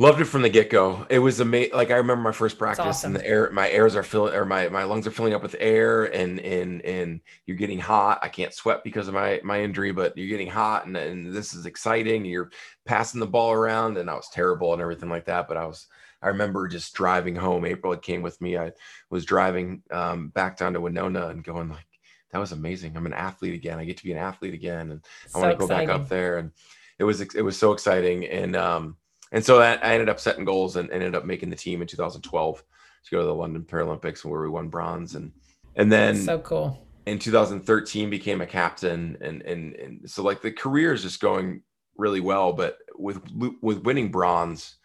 Loved 0.00 0.18
it 0.18 0.24
from 0.24 0.40
the 0.40 0.48
get 0.48 0.70
go. 0.70 1.06
It 1.10 1.18
was 1.18 1.40
amazing. 1.40 1.74
Like 1.74 1.90
I 1.90 1.96
remember 1.96 2.22
my 2.22 2.32
first 2.32 2.56
practice, 2.56 2.86
awesome. 2.86 3.14
and 3.14 3.20
the 3.20 3.28
air, 3.28 3.50
my 3.52 3.68
airs 3.68 3.94
are 3.94 4.02
filling, 4.02 4.32
or 4.32 4.46
my 4.46 4.66
my 4.70 4.84
lungs 4.84 5.06
are 5.06 5.10
filling 5.10 5.34
up 5.34 5.42
with 5.42 5.54
air, 5.60 6.04
and 6.04 6.40
and 6.40 6.82
and 6.86 7.20
you're 7.44 7.58
getting 7.58 7.78
hot. 7.78 8.18
I 8.22 8.28
can't 8.28 8.54
sweat 8.54 8.82
because 8.82 9.08
of 9.08 9.14
my 9.14 9.42
my 9.44 9.60
injury, 9.60 9.92
but 9.92 10.16
you're 10.16 10.26
getting 10.26 10.48
hot, 10.48 10.86
and 10.86 10.96
and 10.96 11.34
this 11.34 11.52
is 11.52 11.66
exciting. 11.66 12.24
You're 12.24 12.50
passing 12.86 13.20
the 13.20 13.26
ball 13.26 13.52
around, 13.52 13.98
and 13.98 14.08
I 14.08 14.14
was 14.14 14.30
terrible 14.30 14.72
and 14.72 14.80
everything 14.80 15.10
like 15.10 15.26
that. 15.26 15.46
But 15.46 15.58
I 15.58 15.66
was, 15.66 15.86
I 16.22 16.28
remember 16.28 16.66
just 16.66 16.94
driving 16.94 17.36
home. 17.36 17.66
April 17.66 17.92
had 17.92 18.00
came 18.00 18.22
with 18.22 18.40
me. 18.40 18.56
I 18.56 18.72
was 19.10 19.26
driving 19.26 19.82
um, 19.90 20.28
back 20.28 20.56
down 20.56 20.72
to 20.72 20.80
Winona 20.80 21.26
and 21.26 21.44
going 21.44 21.68
like, 21.68 21.84
that 22.32 22.38
was 22.38 22.52
amazing. 22.52 22.96
I'm 22.96 23.04
an 23.04 23.12
athlete 23.12 23.52
again. 23.52 23.78
I 23.78 23.84
get 23.84 23.98
to 23.98 24.04
be 24.04 24.12
an 24.12 24.18
athlete 24.18 24.54
again, 24.54 24.92
and 24.92 25.04
I 25.34 25.38
want 25.38 25.50
to 25.50 25.58
go 25.58 25.64
exciting. 25.66 25.88
back 25.88 25.94
up 25.94 26.08
there 26.08 26.38
and 26.38 26.52
it 27.00 27.04
was 27.04 27.20
it 27.20 27.42
was 27.42 27.58
so 27.58 27.72
exciting 27.72 28.26
and 28.26 28.54
um 28.54 28.96
and 29.32 29.44
so 29.44 29.58
that 29.58 29.84
I 29.84 29.94
ended 29.94 30.08
up 30.08 30.20
setting 30.20 30.44
goals 30.44 30.76
and 30.76 30.90
ended 30.90 31.14
up 31.14 31.24
making 31.24 31.50
the 31.50 31.56
team 31.56 31.80
in 31.80 31.88
2012 31.88 32.62
to 33.04 33.10
go 33.10 33.20
to 33.20 33.26
the 33.26 33.34
London 33.34 33.62
Paralympics 33.62 34.24
where 34.24 34.42
we 34.42 34.48
won 34.48 34.68
bronze 34.68 35.14
and 35.14 35.32
and 35.76 35.90
then 35.90 36.16
so 36.16 36.38
cool. 36.40 36.86
in 37.06 37.18
2013 37.18 38.10
became 38.10 38.42
a 38.42 38.46
captain 38.46 39.16
and 39.22 39.40
and 39.42 39.74
and 39.76 40.10
so 40.10 40.22
like 40.22 40.42
the 40.42 40.52
career 40.52 40.92
is 40.92 41.02
just 41.02 41.20
going 41.20 41.62
really 41.96 42.20
well 42.20 42.52
but 42.52 42.76
with 42.96 43.20
with 43.62 43.78
winning 43.78 44.10
bronze 44.10 44.76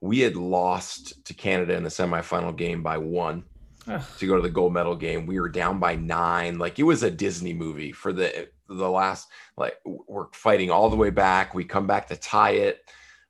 we 0.00 0.18
had 0.18 0.34
lost 0.34 1.24
to 1.26 1.32
Canada 1.32 1.76
in 1.76 1.84
the 1.84 1.88
semifinal 1.88 2.56
game 2.56 2.82
by 2.82 2.98
one 2.98 3.44
Ugh. 3.86 4.02
to 4.18 4.26
go 4.26 4.34
to 4.34 4.42
the 4.42 4.50
gold 4.50 4.72
medal 4.72 4.96
game. 4.96 5.26
We 5.26 5.38
were 5.38 5.48
down 5.48 5.78
by 5.78 5.94
nine. 5.94 6.58
Like 6.58 6.80
it 6.80 6.82
was 6.82 7.04
a 7.04 7.10
Disney 7.10 7.54
movie 7.54 7.92
for 7.92 8.12
the 8.12 8.48
the 8.76 8.90
last 8.90 9.28
like 9.56 9.76
we're 9.84 10.26
fighting 10.32 10.70
all 10.70 10.90
the 10.90 10.96
way 10.96 11.10
back. 11.10 11.54
We 11.54 11.64
come 11.64 11.86
back 11.86 12.08
to 12.08 12.16
tie 12.16 12.52
it. 12.52 12.80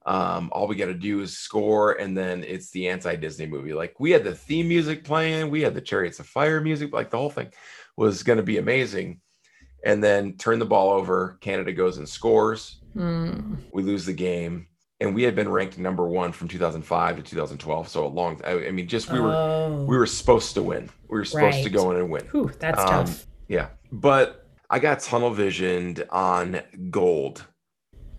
Um, 0.05 0.49
all 0.53 0.67
we 0.67 0.75
got 0.75 0.87
to 0.87 0.95
do 0.95 1.21
is 1.21 1.39
score, 1.39 1.93
and 1.93 2.17
then 2.17 2.43
it's 2.43 2.71
the 2.71 2.89
anti-Disney 2.89 3.47
movie. 3.47 3.73
Like 3.73 4.01
we 4.01 4.11
had 4.11 4.25
the 4.25 4.35
theme 4.35 4.67
music 4.69 5.05
playing, 5.05 5.49
we 5.51 5.63
had 5.63 5.75
the 5.75 5.81
Chariots 5.81 6.19
of 6.19 6.27
Fire 6.27 6.61
music, 6.61 6.93
like 6.93 7.11
the 7.11 7.19
whole 7.19 7.31
thing 7.31 7.53
was 7.97 8.23
going 8.25 8.39
to 8.39 8.43
be 8.43 8.59
amazing. 8.59 9.21
And 9.85 10.03
then 10.03 10.37
turn 10.37 10.59
the 10.61 10.65
ball 10.65 10.91
over. 10.91 11.39
Canada 11.41 11.73
goes 11.73 11.99
and 11.99 12.09
scores. 12.09 12.81
Hmm. 12.95 13.55
We 13.73 13.83
lose 13.83 14.05
the 14.07 14.13
game, 14.13 14.67
and 15.01 15.13
we 15.15 15.23
had 15.25 15.35
been 15.35 15.49
ranked 15.49 15.77
number 15.79 16.07
one 16.07 16.31
from 16.33 16.47
2005 16.49 17.17
to 17.17 17.23
2012. 17.23 17.89
So 17.89 18.07
a 18.07 18.09
long. 18.09 18.41
I, 18.45 18.67
I 18.67 18.71
mean, 18.71 18.87
just 18.89 19.11
we 19.11 19.19
were 19.21 19.33
Oh. 19.35 19.85
we 19.89 19.97
were 19.97 20.07
supposed 20.07 20.55
to 20.55 20.63
win. 20.63 20.89
We 21.09 21.19
were 21.19 21.25
supposed 21.25 21.63
to 21.65 21.71
go 21.71 21.91
in 21.93 21.97
and 21.99 22.11
win. 22.11 22.25
Whew, 22.33 22.51
that's 22.59 22.79
Um, 22.81 22.89
tough. 22.89 23.27
Yeah. 23.49 23.69
But 23.91 24.42
I 24.73 24.81
got 24.81 25.01
tunnel 25.01 25.31
visioned 25.31 26.05
on 26.11 26.63
gold 26.91 27.47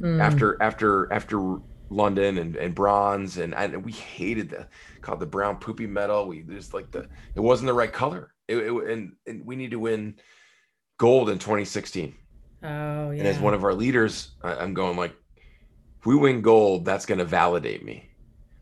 Hmm. 0.04 0.20
after 0.20 0.62
after 0.62 1.12
after 1.14 1.58
London 1.90 2.38
and, 2.38 2.56
and 2.58 2.76
bronze, 2.76 3.38
and, 3.38 3.56
and 3.56 3.86
we 3.86 3.94
hated 3.94 4.50
the 4.50 4.68
called 5.02 5.22
the 5.22 5.26
brown 5.26 5.58
poopy 5.58 5.88
medal. 5.88 6.28
We 6.28 6.42
just 6.42 6.74
like 6.74 6.92
the 6.92 7.08
it 7.36 7.40
wasn't 7.40 7.68
the 7.68 7.74
right 7.74 7.92
color. 7.92 8.34
It, 8.50 8.58
it, 8.58 8.72
and, 8.90 9.14
and 9.26 9.46
we 9.46 9.56
need 9.56 9.72
to 9.72 9.80
win 9.80 10.16
gold 10.98 11.30
in 11.30 11.40
2016. 11.40 12.14
Oh 12.64 13.12
yeah. 13.12 13.12
And 13.12 13.28
as 13.28 13.40
one 13.40 13.54
of 13.54 13.64
our 13.64 13.74
leaders, 13.74 14.32
I, 14.44 14.56
I'm 14.56 14.74
going 14.74 14.98
like, 14.98 15.16
if 16.00 16.06
we 16.06 16.16
win 16.16 16.42
gold, 16.42 16.84
that's 16.84 17.06
going 17.06 17.20
to 17.20 17.26
validate 17.26 17.86
me. 17.86 18.10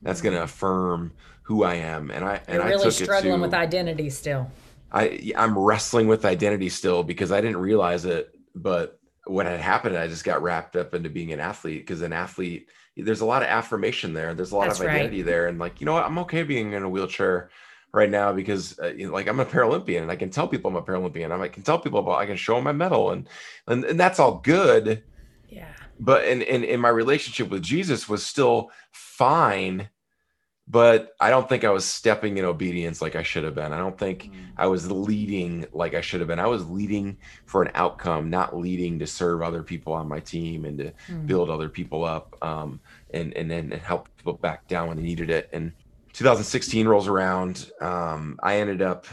That's 0.04 0.22
going 0.22 0.36
to 0.36 0.44
affirm 0.44 1.14
who 1.44 1.64
I 1.64 1.76
am. 1.76 2.12
And 2.12 2.24
I 2.24 2.42
and 2.48 2.58
You're 2.58 2.64
I 2.64 2.70
really 2.70 2.84
took 2.84 2.94
struggling 2.94 3.34
it 3.34 3.38
to, 3.38 3.42
with 3.42 3.54
identity 3.56 4.10
still. 4.12 4.52
I 4.92 5.32
I'm 5.36 5.58
wrestling 5.58 6.08
with 6.08 6.26
identity 6.26 6.70
still 6.70 7.04
because 7.04 7.32
I 7.32 7.42
didn't 7.42 7.58
realize 7.58 8.06
it, 8.06 8.36
but 8.56 9.00
what 9.26 9.46
had 9.46 9.60
happened, 9.60 9.98
I 9.98 10.08
just 10.08 10.24
got 10.24 10.42
wrapped 10.42 10.76
up 10.76 10.94
into 10.94 11.10
being 11.10 11.32
an 11.32 11.40
athlete 11.40 11.82
because 11.82 12.02
an 12.02 12.14
athlete, 12.14 12.70
there's 12.98 13.22
a 13.22 13.26
lot 13.26 13.44
of 13.44 13.50
affirmation 13.50 14.14
there. 14.14 14.34
There's 14.34 14.52
a 14.52 14.56
lot 14.56 14.68
That's 14.68 14.80
of 14.80 14.88
right. 14.88 14.96
identity 14.96 15.22
there, 15.22 15.48
and 15.48 15.60
like 15.60 15.80
you 15.80 15.86
know 15.86 15.94
what, 15.94 16.06
I'm 16.06 16.18
okay 16.20 16.44
being 16.44 16.74
in 16.74 16.84
a 16.84 16.90
wheelchair 16.90 17.50
right 17.94 18.10
now 18.10 18.32
because 18.32 18.80
uh, 18.80 18.88
you 18.88 19.08
know, 19.08 19.14
like 19.14 19.28
I'm 19.28 19.40
a 19.40 19.46
Paralympian 19.46 20.04
and 20.04 20.12
I 20.12 20.16
can 20.16 20.30
tell 20.30 20.48
people 20.48 20.70
I'm 20.70 20.78
a 20.78 20.82
Paralympian. 20.82 21.32
I 21.32 21.48
can 21.48 21.64
tell 21.64 21.80
people 21.80 22.00
about 22.00 22.20
I 22.20 22.26
can 22.26 22.38
show 22.38 22.56
them 22.56 22.64
my 22.64 22.72
medal 22.72 23.12
and 23.12 23.28
and, 23.68 23.84
and 23.86 24.00
that's 24.00 24.20
all 24.20 24.40
good. 24.40 25.04
Yeah. 25.50 25.68
But 26.00 26.26
in, 26.26 26.42
in 26.42 26.64
in 26.64 26.80
my 26.80 26.90
relationship 26.90 27.50
with 27.50 27.62
Jesus 27.62 28.10
was 28.10 28.26
still 28.26 28.72
fine 28.92 29.90
but 30.68 31.14
I 31.20 31.30
don't 31.30 31.50
think 31.50 31.64
I 31.64 31.70
was 31.72 31.84
stepping 31.86 32.38
in 32.38 32.46
obedience 32.46 33.02
like 33.02 33.16
I 33.16 33.24
should 33.24 33.44
have 33.44 33.56
been. 33.56 33.74
I 33.74 33.78
don't 33.78 33.98
think 33.98 34.30
I 34.58 34.68
was 34.68 34.90
leading 34.92 35.66
like 35.74 35.94
I 35.96 36.02
should 36.02 36.22
have 36.22 36.28
been. 36.28 36.40
I 36.40 36.48
was 36.48 36.70
leading 36.70 37.18
for 37.46 37.62
an 37.64 37.72
outcome, 37.76 38.30
not 38.30 38.56
leading 38.56 39.00
to 39.00 39.08
serve 39.08 39.42
other 39.42 39.64
people 39.64 39.92
on 39.94 40.08
my 40.08 40.20
team 40.20 40.66
and 40.66 40.78
to 40.78 40.94
Mm. 41.10 41.26
build 41.28 41.50
other 41.50 41.68
people 41.70 42.06
up 42.06 42.38
um, 42.42 42.80
and 43.14 43.34
and 43.34 43.50
then 43.52 43.72
and 43.74 43.82
help 43.82 44.08
people 44.18 44.34
back 44.34 44.68
down 44.68 44.88
when 44.88 44.98
they 44.98 45.04
needed 45.04 45.30
it. 45.30 45.50
And 45.52 45.74
2016 46.14 46.88
rolls 46.88 47.08
around. 47.08 47.70
Um, 47.82 48.38
I 48.44 48.58
ended 48.58 48.82
up 48.82 49.08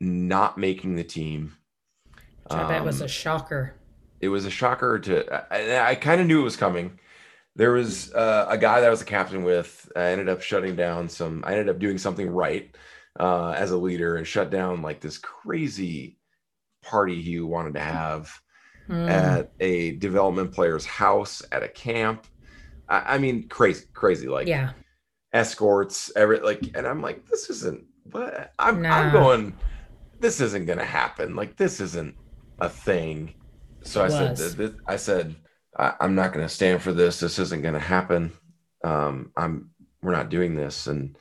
not 0.00 0.58
making 0.58 0.96
the 0.96 1.04
team. 1.04 1.56
Which 2.44 2.52
I 2.58 2.68
bet 2.68 2.84
was 2.84 3.00
Um, 3.00 3.06
a 3.06 3.08
shocker. 3.08 3.74
it 4.20 4.28
was 4.28 4.44
a 4.46 4.50
shocker 4.50 4.98
to 5.00 5.44
I, 5.52 5.90
I 5.90 5.94
kind 5.94 6.20
of 6.20 6.26
knew 6.26 6.40
it 6.40 6.44
was 6.44 6.56
coming. 6.56 6.98
There 7.56 7.72
was 7.72 8.12
uh, 8.12 8.46
a 8.48 8.56
guy 8.58 8.80
that 8.80 8.86
I 8.86 8.90
was 8.90 9.02
a 9.02 9.06
captain 9.06 9.42
with. 9.42 9.90
I 9.96 10.08
ended 10.12 10.28
up 10.28 10.42
shutting 10.42 10.76
down 10.76 11.08
some. 11.08 11.42
I 11.44 11.52
ended 11.52 11.68
up 11.70 11.78
doing 11.80 11.98
something 11.98 12.28
right 12.30 12.74
uh, 13.18 13.50
as 13.52 13.70
a 13.70 13.76
leader 13.78 14.16
and 14.16 14.26
shut 14.26 14.50
down 14.50 14.82
like 14.82 15.00
this 15.00 15.18
crazy 15.18 16.18
party 16.82 17.20
he 17.22 17.40
wanted 17.40 17.74
to 17.74 17.80
have 17.80 18.30
Mm. 18.88 19.10
at 19.10 19.50
a 19.58 19.96
development 19.96 20.52
player's 20.52 20.86
house 20.86 21.42
at 21.50 21.64
a 21.64 21.68
camp. 21.68 22.24
I, 22.88 23.14
I 23.14 23.18
mean, 23.18 23.48
crazy, 23.48 23.84
crazy. 23.92 24.28
Like 24.28 24.46
yeah. 24.46 24.74
escorts, 25.32 26.12
every 26.14 26.38
like, 26.38 26.62
and 26.76 26.86
I'm 26.86 27.02
like, 27.02 27.26
this 27.26 27.50
isn't. 27.50 27.84
What 28.12 28.52
I'm, 28.60 28.86
I'm 28.86 29.10
going. 29.10 29.56
This 30.20 30.40
isn't 30.40 30.66
gonna 30.66 30.84
happen. 30.84 31.34
Like 31.34 31.56
this 31.56 31.80
isn't 31.80 32.14
a 32.60 32.68
thing. 32.68 33.34
So 33.82 34.02
I 34.02 34.06
It 34.06 34.10
said, 34.12 34.30
was. 34.30 34.54
th- 34.54 34.72
I 34.86 34.94
said, 34.94 35.34
I, 35.78 35.94
I'm 36.00 36.14
not 36.14 36.32
gonna 36.32 36.48
stand 36.48 36.82
for 36.82 36.92
this. 36.92 37.20
This 37.20 37.38
isn't 37.38 37.62
gonna 37.62 37.78
happen. 37.78 38.32
Um, 38.84 39.32
I'm. 39.36 39.70
We're 40.02 40.12
not 40.12 40.28
doing 40.30 40.54
this. 40.54 40.86
And 40.86 41.16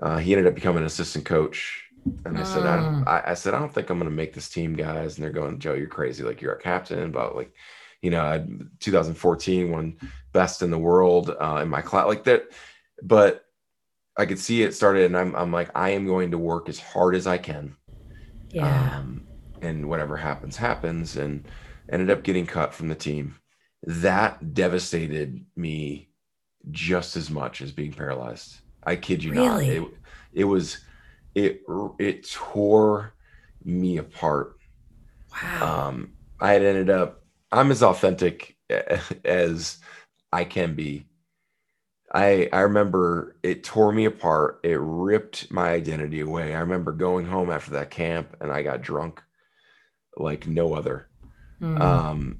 uh, 0.00 0.18
he 0.18 0.32
ended 0.32 0.46
up 0.46 0.54
becoming 0.54 0.80
an 0.80 0.86
assistant 0.86 1.24
coach. 1.24 1.84
And 2.24 2.36
I 2.36 2.42
said, 2.42 2.66
I, 2.66 2.76
don't, 2.76 3.04
Mm. 3.04 3.24
I, 3.28 3.34
said, 3.34 3.54
I 3.54 3.60
don't 3.60 3.72
think 3.72 3.88
I'm 3.88 3.98
gonna 3.98 4.10
make 4.10 4.34
this 4.34 4.48
team, 4.48 4.74
guys. 4.74 5.16
And 5.16 5.24
they're 5.24 5.32
going, 5.32 5.60
Joe, 5.60 5.74
you're 5.74 5.86
crazy. 5.86 6.24
Like 6.24 6.42
you're 6.42 6.54
a 6.54 6.60
captain, 6.60 7.12
but 7.12 7.36
like, 7.36 7.52
you 8.02 8.10
know, 8.10 8.22
I 8.22 8.44
2014 8.80 9.70
won 9.70 9.96
best 10.32 10.62
in 10.62 10.70
the 10.70 10.78
world 10.78 11.30
uh, 11.30 11.60
in 11.62 11.68
my 11.68 11.80
class, 11.80 12.06
like 12.06 12.24
that. 12.24 12.48
But 13.02 13.44
I 14.18 14.26
could 14.26 14.38
see 14.38 14.62
it 14.62 14.74
started, 14.74 15.06
and 15.06 15.16
I'm, 15.16 15.34
I'm 15.34 15.52
like, 15.52 15.70
I 15.74 15.90
am 15.90 16.06
going 16.06 16.32
to 16.32 16.38
work 16.38 16.68
as 16.68 16.78
hard 16.78 17.14
as 17.14 17.26
I 17.26 17.38
can. 17.38 17.76
Yeah. 18.50 18.98
Um, 18.98 19.26
and 19.62 19.88
whatever 19.88 20.16
happens, 20.16 20.56
happens. 20.56 21.16
And 21.16 21.46
ended 21.88 22.10
up 22.10 22.22
getting 22.22 22.46
cut 22.46 22.74
from 22.74 22.88
the 22.88 22.94
team. 22.94 23.36
That 23.84 24.54
devastated 24.54 25.44
me 25.56 26.08
just 26.70 27.16
as 27.16 27.30
much 27.30 27.60
as 27.60 27.72
being 27.72 27.92
paralyzed. 27.92 28.60
I 28.84 28.96
kid 28.96 29.24
you 29.24 29.34
not. 29.34 29.62
It, 29.62 29.88
it 30.32 30.44
was, 30.44 30.78
it, 31.34 31.62
it 31.98 32.28
tore 32.30 33.14
me 33.64 33.98
apart 33.98 34.56
wow. 35.42 35.88
um, 35.88 36.12
I 36.40 36.52
had 36.52 36.62
ended 36.62 36.90
up, 36.90 37.22
I'm 37.50 37.70
as 37.70 37.82
authentic 37.82 38.56
as 39.24 39.78
I 40.32 40.44
can 40.44 40.74
be. 40.74 41.06
I 42.14 42.48
I 42.52 42.60
remember 42.60 43.36
it 43.42 43.64
tore 43.64 43.92
me 43.92 44.04
apart. 44.04 44.60
It 44.62 44.78
ripped 44.78 45.50
my 45.50 45.70
identity 45.70 46.20
away. 46.20 46.54
I 46.54 46.60
remember 46.60 46.92
going 46.92 47.26
home 47.26 47.50
after 47.50 47.72
that 47.72 47.90
camp 47.90 48.36
and 48.40 48.52
I 48.52 48.62
got 48.62 48.82
drunk 48.82 49.22
like 50.16 50.46
no 50.46 50.74
other. 50.74 51.08
Mm. 51.60 51.80
Um, 51.80 52.38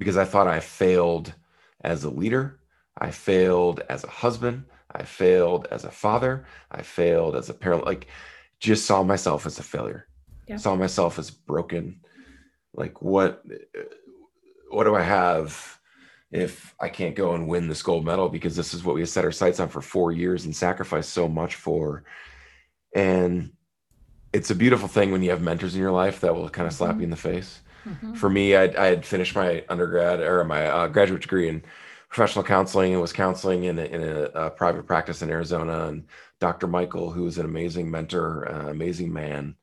because 0.00 0.16
I 0.16 0.24
thought 0.24 0.48
I 0.48 0.60
failed 0.60 1.34
as 1.82 2.04
a 2.04 2.10
leader. 2.10 2.58
I 2.96 3.10
failed 3.10 3.82
as 3.90 4.02
a 4.02 4.08
husband. 4.08 4.64
I 4.90 5.02
failed 5.04 5.68
as 5.70 5.84
a 5.84 5.90
father. 5.90 6.46
I 6.72 6.80
failed 6.80 7.36
as 7.36 7.50
a 7.50 7.54
parent. 7.54 7.84
Like, 7.84 8.06
just 8.58 8.86
saw 8.86 9.02
myself 9.02 9.44
as 9.44 9.58
a 9.58 9.62
failure. 9.62 10.08
Yeah. 10.48 10.56
Saw 10.56 10.74
myself 10.74 11.18
as 11.18 11.30
broken. 11.30 12.00
Like, 12.72 13.02
what? 13.02 13.44
What 14.70 14.84
do 14.84 14.96
I 14.96 15.02
have 15.02 15.78
if 16.32 16.74
I 16.80 16.88
can't 16.88 17.14
go 17.14 17.34
and 17.34 17.46
win 17.46 17.68
this 17.68 17.82
gold 17.82 18.06
medal? 18.06 18.30
Because 18.30 18.56
this 18.56 18.72
is 18.72 18.82
what 18.82 18.94
we 18.94 19.04
set 19.04 19.26
our 19.26 19.32
sights 19.32 19.60
on 19.60 19.68
for 19.68 19.82
four 19.82 20.12
years 20.12 20.46
and 20.46 20.56
sacrificed 20.56 21.10
so 21.10 21.28
much 21.28 21.56
for. 21.56 22.04
And 22.94 23.52
it's 24.32 24.50
a 24.50 24.54
beautiful 24.54 24.88
thing 24.88 25.12
when 25.12 25.22
you 25.22 25.30
have 25.30 25.42
mentors 25.42 25.74
in 25.74 25.80
your 25.80 25.92
life 25.92 26.20
that 26.20 26.34
will 26.34 26.48
kind 26.48 26.66
of 26.66 26.72
slap 26.72 26.94
Mhm. 26.94 26.98
you 26.98 27.04
in 27.04 27.10
the 27.10 27.16
face 27.16 27.60
Mhm. 27.86 28.16
for 28.16 28.28
me, 28.30 28.54
I, 28.56 28.64
I 28.64 28.86
had 28.86 29.04
finished 29.06 29.34
my 29.34 29.64
undergrad 29.68 30.20
or 30.20 30.44
my 30.44 30.66
uh, 30.66 30.88
graduate 30.88 31.22
degree 31.22 31.48
in 31.48 31.62
professional 32.08 32.44
counseling 32.44 32.92
and 32.92 33.00
was 33.00 33.12
counseling 33.12 33.64
in 33.64 33.78
a, 33.78 33.84
in 33.84 34.02
a, 34.02 34.22
a 34.46 34.50
private 34.50 34.86
practice 34.86 35.22
in 35.22 35.30
Arizona. 35.30 35.86
And 35.86 36.06
Dr. 36.40 36.66
Michael, 36.66 37.10
who 37.10 37.24
was 37.24 37.38
an 37.38 37.44
amazing 37.46 37.90
mentor, 37.90 38.50
uh, 38.50 38.70
amazing 38.70 39.12
man, 39.12 39.56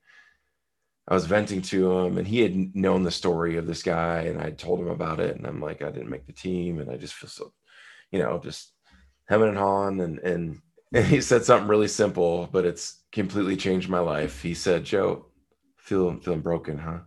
I 1.08 1.14
was 1.14 1.26
venting 1.26 1.62
to 1.64 2.00
him, 2.00 2.18
and 2.18 2.28
he 2.28 2.42
had 2.42 2.76
known 2.76 3.04
the 3.04 3.12
story 3.12 3.56
of 3.56 3.66
this 3.66 3.82
guy, 3.82 4.24
and 4.24 4.42
I 4.42 4.52
told 4.52 4.80
him 4.80 4.90
about 4.90 5.20
it, 5.22 5.38
and 5.38 5.48
I'm 5.48 5.62
like, 5.62 5.82
I 5.82 5.90
didn't 5.90 6.10
make 6.10 6.26
the 6.26 6.34
team, 6.34 6.80
and 6.80 6.92
I 6.92 6.98
just 6.98 7.14
feel 7.14 7.30
so, 7.30 7.54
you 8.12 8.20
know, 8.20 8.40
just 8.44 8.74
hemming 9.30 9.50
and 9.50 9.58
hawing, 9.58 10.02
and 10.02 10.20
and 10.20 10.62
and 10.94 11.06
he 11.06 11.22
said 11.22 11.44
something 11.46 11.68
really 11.70 11.88
simple, 11.88 12.50
but 12.52 12.66
it's 12.66 13.04
completely 13.12 13.56
changed 13.58 13.90
my 13.90 14.00
life. 14.00 14.42
He 14.42 14.54
said, 14.54 14.84
Joe, 14.86 15.28
feeling 15.78 16.20
feeling 16.20 16.42
broken, 16.42 16.78
huh? 16.78 17.00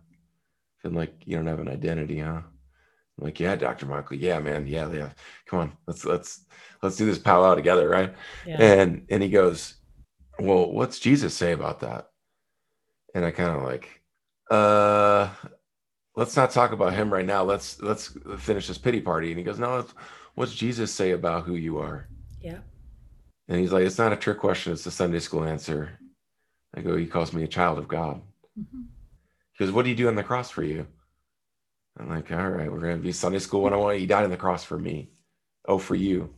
Feeling 0.81 0.97
like 0.97 1.13
you 1.25 1.37
don't 1.37 1.47
have 1.47 1.59
an 1.59 1.67
identity, 1.67 2.19
huh? 2.19 2.41
I'm 2.41 3.25
like, 3.25 3.39
yeah, 3.39 3.55
Dr. 3.55 3.85
Michael. 3.85 4.17
Yeah, 4.17 4.39
man. 4.39 4.65
Yeah, 4.65 4.91
yeah. 4.91 5.09
Come 5.45 5.59
on. 5.59 5.73
Let's 5.87 6.05
let's 6.05 6.45
let's 6.81 6.95
do 6.97 7.05
this 7.05 7.19
powwow 7.19 7.55
together, 7.55 7.87
right? 7.87 8.13
Yeah. 8.47 8.61
And 8.61 9.05
and 9.09 9.21
he 9.21 9.29
goes, 9.29 9.75
Well, 10.39 10.71
what's 10.71 10.99
Jesus 10.99 11.35
say 11.35 11.51
about 11.51 11.81
that? 11.81 12.09
And 13.13 13.23
I 13.25 13.31
kind 13.31 13.55
of 13.55 13.63
like, 13.63 14.01
uh, 14.49 15.29
let's 16.15 16.35
not 16.35 16.51
talk 16.51 16.71
about 16.71 16.93
him 16.93 17.13
right 17.13 17.25
now. 17.25 17.43
Let's 17.43 17.79
let's 17.81 18.17
finish 18.39 18.67
this 18.67 18.77
pity 18.79 19.01
party. 19.01 19.29
And 19.29 19.37
he 19.37 19.43
goes, 19.43 19.59
No, 19.59 19.85
what's 20.35 20.55
Jesus 20.55 20.91
say 20.91 21.11
about 21.11 21.45
who 21.45 21.55
you 21.55 21.77
are? 21.77 22.07
yeah. 22.41 22.59
And 23.47 23.59
he's 23.59 23.71
like, 23.73 23.83
It's 23.85 23.97
not 23.99 24.13
a 24.13 24.17
trick 24.17 24.39
question, 24.39 24.73
it's 24.73 24.85
a 24.87 24.91
Sunday 24.91 25.19
school 25.19 25.43
answer. 25.43 25.99
I 26.73 26.81
go, 26.81 26.95
He 26.97 27.05
calls 27.05 27.33
me 27.33 27.43
a 27.43 27.47
child 27.47 27.77
of 27.77 27.87
God. 27.87 28.21
Mhm. 28.59 28.85
Goes, 29.61 29.71
What 29.71 29.83
do 29.83 29.89
you 29.89 29.95
do 29.95 30.07
on 30.07 30.15
the 30.15 30.23
cross 30.23 30.49
for 30.49 30.63
you? 30.63 30.87
I'm 31.95 32.09
like, 32.09 32.31
All 32.31 32.49
right, 32.49 32.71
we're 32.71 32.79
going 32.79 32.97
to 32.97 33.03
be 33.03 33.11
Sunday 33.11 33.37
school 33.37 33.61
101. 33.61 33.99
He 33.99 34.07
died 34.07 34.23
on 34.23 34.31
the 34.31 34.37
cross 34.37 34.63
for 34.63 34.75
me. 34.75 35.11
Oh, 35.67 35.77
for 35.77 35.93
you. 35.93 36.33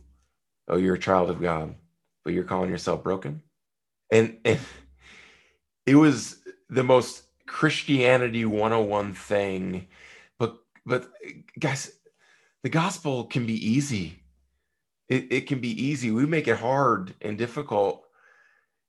Oh, 0.68 0.76
you're 0.76 0.96
a 0.96 0.98
child 0.98 1.30
of 1.30 1.40
God, 1.40 1.74
but 2.22 2.34
you're 2.34 2.44
calling 2.44 2.68
yourself 2.68 3.02
broken. 3.02 3.40
And, 4.10 4.36
and 4.44 4.60
it 5.86 5.94
was 5.94 6.36
the 6.68 6.84
most 6.84 7.22
Christianity 7.46 8.44
101 8.44 9.14
thing. 9.14 9.86
But, 10.38 10.58
but 10.84 11.10
guys, 11.58 11.92
the 12.62 12.68
gospel 12.68 13.24
can 13.24 13.46
be 13.46 13.54
easy. 13.54 14.18
It, 15.08 15.32
it 15.32 15.46
can 15.46 15.60
be 15.60 15.82
easy. 15.82 16.10
We 16.10 16.26
make 16.26 16.46
it 16.46 16.58
hard 16.58 17.14
and 17.22 17.38
difficult. 17.38 18.04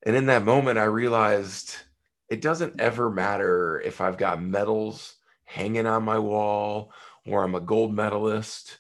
And 0.06 0.14
in 0.14 0.26
that 0.26 0.44
moment, 0.44 0.78
I 0.78 0.84
realized 0.84 1.78
it 2.30 2.42
doesn't 2.42 2.80
ever 2.80 3.10
matter 3.10 3.82
if 3.82 4.02
I've 4.02 4.18
got 4.18 4.42
medals 4.42 5.16
hanging 5.44 5.86
on 5.86 6.04
my 6.04 6.20
wall, 6.20 6.92
or 7.28 7.44
I'm 7.44 7.56
a 7.56 7.62
gold 7.62 7.94
medalist, 7.94 8.80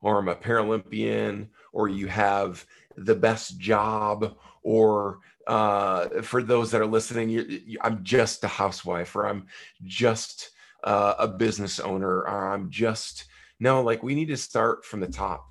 or 0.00 0.18
I'm 0.18 0.28
a 0.28 0.34
Paralympian, 0.34 1.48
or 1.72 1.88
you 1.88 2.06
have 2.06 2.64
the 2.96 3.14
best 3.14 3.58
job, 3.58 4.36
or 4.62 5.18
uh, 5.46 6.22
for 6.22 6.42
those 6.42 6.70
that 6.70 6.80
are 6.80 6.86
listening, 6.86 7.30
you, 7.30 7.78
I'm 7.80 8.04
just 8.04 8.44
a 8.44 8.48
housewife, 8.48 9.16
or 9.16 9.26
I'm 9.26 9.46
just 9.84 10.50
uh, 10.84 11.14
a 11.18 11.26
business 11.26 11.80
owner, 11.80 12.20
or 12.20 12.52
I'm 12.52 12.70
just 12.70 13.24
no, 13.60 13.82
like 13.82 14.02
we 14.02 14.14
need 14.14 14.28
to 14.28 14.36
start 14.36 14.84
from 14.84 15.00
the 15.00 15.08
top. 15.08 15.46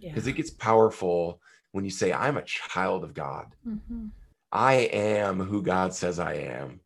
because 0.00 0.26
yeah. 0.26 0.32
it 0.32 0.36
gets 0.36 0.50
powerful 0.50 1.40
when 1.72 1.84
you 1.84 1.90
say, 1.90 2.12
I'm 2.12 2.36
a 2.36 2.42
child 2.42 3.04
of 3.04 3.14
God. 3.14 3.46
Mm-hmm. 3.66 4.06
I 4.50 4.74
am 4.74 5.40
who 5.40 5.62
God 5.62 5.94
says 5.94 6.18
I 6.18 6.34
am. 6.34 6.80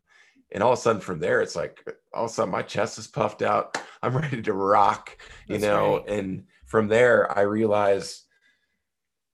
And 0.51 0.61
all 0.61 0.73
of 0.73 0.79
a 0.79 0.81
sudden 0.81 1.01
from 1.01 1.19
there, 1.19 1.41
it's 1.41 1.55
like 1.55 1.83
all 2.13 2.25
of 2.25 2.31
a 2.31 2.33
sudden 2.33 2.51
my 2.51 2.61
chest 2.61 2.99
is 2.99 3.07
puffed 3.07 3.41
out. 3.41 3.77
I'm 4.03 4.15
ready 4.15 4.41
to 4.41 4.53
rock, 4.53 5.17
you 5.47 5.57
That's 5.57 5.63
know. 5.63 5.97
Right. 5.97 6.09
And 6.09 6.43
from 6.65 6.87
there, 6.87 7.35
I 7.37 7.41
realize 7.41 8.23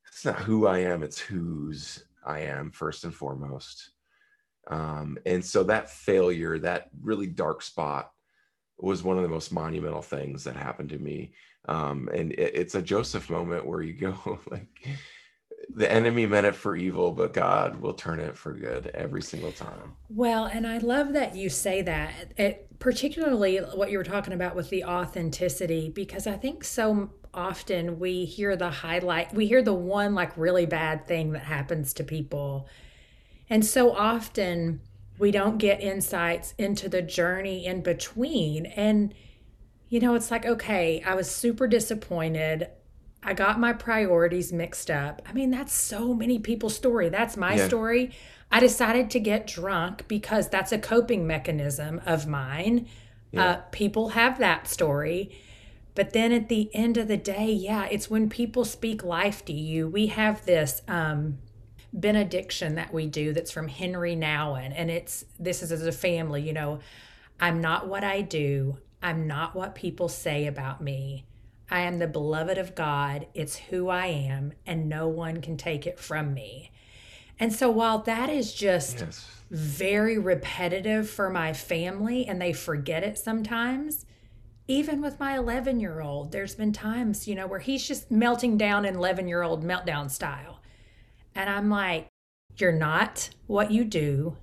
it's 0.08 0.26
not 0.26 0.40
who 0.40 0.68
I 0.68 0.80
am, 0.80 1.04
it's 1.04 1.20
whose 1.20 2.04
I 2.26 2.42
am 2.42 2.72
first 2.72 3.04
and 3.04 3.14
foremost. 3.14 3.92
Um, 4.70 5.18
and 5.26 5.44
so 5.44 5.64
that 5.64 5.90
failure, 5.90 6.60
that 6.60 6.90
really 7.02 7.28
dark 7.28 7.62
spot, 7.62 8.12
was 8.78 9.04
one 9.04 9.18
of 9.18 9.24
the 9.24 9.30
most 9.30 9.52
monumental 9.52 10.02
things 10.02 10.44
that 10.44 10.56
happened 10.56 10.90
to 10.90 11.00
me. 11.00 11.34
Um, 11.68 12.10
and 12.14 12.32
it, 12.34 12.56
it's 12.56 12.76
a 12.76 12.82
Joseph 12.82 13.30
moment 13.30 13.66
where 13.66 13.82
you 13.82 13.94
go 13.94 14.40
like, 14.52 14.88
the 15.76 15.92
enemy 15.92 16.26
meant 16.26 16.48
it 16.48 16.56
for 16.56 16.76
evil, 16.76 17.12
but 17.12 17.34
God 17.34 17.80
will 17.80 17.94
turn 17.94 18.20
it 18.20 18.36
for 18.36 18.54
good 18.54 18.88
every 18.94 19.22
single 19.22 19.52
time. 19.52 19.94
Well, 20.10 20.46
and 20.46 20.66
I 20.66 20.80
love 20.80 21.14
that 21.14 21.36
you 21.36 21.50
say 21.50 21.82
that, 21.84 22.34
it, 22.38 22.80
particularly 22.80 23.58
what 23.58 23.92
you 23.92 23.98
were 23.98 24.04
talking 24.04 24.34
about 24.34 24.56
with 24.56 24.70
the 24.70 24.84
authenticity, 24.84 25.90
because 25.90 26.26
I 26.26 26.38
think 26.38 26.64
so 26.64 27.12
often 27.34 28.00
we 28.00 28.26
hear 28.26 28.56
the 28.56 28.72
highlight, 28.72 29.34
we 29.34 29.48
hear 29.48 29.62
the 29.62 29.74
one 29.74 30.16
like 30.16 30.36
really 30.36 30.66
bad 30.66 31.08
thing 31.08 31.34
that 31.34 31.44
happens 31.44 31.94
to 31.94 32.04
people. 32.04 32.68
And 33.50 33.64
so 33.64 33.92
often 33.92 34.82
we 35.20 35.32
don't 35.32 35.58
get 35.58 35.82
insights 35.82 36.54
into 36.58 36.90
the 36.90 37.02
journey 37.02 37.66
in 37.66 37.82
between. 37.82 38.66
And, 38.66 39.14
you 39.90 40.00
know, 40.00 40.16
it's 40.16 40.32
like, 40.32 40.46
okay, 40.46 41.04
I 41.06 41.14
was 41.14 41.30
super 41.30 41.68
disappointed. 41.68 42.70
I 43.22 43.34
got 43.34 43.60
my 43.60 43.74
priorities 43.74 44.54
mixed 44.54 44.90
up. 44.90 45.22
I 45.28 45.34
mean, 45.34 45.52
that's 45.52 45.74
so 45.74 46.14
many 46.14 46.40
people's 46.40 46.76
story. 46.76 47.10
That's 47.10 47.36
my 47.36 47.56
yeah. 47.56 47.68
story. 47.68 48.12
I 48.52 48.60
decided 48.60 49.10
to 49.12 49.20
get 49.20 49.46
drunk 49.46 50.08
because 50.08 50.50
that's 50.50 50.72
a 50.72 50.80
coping 50.80 51.28
mechanism 51.28 52.02
of 52.06 52.28
mine. 52.28 52.88
Yeah. 53.32 53.46
Uh, 53.46 53.62
people 53.72 54.10
have 54.10 54.40
that 54.40 54.68
story. 54.68 55.38
But 55.96 56.14
then 56.14 56.32
at 56.32 56.50
the 56.50 56.74
end 56.74 56.98
of 56.98 57.08
the 57.08 57.18
day, 57.18 57.52
yeah, 57.52 57.86
it's 57.86 58.10
when 58.10 58.30
people 58.30 58.64
speak 58.64 59.04
life 59.04 59.44
to 59.46 59.54
you. 59.54 59.88
We 59.88 60.08
have 60.08 60.46
this 60.46 60.82
um, 60.88 61.40
benediction 61.92 62.76
that 62.76 62.94
we 62.94 63.08
do 63.08 63.34
that's 63.34 63.52
from 63.52 63.68
Henri 63.68 64.16
Nouwen. 64.16 64.72
And 64.76 64.90
it's 64.90 65.26
this 65.40 65.62
is 65.62 65.72
as 65.72 65.86
a 65.86 65.92
family, 65.92 66.42
you 66.42 66.54
know, 66.54 66.80
I'm 67.40 67.62
not 67.62 67.88
what 67.88 68.04
I 68.04 68.22
do, 68.22 68.78
I'm 69.02 69.28
not 69.28 69.56
what 69.56 69.76
people 69.76 70.10
say 70.10 70.48
about 70.48 70.82
me. 70.82 71.26
I 71.72 71.82
am 71.82 72.00
the 72.00 72.08
beloved 72.08 72.58
of 72.58 72.76
God. 72.76 73.28
It's 73.34 73.58
who 73.58 73.90
I 73.90 74.08
am, 74.08 74.54
and 74.66 74.90
no 74.90 75.08
one 75.08 75.42
can 75.42 75.58
take 75.58 75.86
it 75.86 76.00
from 76.00 76.34
me. 76.34 76.72
And 77.40 77.54
so, 77.54 77.70
while 77.70 78.00
that 78.00 78.30
is 78.30 78.54
just 78.54 79.00
yes. 79.00 79.26
very 79.50 80.18
repetitive 80.18 81.10
for 81.10 81.30
my 81.30 81.54
family, 81.54 82.28
and 82.28 82.42
they 82.42 82.54
forget 82.54 83.04
it 83.04 83.18
sometimes, 83.18 84.06
even 84.68 85.02
with 85.02 85.20
my 85.20 85.38
11 85.38 85.80
year 85.80 86.02
old, 86.02 86.32
there's 86.32 86.56
been 86.56 86.74
times, 86.74 87.28
you 87.28 87.36
know, 87.36 87.48
where 87.48 87.60
he's 87.60 87.88
just 87.88 88.12
melting 88.12 88.58
down 88.58 88.86
in 88.86 88.96
11 88.96 89.28
year 89.28 89.42
old 89.42 89.64
meltdown 89.64 90.12
style. 90.12 90.62
And 91.34 91.50
I'm 91.50 91.70
like, 91.70 92.08
you're 92.58 92.72
not 92.72 93.30
what 93.48 93.72
you 93.72 93.84
do. 93.84 94.38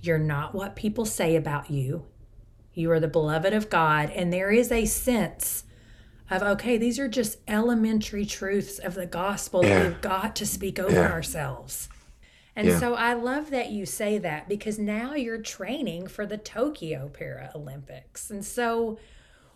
You're 0.00 0.18
not 0.18 0.54
what 0.54 0.76
people 0.76 1.04
say 1.04 1.36
about 1.36 1.70
you. 1.70 2.06
You 2.74 2.90
are 2.90 3.00
the 3.00 3.08
beloved 3.08 3.52
of 3.52 3.70
God. 3.70 4.10
And 4.10 4.32
there 4.32 4.50
is 4.50 4.70
a 4.70 4.84
sense 4.84 5.64
of 6.32 6.42
okay, 6.42 6.76
these 6.78 6.98
are 6.98 7.08
just 7.08 7.38
elementary 7.46 8.24
truths 8.24 8.78
of 8.78 8.94
the 8.94 9.06
gospel 9.06 9.64
yeah. 9.64 9.78
that 9.78 9.88
we've 9.88 10.00
got 10.00 10.36
to 10.36 10.46
speak 10.46 10.78
over 10.78 10.92
yeah. 10.92 11.10
ourselves. 11.10 11.88
And 12.54 12.68
yeah. 12.68 12.78
so 12.78 12.94
I 12.94 13.14
love 13.14 13.50
that 13.50 13.70
you 13.70 13.86
say 13.86 14.18
that 14.18 14.48
because 14.48 14.78
now 14.78 15.14
you're 15.14 15.40
training 15.40 16.06
for 16.08 16.26
the 16.26 16.36
Tokyo 16.36 17.10
Paralympics. 17.12 18.30
And 18.30 18.44
so 18.44 18.98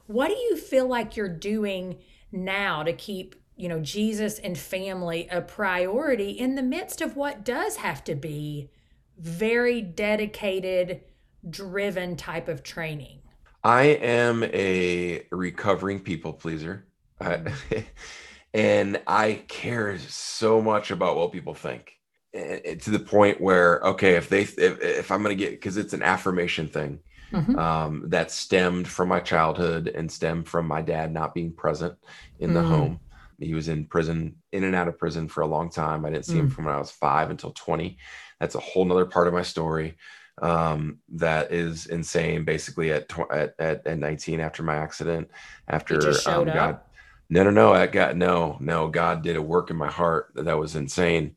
what 0.07 0.29
do 0.29 0.35
you 0.35 0.57
feel 0.57 0.87
like 0.87 1.17
you're 1.17 1.29
doing 1.29 1.99
now 2.33 2.83
to 2.83 2.93
keep, 2.93 3.35
you 3.57 3.69
know, 3.69 3.81
Jesus 3.81 4.39
and 4.39 4.57
family 4.57 5.29
a 5.31 5.43
priority 5.43 6.31
in 6.31 6.55
the 6.55 6.63
midst 6.63 7.01
of 7.01 7.17
what 7.17 7.45
does 7.45 7.77
have 7.77 8.03
to 8.05 8.15
be 8.15 8.71
very 9.19 9.83
dedicated, 9.83 11.03
driven 11.49 12.17
type 12.17 12.49
of 12.49 12.63
training? 12.63 13.21
I 13.67 13.83
am 13.83 14.45
a 14.45 15.27
recovering 15.33 15.99
people 15.99 16.33
pleaser. 16.33 16.87
I, 17.21 17.53
and 18.55 19.03
I 19.09 19.43
care 19.49 19.99
so 19.99 20.63
much 20.63 20.93
about 20.93 21.17
what 21.17 21.33
people 21.33 21.53
think 21.53 21.91
and, 22.33 22.81
to 22.83 22.91
the 22.91 23.01
point 23.01 23.41
where, 23.41 23.81
okay, 23.81 24.15
if 24.15 24.29
they, 24.29 24.43
if, 24.43 24.81
if 24.81 25.11
I'm 25.11 25.21
going 25.25 25.37
to 25.37 25.45
get, 25.45 25.51
because 25.51 25.79
it's 25.79 25.95
an 25.95 26.05
affirmation 26.05 26.69
thing 26.69 27.01
mm-hmm. 27.33 27.59
um, 27.59 28.05
that 28.07 28.31
stemmed 28.31 28.87
from 28.87 29.09
my 29.09 29.19
childhood 29.19 29.89
and 29.89 30.13
stemmed 30.13 30.47
from 30.47 30.69
my 30.69 30.81
dad 30.81 31.13
not 31.13 31.35
being 31.35 31.51
present 31.51 31.97
in 32.39 32.55
the 32.55 32.63
mm. 32.63 32.69
home. 32.69 33.01
He 33.41 33.53
was 33.53 33.67
in 33.67 33.87
prison, 33.87 34.37
in 34.53 34.63
and 34.63 34.77
out 34.77 34.87
of 34.87 34.97
prison 34.97 35.27
for 35.27 35.41
a 35.41 35.47
long 35.47 35.71
time. 35.71 36.07
I 36.07 36.11
didn't 36.11 36.27
see 36.27 36.35
mm. 36.35 36.43
him 36.43 36.51
from 36.51 36.67
when 36.67 36.75
I 36.75 36.79
was 36.79 36.93
five 36.93 37.31
until 37.31 37.51
20. 37.51 37.99
That's 38.39 38.55
a 38.55 38.61
whole 38.61 38.85
nother 38.85 39.07
part 39.07 39.27
of 39.27 39.35
my 39.35 39.43
story 39.43 39.97
um, 40.43 40.99
that 41.11 41.53
is 41.53 41.87
insane. 41.87 42.45
Basically, 42.45 42.93
at, 42.93 43.09
tw- 43.09 43.31
at, 43.31 43.55
at 43.59 43.87
at 43.87 43.99
19 43.99 44.41
after 44.41 44.63
my 44.63 44.77
accident, 44.77 45.31
after 45.69 46.13
um, 46.27 46.45
God, 46.47 46.81
no, 47.29 47.43
no, 47.43 47.51
no, 47.51 47.73
I 47.73 47.87
got 47.87 48.17
no, 48.17 48.57
no. 48.61 48.89
God 48.89 49.23
did 49.23 49.37
a 49.37 49.43
work 49.43 49.71
in 49.71 49.77
my 49.77 49.91
heart 49.91 50.33
that 50.35 50.59
was 50.59 50.77
insane. 50.77 51.37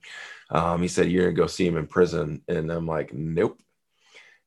Um, 0.50 0.82
he 0.82 0.88
said, 0.88 1.10
"You're 1.10 1.26
gonna 1.26 1.36
go 1.36 1.48
see 1.48 1.66
him 1.66 1.78
in 1.78 1.88
prison," 1.88 2.42
and 2.48 2.72
I'm 2.72 2.86
like, 2.86 3.14
"Nope, 3.14 3.60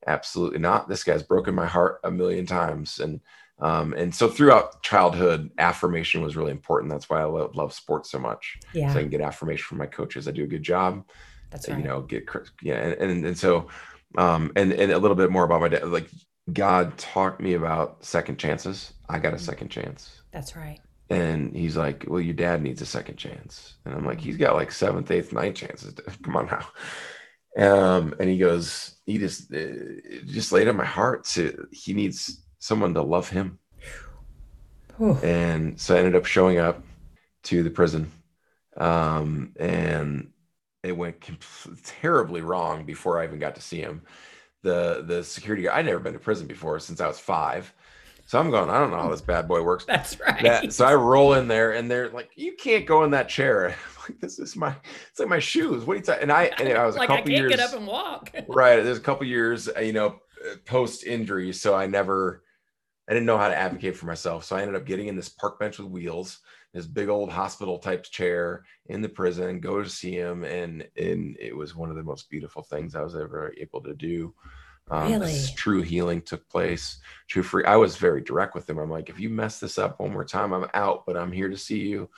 absolutely 0.07 0.59
not. 0.59 0.89
This 0.89 1.05
guy's 1.05 1.23
broken 1.23 1.55
my 1.55 1.67
heart 1.67 2.01
a 2.05 2.11
million 2.11 2.47
times." 2.47 3.01
And 3.01 3.21
um, 3.59 3.95
and 3.95 4.15
so 4.15 4.29
throughout 4.29 4.83
childhood, 4.83 5.51
affirmation 5.59 6.23
was 6.23 6.37
really 6.37 6.51
important. 6.51 6.93
That's 6.93 7.09
why 7.09 7.21
I 7.21 7.25
love, 7.25 7.55
love 7.55 7.73
sports 7.73 8.11
so 8.11 8.19
much. 8.19 8.59
Yeah, 8.75 8.93
so 8.93 8.99
I 8.99 9.03
can 9.03 9.11
get 9.11 9.21
affirmation 9.21 9.65
from 9.65 9.79
my 9.79 9.87
coaches. 9.87 10.29
I 10.29 10.33
do 10.33 10.45
a 10.45 10.49
good 10.49 10.63
job. 10.63 11.05
That's 11.51 11.69
right. 11.69 11.79
You 11.79 11.85
know, 11.85 12.03
get 12.03 12.29
yeah, 12.63 12.77
and 12.77 13.11
and, 13.11 13.27
and 13.27 13.39
so 13.39 13.69
um, 14.17 14.53
and 14.57 14.73
and 14.73 14.93
a 14.93 14.99
little 14.99 15.17
bit 15.17 15.31
more 15.31 15.45
about 15.45 15.61
my 15.61 15.69
dad. 15.69 15.89
Like 15.89 16.09
God 16.53 16.97
taught 16.99 17.41
me 17.41 17.55
about 17.55 18.05
second 18.05 18.39
chances. 18.39 18.93
I 19.09 19.19
got 19.19 19.33
a 19.33 19.37
mm-hmm. 19.37 19.45
second 19.45 19.69
chance. 19.69 20.23
That's 20.33 20.57
right. 20.57 20.81
And 21.11 21.55
he's 21.55 21.77
like, 21.77 22.05
"Well, 22.09 22.21
your 22.21 22.35
dad 22.35 22.63
needs 22.63 22.81
a 22.81 22.87
second 22.87 23.17
chance." 23.17 23.75
And 23.85 23.95
I'm 23.95 24.07
like, 24.07 24.21
"He's 24.21 24.37
got 24.37 24.57
like 24.57 24.73
seventh, 24.73 25.11
eighth, 25.11 25.33
ninth 25.33 25.57
chances. 25.57 25.95
Come 26.23 26.37
on 26.37 26.47
now." 26.47 26.67
Um, 27.57 28.15
and 28.19 28.29
he 28.29 28.39
goes, 28.39 28.97
"He 29.05 29.19
just 29.19 29.53
uh, 29.53 29.75
just 30.27 30.53
laid 30.53 30.69
on 30.69 30.77
my 30.77 30.85
heart 30.85 31.25
to 31.27 31.69
he 31.71 31.93
needs 31.93 32.43
someone 32.59 32.95
to 32.95 33.03
love 33.03 33.29
him." 33.29 33.59
And 35.23 35.81
so 35.81 35.95
I 35.95 35.99
ended 35.99 36.17
up 36.17 36.27
showing 36.27 36.59
up 36.59 36.83
to 37.45 37.63
the 37.63 37.71
prison, 37.71 38.11
um, 38.77 39.53
and 39.59 40.31
it 40.83 40.97
went 40.97 41.17
terribly 41.85 42.41
wrong 42.41 42.85
before 42.85 43.21
I 43.21 43.25
even 43.25 43.39
got 43.39 43.55
to 43.55 43.63
see 43.63 43.81
him. 43.81 44.03
The 44.63 45.05
the 45.07 45.25
security 45.25 45.65
guard, 45.65 45.79
I'd 45.79 45.87
never 45.87 45.99
been 45.99 46.13
to 46.13 46.19
prison 46.19 46.47
before 46.47 46.79
since 46.79 47.01
I 47.01 47.07
was 47.07 47.19
five. 47.19 47.73
So 48.27 48.39
I'm 48.39 48.51
going, 48.51 48.71
I 48.71 48.79
don't 48.79 48.91
know 48.91 48.99
how 48.99 49.11
this 49.11 49.21
bad 49.21 49.49
boy 49.49 49.63
works. 49.63 49.85
That's 49.89 50.19
right. 50.21 50.43
That, 50.43 50.73
so 50.73 50.87
I 50.87 50.95
roll 50.95 51.35
in 51.35 51.49
there 51.49 51.73
and 51.73 51.91
they're 51.91 52.09
like, 52.11 52.31
you 52.37 52.55
can't 52.55 52.87
go 52.87 53.05
in 53.05 53.11
that 53.11 53.29
chair. 53.29 53.69
I'm 53.97 54.03
like, 54.09 54.21
this 54.21 54.39
is 54.39 54.57
my, 54.57 54.75
it's 55.11 55.19
like 55.19 55.29
my 55.29 55.41
shoes. 55.41 55.85
What 55.85 55.95
are 55.95 55.97
you 55.97 56.03
talking? 56.03 56.23
And 56.23 56.33
I, 56.33 56.45
and 56.59 56.69
I 56.71 56.87
was 56.87 56.95
a 56.95 56.99
like, 57.01 57.09
couple 57.09 57.25
I 57.25 57.27
can't 57.27 57.39
years, 57.39 57.51
get 57.51 57.61
up 57.61 57.75
and 57.75 57.87
walk. 57.87 58.31
right. 58.49 58.83
There's 58.83 58.97
a 58.99 59.03
couple 59.03 59.27
years, 59.27 59.69
uh, 59.69 59.81
you 59.81 59.93
know, 59.93 60.21
post 60.65 61.05
injury. 61.05 61.53
So 61.53 61.75
I 61.75 61.87
never, 61.87 62.43
I 63.09 63.13
didn't 63.13 63.27
know 63.27 63.39
how 63.39 63.49
to 63.49 63.57
advocate 63.57 63.97
for 63.97 64.07
myself. 64.07 64.45
So 64.45 64.57
I 64.57 64.63
ended 64.63 64.77
up 64.77 64.87
getting 64.87 65.09
in 65.09 65.17
this 65.17 65.29
park 65.29 65.59
bench 65.59 65.79
with 65.79 65.89
wheels 65.89 66.39
this 66.73 66.87
big 66.87 67.09
old 67.09 67.31
hospital 67.31 67.79
type 67.79 68.05
chair 68.05 68.65
in 68.87 69.03
the 69.03 69.09
prison, 69.09 69.61
go 69.61 69.83
to 69.83 69.89
see 69.89 70.13
him. 70.13 70.45
And, 70.45 70.87
and 70.97 71.37
it 71.39 71.57
was 71.57 71.77
one 71.77 71.91
of 71.91 71.97
the 71.97 72.03
most 72.03 72.31
beautiful 72.31 72.63
things 72.63 72.95
I 72.95 73.03
was 73.03 73.15
ever 73.15 73.55
able 73.59 73.83
to 73.83 73.95
do. 73.95 74.35
Um, 74.91 75.11
really? 75.13 75.39
True 75.55 75.83
healing 75.83 76.23
took 76.23 76.49
place. 76.49 76.99
True 77.29 77.43
free. 77.43 77.65
I 77.65 77.77
was 77.77 77.97
very 77.97 78.21
direct 78.21 78.55
with 78.55 78.69
him. 78.69 78.79
I'm 78.79 78.91
like, 78.91 79.09
if 79.09 79.21
you 79.21 79.29
mess 79.29 79.61
this 79.61 79.79
up 79.79 80.01
one 80.01 80.13
more 80.13 80.25
time, 80.25 80.53
I'm 80.53 80.69
out, 80.75 81.07
but 81.07 81.17
I'm 81.17 81.33
here 81.33 81.49
to 81.49 81.57
see 81.57 81.81
you. 81.81 82.11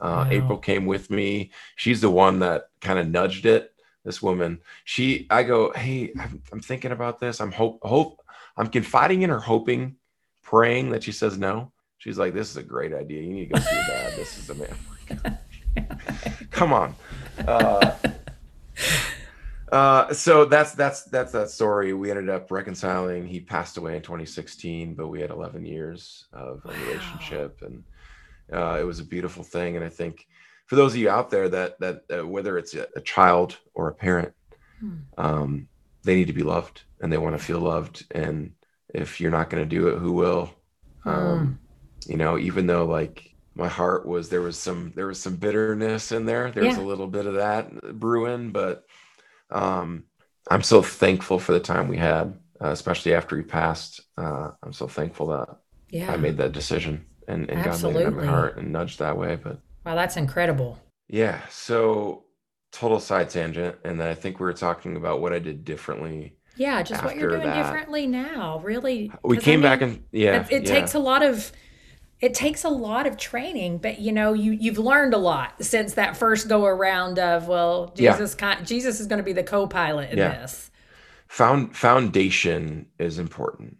Uh, 0.00 0.24
wow. 0.24 0.28
April 0.30 0.58
came 0.58 0.86
with 0.86 1.10
me. 1.10 1.50
She's 1.76 2.00
the 2.00 2.10
one 2.10 2.38
that 2.40 2.68
kind 2.80 2.98
of 2.98 3.08
nudged 3.08 3.46
it. 3.46 3.70
This 4.04 4.20
woman, 4.20 4.60
she, 4.84 5.26
I 5.30 5.44
go, 5.44 5.72
hey, 5.72 6.12
I'm, 6.18 6.42
I'm 6.52 6.60
thinking 6.60 6.90
about 6.90 7.20
this. 7.20 7.40
I'm 7.40 7.52
hope, 7.52 7.78
hope, 7.82 8.20
I'm 8.56 8.66
confiding 8.66 9.22
in 9.22 9.30
her, 9.30 9.38
hoping, 9.38 9.96
praying 10.42 10.90
that 10.90 11.04
she 11.04 11.12
says 11.12 11.38
no. 11.38 11.71
She's 12.02 12.18
like, 12.18 12.34
"This 12.34 12.50
is 12.50 12.56
a 12.56 12.64
great 12.64 12.92
idea. 12.92 13.22
You 13.22 13.32
need 13.32 13.48
to 13.50 13.54
go 13.54 13.60
see 13.60 13.76
dad. 13.86 14.12
This 14.16 14.36
is 14.36 14.50
a 14.50 14.56
man." 14.56 15.38
Come 16.50 16.72
on. 16.72 16.96
Uh, 17.46 17.92
uh, 19.70 20.12
so 20.12 20.44
that's 20.44 20.72
that's 20.72 21.04
that's 21.04 21.30
that 21.30 21.48
story. 21.48 21.94
We 21.94 22.10
ended 22.10 22.28
up 22.28 22.50
reconciling. 22.50 23.28
He 23.28 23.38
passed 23.38 23.76
away 23.76 23.94
in 23.94 24.02
2016, 24.02 24.94
but 24.94 25.06
we 25.06 25.20
had 25.20 25.30
11 25.30 25.64
years 25.64 26.24
of 26.32 26.64
wow. 26.64 26.72
a 26.72 26.86
relationship, 26.86 27.62
and 27.62 27.84
Uh, 28.52 28.78
it 28.80 28.84
was 28.84 28.98
a 28.98 29.04
beautiful 29.04 29.44
thing, 29.44 29.76
and 29.76 29.84
I 29.84 29.88
think 29.88 30.26
for 30.66 30.74
those 30.74 30.94
of 30.94 30.98
you 30.98 31.08
out 31.08 31.30
there 31.30 31.48
that 31.50 31.78
that 31.78 32.02
uh, 32.10 32.26
whether 32.26 32.58
it's 32.58 32.74
a, 32.74 32.88
a, 32.96 33.00
child 33.00 33.58
or 33.74 33.86
a 33.86 33.94
parent, 33.94 34.34
hmm. 34.80 34.96
um, 35.16 35.68
they 36.02 36.16
need 36.16 36.26
to 36.26 36.32
be 36.32 36.42
loved 36.42 36.82
and 37.00 37.12
they 37.12 37.18
want 37.18 37.38
to 37.38 37.44
feel 37.44 37.60
loved. 37.60 38.04
And 38.10 38.54
if 38.92 39.20
you're 39.20 39.30
not 39.30 39.50
going 39.50 39.62
to 39.62 39.68
do 39.68 39.88
it, 39.88 39.98
who 39.98 40.12
will? 40.12 40.50
Um, 41.04 41.58
you 42.08 42.16
know, 42.16 42.38
even 42.38 42.66
though 42.66 42.84
like 42.86 43.34
my 43.54 43.68
heart 43.68 44.06
was 44.06 44.28
there 44.28 44.40
was 44.40 44.58
some 44.58 44.92
there 44.94 45.06
was 45.06 45.20
some 45.20 45.36
bitterness 45.36 46.12
in 46.12 46.26
there. 46.26 46.50
There 46.50 46.64
was 46.64 46.76
a 46.76 46.82
little 46.82 47.08
bit 47.08 47.26
of 47.26 47.34
that 47.34 47.98
brewing, 47.98 48.50
but 48.50 48.84
um, 49.50 50.04
I'm 50.50 50.62
so 50.62 50.82
thankful 50.82 51.38
for 51.38 51.52
the 51.52 51.60
time 51.60 51.88
we 51.88 51.98
had, 51.98 52.38
uh, 52.60 52.70
especially 52.70 53.14
after 53.14 53.36
he 53.36 53.42
passed. 53.42 54.00
Uh, 54.16 54.50
I'm 54.62 54.72
so 54.72 54.88
thankful 54.88 55.28
that 55.28 55.56
yeah. 55.90 56.10
I 56.10 56.16
made 56.16 56.38
that 56.38 56.52
decision 56.52 57.04
and, 57.28 57.50
and 57.50 57.64
God 57.64 57.82
made 57.82 57.96
it 57.96 58.06
in 58.06 58.16
my 58.16 58.26
heart 58.26 58.56
and 58.58 58.72
nudged 58.72 58.98
that 58.98 59.16
way. 59.16 59.36
But 59.36 59.58
wow, 59.84 59.94
that's 59.94 60.16
incredible. 60.16 60.78
Yeah. 61.08 61.40
So 61.50 62.24
total 62.72 63.00
side 63.00 63.30
tangent, 63.30 63.76
and 63.84 64.00
then 64.00 64.08
I 64.08 64.14
think 64.14 64.40
we 64.40 64.44
were 64.44 64.52
talking 64.52 64.96
about 64.96 65.20
what 65.20 65.32
I 65.32 65.38
did 65.38 65.64
differently. 65.64 66.34
Yeah, 66.56 66.82
just 66.82 67.02
what 67.02 67.16
you're 67.16 67.30
doing 67.30 67.42
that. 67.42 67.62
differently 67.62 68.06
now. 68.06 68.60
Really, 68.60 69.10
we 69.22 69.38
came 69.38 69.52
I 69.52 69.56
mean, 69.56 69.62
back 69.62 69.80
and 69.82 70.04
yeah, 70.12 70.42
it, 70.42 70.52
it 70.52 70.62
yeah. 70.64 70.74
takes 70.74 70.94
a 70.94 70.98
lot 70.98 71.22
of 71.22 71.50
it 72.22 72.34
takes 72.34 72.62
a 72.64 72.68
lot 72.68 73.06
of 73.06 73.18
training 73.18 73.76
but 73.76 73.98
you 73.98 74.12
know 74.12 74.32
you 74.32 74.52
you've 74.52 74.78
learned 74.78 75.12
a 75.12 75.18
lot 75.18 75.52
since 75.62 75.94
that 75.94 76.16
first 76.16 76.48
go 76.48 76.64
around 76.64 77.18
of 77.18 77.48
well 77.48 77.92
jesus 77.94 78.34
yeah. 78.40 78.62
jesus 78.62 79.00
is 79.00 79.06
going 79.06 79.18
to 79.18 79.24
be 79.24 79.32
the 79.32 79.42
co-pilot 79.42 80.10
in 80.10 80.18
yeah. 80.18 80.28
this 80.28 80.70
Found 81.28 81.74
foundation 81.74 82.86
is 82.98 83.18
important 83.18 83.78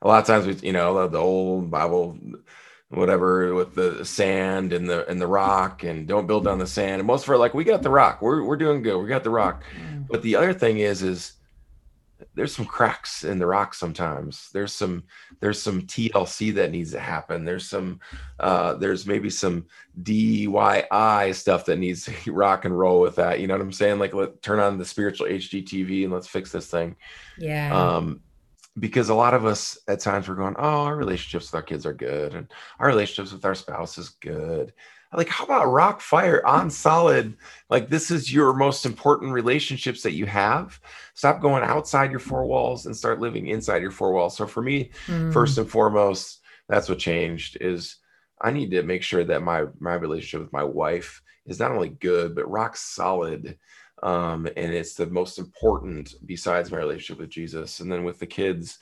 a 0.00 0.08
lot 0.08 0.20
of 0.20 0.26
times 0.26 0.46
we 0.46 0.66
you 0.66 0.72
know 0.72 1.08
the 1.08 1.18
old 1.18 1.70
bible 1.70 2.18
whatever 2.90 3.54
with 3.54 3.74
the 3.74 4.04
sand 4.04 4.72
and 4.72 4.88
the 4.88 5.08
and 5.08 5.20
the 5.20 5.26
rock 5.26 5.82
and 5.82 6.06
don't 6.06 6.26
build 6.26 6.46
on 6.46 6.58
the 6.58 6.66
sand 6.66 7.00
and 7.00 7.06
most 7.06 7.24
of 7.24 7.30
our 7.30 7.38
like 7.38 7.54
we 7.54 7.64
got 7.64 7.82
the 7.82 7.90
rock 7.90 8.20
we're, 8.20 8.44
we're 8.44 8.56
doing 8.56 8.82
good 8.82 8.98
we 8.98 9.08
got 9.08 9.24
the 9.24 9.30
rock 9.30 9.64
mm. 9.74 10.06
but 10.08 10.22
the 10.22 10.36
other 10.36 10.52
thing 10.52 10.78
is 10.78 11.02
is 11.02 11.32
there's 12.34 12.54
some 12.54 12.64
cracks 12.64 13.24
in 13.24 13.38
the 13.38 13.46
rock 13.46 13.74
sometimes. 13.74 14.50
There's 14.52 14.72
some 14.72 15.04
there's 15.40 15.60
some 15.60 15.82
tlc 15.82 16.54
that 16.54 16.70
needs 16.70 16.92
to 16.92 17.00
happen. 17.00 17.44
There's 17.44 17.68
some 17.68 18.00
uh 18.40 18.74
there's 18.74 19.06
maybe 19.06 19.30
some 19.30 19.66
DIY 20.02 21.34
stuff 21.34 21.64
that 21.66 21.78
needs 21.78 22.04
to 22.04 22.32
rock 22.32 22.64
and 22.64 22.78
roll 22.78 23.00
with 23.00 23.16
that. 23.16 23.40
You 23.40 23.46
know 23.46 23.54
what 23.54 23.60
i'm 23.60 23.72
saying? 23.72 23.98
Like 23.98 24.14
let 24.14 24.42
turn 24.42 24.60
on 24.60 24.78
the 24.78 24.84
spiritual 24.84 25.26
hgtv 25.26 26.04
and 26.04 26.12
let's 26.12 26.28
fix 26.28 26.52
this 26.52 26.68
thing. 26.68 26.96
Yeah. 27.38 27.74
Um 27.74 28.20
because 28.78 29.10
a 29.10 29.14
lot 29.14 29.34
of 29.34 29.44
us 29.44 29.78
at 29.86 30.00
times 30.00 30.28
we're 30.28 30.34
going 30.34 30.54
oh 30.58 30.84
our 30.84 30.96
relationships 30.96 31.52
with 31.52 31.54
our 31.54 31.62
kids 31.62 31.84
are 31.84 31.92
good 31.92 32.34
and 32.34 32.48
our 32.78 32.88
relationships 32.88 33.32
with 33.32 33.44
our 33.44 33.54
spouse 33.54 33.98
is 33.98 34.08
good 34.08 34.72
like 35.14 35.28
how 35.28 35.44
about 35.44 35.70
rock 35.70 36.00
fire 36.00 36.44
on 36.46 36.70
solid? 36.70 37.36
Like 37.68 37.88
this 37.88 38.10
is 38.10 38.32
your 38.32 38.52
most 38.52 38.86
important 38.86 39.32
relationships 39.32 40.02
that 40.02 40.12
you 40.12 40.26
have. 40.26 40.80
Stop 41.14 41.40
going 41.40 41.62
outside 41.62 42.10
your 42.10 42.20
four 42.20 42.46
walls 42.46 42.86
and 42.86 42.96
start 42.96 43.20
living 43.20 43.48
inside 43.48 43.82
your 43.82 43.90
four 43.90 44.12
walls. 44.12 44.36
So 44.36 44.46
for 44.46 44.62
me 44.62 44.90
mm. 45.06 45.32
first 45.32 45.58
and 45.58 45.68
foremost 45.68 46.42
that's 46.68 46.88
what 46.88 46.98
changed 46.98 47.58
is 47.60 47.96
i 48.40 48.50
need 48.50 48.70
to 48.70 48.82
make 48.82 49.02
sure 49.02 49.24
that 49.24 49.42
my 49.42 49.64
my 49.78 49.94
relationship 49.94 50.40
with 50.40 50.52
my 50.52 50.64
wife 50.64 51.22
is 51.46 51.58
not 51.58 51.70
only 51.70 51.90
good 51.90 52.34
but 52.34 52.50
rock 52.50 52.76
solid 52.76 53.58
um, 54.02 54.46
and 54.56 54.72
it's 54.72 54.94
the 54.94 55.06
most 55.06 55.38
important 55.38 56.14
besides 56.26 56.72
my 56.72 56.78
relationship 56.78 57.20
with 57.20 57.30
jesus. 57.30 57.78
And 57.78 57.92
then 57.92 58.02
with 58.02 58.18
the 58.18 58.26
kids 58.26 58.78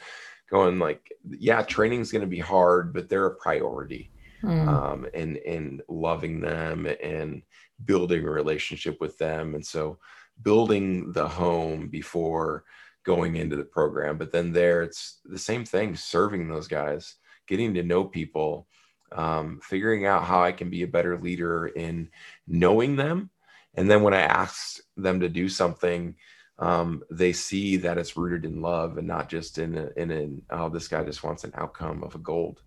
going 0.49 0.79
like 0.79 1.13
yeah 1.29 1.63
training 1.63 2.01
is 2.01 2.11
going 2.11 2.23
to 2.23 2.27
be 2.27 2.39
hard 2.39 2.93
but 2.93 3.09
they're 3.09 3.27
a 3.27 3.37
priority 3.37 4.11
mm. 4.43 4.69
um, 4.69 5.07
and 5.15 5.37
and 5.39 5.83
loving 5.89 6.41
them 6.41 6.87
and 7.03 7.43
building 7.85 8.25
a 8.25 8.31
relationship 8.31 9.01
with 9.01 9.17
them. 9.19 9.55
And 9.55 9.65
so 9.65 9.99
building 10.43 11.13
the 11.13 11.29
home 11.29 11.89
before 11.89 12.65
going 13.05 13.37
into 13.37 13.57
the 13.57 13.65
program 13.65 14.19
but 14.19 14.31
then 14.31 14.53
there 14.53 14.83
it's 14.83 15.21
the 15.25 15.39
same 15.39 15.65
thing 15.65 15.97
serving 15.97 16.49
those 16.49 16.69
guys 16.69 17.17
getting 17.47 17.75
to 17.75 17.83
know 17.83 18.05
people 18.05 18.67
um, 19.13 19.59
figuring 19.63 20.07
out 20.07 20.25
how 20.25 20.43
i 20.43 20.53
can 20.53 20.71
be 20.71 20.83
a 20.83 20.89
better 20.89 21.19
leader 21.19 21.69
in 21.69 22.09
knowing 22.47 22.97
them. 22.97 23.31
And 23.75 23.91
then 23.91 24.03
when 24.03 24.15
i 24.15 24.21
ask 24.21 24.81
them 24.97 25.21
to 25.21 25.29
do 25.29 25.49
something 25.49 26.15
um, 26.59 27.03
they 27.11 27.33
see 27.33 27.79
that 27.79 27.97
it's 27.97 28.19
rooted 28.19 28.45
in 28.45 28.61
love 28.61 28.99
and 28.99 29.09
not 29.09 29.31
just 29.31 29.57
in 29.57 29.79
a, 29.79 29.89
in 29.97 30.11
an 30.11 30.43
oh 30.51 30.69
this 30.69 30.89
guy 30.89 31.03
just 31.03 31.25
wants 31.25 31.45
an 31.45 31.53
outcome 31.57 32.05
of 32.05 32.15
a 32.15 32.19
gold 32.19 32.61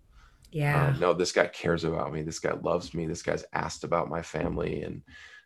yeah. 0.54 0.90
Um, 0.90 1.00
no, 1.00 1.14
this 1.14 1.32
guy 1.32 1.48
cares 1.48 1.84
about 1.84 2.14
me. 2.14 2.22
This 2.22 2.40
guy 2.40 2.54
loves 2.62 2.94
me. 2.94 3.08
This 3.08 3.24
guy's 3.24 3.44
asked 3.54 3.84
about 3.84 4.10
my 4.10 4.22
family. 4.22 4.84
And, 4.84 5.02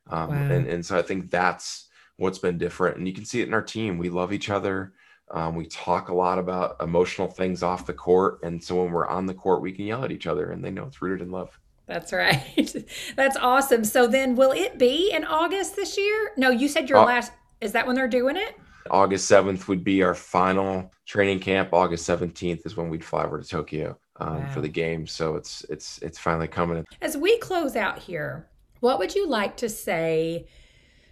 um, 0.09 0.29
wow. 0.29 0.35
and, 0.35 0.67
and 0.67 0.85
so 0.85 0.97
I 0.97 1.01
think 1.01 1.31
that's 1.31 1.87
what's 2.17 2.39
been 2.39 2.57
different. 2.57 2.97
And 2.97 3.07
you 3.07 3.13
can 3.13 3.25
see 3.25 3.41
it 3.41 3.47
in 3.47 3.53
our 3.53 3.61
team. 3.61 3.97
We 3.97 4.09
love 4.09 4.33
each 4.33 4.49
other. 4.49 4.93
Um, 5.31 5.55
we 5.55 5.65
talk 5.65 6.09
a 6.09 6.13
lot 6.13 6.39
about 6.39 6.75
emotional 6.81 7.27
things 7.27 7.63
off 7.63 7.85
the 7.85 7.93
court. 7.93 8.39
And 8.43 8.61
so 8.61 8.83
when 8.83 8.91
we're 8.91 9.07
on 9.07 9.25
the 9.25 9.33
court, 9.33 9.61
we 9.61 9.71
can 9.71 9.85
yell 9.85 10.03
at 10.03 10.11
each 10.11 10.27
other 10.27 10.51
and 10.51 10.63
they 10.63 10.71
know 10.71 10.85
it's 10.85 11.01
rooted 11.01 11.25
in 11.25 11.31
love. 11.31 11.57
That's 11.85 12.11
right. 12.11 12.85
That's 13.15 13.37
awesome. 13.37 13.85
So 13.85 14.07
then 14.07 14.35
will 14.35 14.51
it 14.51 14.77
be 14.77 15.11
in 15.11 15.23
August 15.23 15.77
this 15.77 15.97
year? 15.97 16.31
No, 16.35 16.49
you 16.49 16.67
said 16.67 16.89
your 16.89 16.99
uh, 16.99 17.05
last, 17.05 17.31
is 17.61 17.71
that 17.71 17.87
when 17.87 17.95
they're 17.95 18.09
doing 18.09 18.35
it? 18.35 18.57
August 18.91 19.29
7th 19.29 19.67
would 19.67 19.83
be 19.83 20.03
our 20.03 20.15
final 20.15 20.91
training 21.05 21.39
camp. 21.39 21.69
August 21.73 22.07
17th 22.07 22.65
is 22.65 22.75
when 22.75 22.89
we'd 22.89 23.03
fly 23.03 23.23
over 23.23 23.41
to 23.41 23.47
Tokyo 23.47 23.97
um, 24.19 24.43
wow. 24.43 24.49
for 24.49 24.61
the 24.61 24.69
game. 24.69 25.07
So 25.07 25.35
it's 25.35 25.63
it's 25.69 25.99
it's 25.99 26.17
finally 26.17 26.47
coming. 26.47 26.85
As 27.01 27.17
we 27.17 27.37
close 27.39 27.75
out 27.75 27.99
here, 27.99 28.47
what 28.79 28.99
would 28.99 29.15
you 29.15 29.27
like 29.27 29.57
to 29.57 29.69
say 29.69 30.47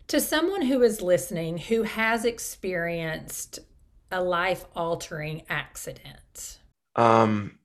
to 0.08 0.20
someone 0.20 0.62
who 0.62 0.82
is 0.82 1.02
listening 1.02 1.58
who 1.58 1.84
has 1.84 2.26
experienced 2.26 3.60
a 4.12 4.22
life 4.22 4.66
altering 4.76 5.44
accident? 5.50 6.60
Um, 6.96 7.60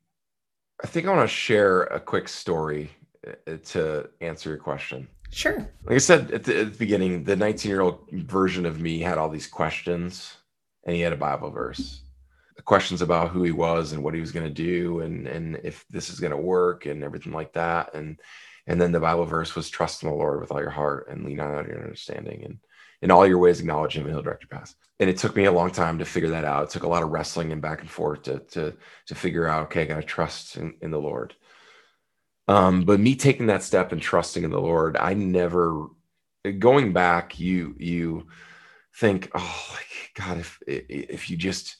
I 0.82 0.86
think 0.86 1.06
I 1.06 1.10
want 1.10 1.28
to 1.28 1.34
share 1.34 1.82
a 1.82 2.00
quick 2.00 2.28
story 2.28 2.90
uh, 3.26 3.56
to 3.66 4.08
answer 4.20 4.48
your 4.50 4.58
question. 4.58 5.06
Sure. 5.30 5.58
Like 5.84 5.94
I 5.94 5.98
said 5.98 6.32
at 6.32 6.44
the, 6.44 6.60
at 6.60 6.72
the 6.72 6.78
beginning, 6.78 7.22
the 7.22 7.36
19 7.36 7.70
year 7.70 7.82
old 7.82 8.10
version 8.10 8.66
of 8.66 8.80
me 8.80 8.98
had 8.98 9.16
all 9.16 9.28
these 9.28 9.46
questions 9.46 10.36
and 10.84 10.96
he 10.96 11.02
had 11.02 11.12
a 11.12 11.16
Bible 11.16 11.50
verse 11.50 12.02
questions 12.64 13.02
about 13.02 13.30
who 13.30 13.42
he 13.42 13.52
was 13.52 13.92
and 13.92 14.02
what 14.02 14.14
he 14.14 14.20
was 14.20 14.32
going 14.32 14.46
to 14.46 14.52
do 14.52 15.00
and 15.00 15.26
and 15.26 15.60
if 15.64 15.84
this 15.88 16.10
is 16.10 16.20
going 16.20 16.32
to 16.32 16.36
work 16.36 16.86
and 16.86 17.02
everything 17.02 17.32
like 17.32 17.52
that. 17.54 17.94
And 17.94 18.20
and 18.66 18.80
then 18.80 18.92
the 18.92 19.00
bible 19.00 19.24
verse 19.24 19.54
was 19.54 19.70
trust 19.70 20.02
in 20.02 20.08
the 20.08 20.14
lord 20.14 20.40
with 20.40 20.52
all 20.52 20.60
your 20.60 20.70
heart 20.70 21.08
and 21.08 21.24
lean 21.24 21.40
on 21.40 21.66
your 21.66 21.82
understanding 21.82 22.44
and 22.44 22.58
in 23.02 23.10
all 23.10 23.26
your 23.26 23.38
ways 23.38 23.58
acknowledge 23.58 23.96
him 23.96 24.04
and 24.04 24.12
he'll 24.12 24.22
direct 24.22 24.42
your 24.42 24.58
path 24.58 24.74
and 25.00 25.08
it 25.08 25.16
took 25.16 25.34
me 25.34 25.46
a 25.46 25.52
long 25.52 25.70
time 25.70 25.98
to 25.98 26.04
figure 26.04 26.28
that 26.28 26.44
out. 26.44 26.64
It 26.64 26.70
took 26.70 26.82
a 26.82 26.88
lot 26.88 27.02
of 27.02 27.08
wrestling 27.08 27.52
and 27.52 27.62
back 27.62 27.80
and 27.80 27.90
forth 27.90 28.22
to 28.24 28.40
to 28.50 28.74
to 29.06 29.14
figure 29.14 29.48
out 29.48 29.64
okay 29.64 29.82
i 29.82 29.86
gotta 29.86 30.02
trust 30.02 30.56
in, 30.56 30.74
in 30.82 30.90
the 30.90 31.00
lord. 31.00 31.34
Um 32.46 32.84
but 32.84 33.00
me 33.00 33.16
taking 33.16 33.46
that 33.46 33.62
step 33.62 33.92
and 33.92 34.00
trusting 34.00 34.44
in 34.44 34.50
the 34.50 34.60
lord 34.60 34.96
i 34.96 35.14
never 35.14 35.88
going 36.58 36.92
back 36.92 37.40
you 37.40 37.74
you 37.78 38.28
think 38.94 39.30
oh 39.34 39.78
god 40.14 40.38
if 40.38 40.58
if 40.66 41.30
you 41.30 41.36
just 41.36 41.76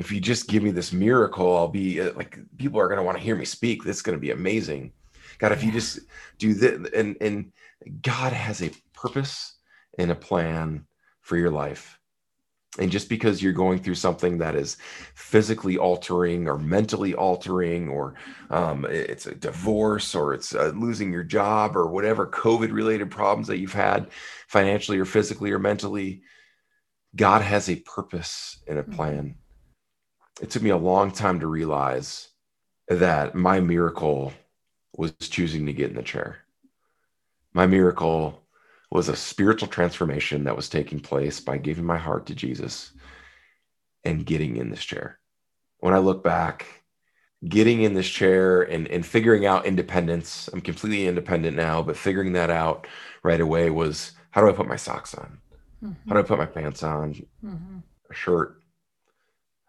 if 0.00 0.10
you 0.10 0.18
just 0.18 0.48
give 0.48 0.62
me 0.62 0.70
this 0.70 0.94
miracle, 0.94 1.54
I'll 1.54 1.68
be 1.68 2.00
uh, 2.00 2.14
like, 2.14 2.38
people 2.56 2.80
are 2.80 2.88
going 2.88 2.96
to 2.96 3.04
want 3.04 3.18
to 3.18 3.22
hear 3.22 3.36
me 3.36 3.44
speak. 3.44 3.84
This 3.84 3.96
is 3.96 4.02
going 4.02 4.16
to 4.16 4.20
be 4.20 4.30
amazing. 4.30 4.92
God, 5.38 5.52
if 5.52 5.62
you 5.62 5.70
just 5.70 6.00
do 6.38 6.54
this, 6.54 6.90
and, 6.96 7.18
and 7.20 7.52
God 8.00 8.32
has 8.32 8.62
a 8.62 8.70
purpose 8.94 9.58
and 9.98 10.10
a 10.10 10.14
plan 10.14 10.86
for 11.20 11.36
your 11.36 11.50
life. 11.50 11.98
And 12.78 12.90
just 12.90 13.10
because 13.10 13.42
you're 13.42 13.52
going 13.52 13.80
through 13.80 13.96
something 13.96 14.38
that 14.38 14.54
is 14.54 14.78
physically 15.14 15.76
altering 15.76 16.48
or 16.48 16.56
mentally 16.56 17.14
altering, 17.14 17.90
or 17.90 18.14
um, 18.48 18.86
it's 18.88 19.26
a 19.26 19.34
divorce 19.34 20.14
or 20.14 20.32
it's 20.32 20.54
uh, 20.54 20.72
losing 20.74 21.12
your 21.12 21.24
job 21.24 21.76
or 21.76 21.88
whatever 21.88 22.26
COVID 22.26 22.72
related 22.72 23.10
problems 23.10 23.48
that 23.48 23.58
you've 23.58 23.74
had 23.74 24.06
financially 24.48 24.98
or 24.98 25.04
physically 25.04 25.50
or 25.52 25.58
mentally, 25.58 26.22
God 27.14 27.42
has 27.42 27.68
a 27.68 27.76
purpose 27.76 28.62
and 28.66 28.78
a 28.78 28.82
mm-hmm. 28.82 28.92
It 30.40 30.50
took 30.50 30.62
me 30.62 30.70
a 30.70 30.76
long 30.76 31.10
time 31.10 31.40
to 31.40 31.46
realize 31.46 32.28
that 32.88 33.34
my 33.34 33.60
miracle 33.60 34.32
was 34.96 35.12
choosing 35.20 35.66
to 35.66 35.72
get 35.72 35.90
in 35.90 35.96
the 35.96 36.02
chair. 36.02 36.38
My 37.52 37.66
miracle 37.66 38.42
was 38.90 39.08
a 39.08 39.16
spiritual 39.16 39.68
transformation 39.68 40.44
that 40.44 40.56
was 40.56 40.68
taking 40.68 41.00
place 41.00 41.40
by 41.40 41.58
giving 41.58 41.84
my 41.84 41.98
heart 41.98 42.26
to 42.26 42.34
Jesus 42.34 42.92
and 44.04 44.26
getting 44.26 44.56
in 44.56 44.70
this 44.70 44.84
chair. 44.84 45.18
When 45.78 45.94
I 45.94 45.98
look 45.98 46.24
back, 46.24 46.66
getting 47.48 47.82
in 47.82 47.94
this 47.94 48.08
chair 48.08 48.62
and, 48.62 48.88
and 48.88 49.06
figuring 49.06 49.46
out 49.46 49.66
independence, 49.66 50.48
I'm 50.52 50.60
completely 50.60 51.06
independent 51.06 51.56
now, 51.56 51.82
but 51.82 51.96
figuring 51.96 52.32
that 52.32 52.50
out 52.50 52.86
right 53.22 53.40
away 53.40 53.70
was 53.70 54.12
how 54.30 54.40
do 54.40 54.48
I 54.48 54.52
put 54.52 54.68
my 54.68 54.76
socks 54.76 55.14
on? 55.14 55.38
Mm-hmm. 55.82 56.08
How 56.08 56.14
do 56.14 56.20
I 56.20 56.24
put 56.24 56.38
my 56.38 56.46
pants 56.46 56.82
on? 56.82 57.14
Mm-hmm. 57.44 57.78
A 58.10 58.14
shirt, 58.14 58.59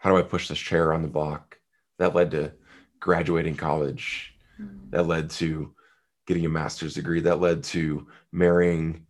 how 0.01 0.09
do 0.09 0.17
I 0.17 0.23
push 0.23 0.47
this 0.47 0.57
chair 0.57 0.93
on 0.93 1.03
the 1.03 1.07
block? 1.07 1.59
That 1.99 2.15
led 2.15 2.31
to 2.31 2.53
graduating 2.99 3.55
college. 3.55 4.33
Mm-hmm. 4.59 4.89
That 4.89 5.05
led 5.05 5.29
to 5.31 5.75
getting 6.25 6.43
a 6.43 6.49
master's 6.49 6.95
degree. 6.95 7.21
That 7.21 7.39
led 7.39 7.63
to 7.65 8.07
marrying 8.31 9.05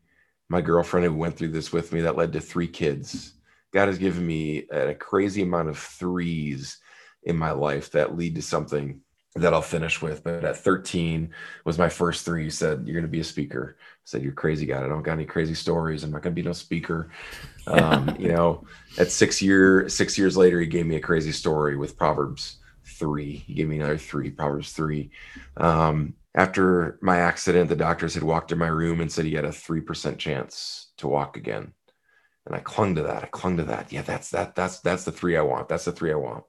my 0.49 0.59
girlfriend 0.59 1.05
who 1.05 1.15
went 1.15 1.37
through 1.37 1.51
this 1.51 1.71
with 1.71 1.93
me. 1.93 2.01
That 2.01 2.17
led 2.17 2.33
to 2.33 2.41
three 2.41 2.67
kids. 2.67 3.35
God 3.73 3.87
has 3.87 3.97
given 3.97 4.27
me 4.27 4.67
a 4.69 4.93
crazy 4.93 5.43
amount 5.43 5.69
of 5.69 5.79
threes 5.79 6.77
in 7.23 7.37
my 7.37 7.51
life 7.51 7.91
that 7.91 8.17
lead 8.17 8.35
to 8.35 8.41
something 8.41 8.99
that 9.35 9.53
I'll 9.53 9.61
finish 9.61 10.01
with. 10.01 10.23
But 10.23 10.43
at 10.43 10.57
13 10.57 11.33
was 11.65 11.77
my 11.77 11.89
first 11.89 12.25
three. 12.25 12.43
He 12.43 12.49
said, 12.49 12.83
You're 12.85 12.95
going 12.95 13.05
to 13.05 13.11
be 13.11 13.21
a 13.21 13.25
speaker. 13.25 13.77
I 13.79 13.83
said, 14.05 14.23
You're 14.23 14.33
crazy 14.33 14.65
guy. 14.65 14.83
I 14.83 14.87
don't 14.87 15.03
got 15.03 15.13
any 15.13 15.25
crazy 15.25 15.53
stories. 15.53 16.03
I'm 16.03 16.11
not 16.11 16.21
going 16.21 16.35
to 16.35 16.41
be 16.41 16.47
no 16.47 16.53
speaker. 16.53 17.11
Um, 17.67 18.15
you 18.19 18.29
know, 18.29 18.65
at 18.97 19.11
six 19.11 19.41
year, 19.41 19.87
six 19.89 20.17
years 20.17 20.35
later, 20.35 20.59
he 20.59 20.67
gave 20.67 20.85
me 20.85 20.95
a 20.97 21.01
crazy 21.01 21.31
story 21.31 21.77
with 21.77 21.97
Proverbs 21.97 22.57
three. 22.85 23.35
He 23.35 23.53
gave 23.53 23.67
me 23.67 23.77
another 23.77 23.97
three, 23.97 24.31
Proverbs 24.31 24.73
three. 24.73 25.11
Um, 25.57 26.15
after 26.35 26.97
my 27.01 27.17
accident, 27.17 27.69
the 27.69 27.75
doctors 27.75 28.13
had 28.13 28.23
walked 28.23 28.51
in 28.51 28.57
my 28.57 28.67
room 28.67 29.01
and 29.01 29.11
said 29.11 29.25
he 29.25 29.33
had 29.33 29.43
a 29.43 29.49
3% 29.49 30.17
chance 30.17 30.91
to 30.97 31.07
walk 31.07 31.35
again. 31.35 31.73
And 32.45 32.55
I 32.55 32.59
clung 32.59 32.95
to 32.95 33.03
that. 33.03 33.23
I 33.23 33.27
clung 33.27 33.57
to 33.57 33.63
that. 33.63 33.91
Yeah, 33.91 34.01
that's 34.01 34.31
that. 34.31 34.55
That's 34.55 34.79
that's 34.79 35.03
the 35.03 35.11
three 35.11 35.37
I 35.37 35.41
want. 35.41 35.69
That's 35.69 35.85
the 35.85 35.91
three 35.91 36.11
I 36.11 36.15
want. 36.15 36.43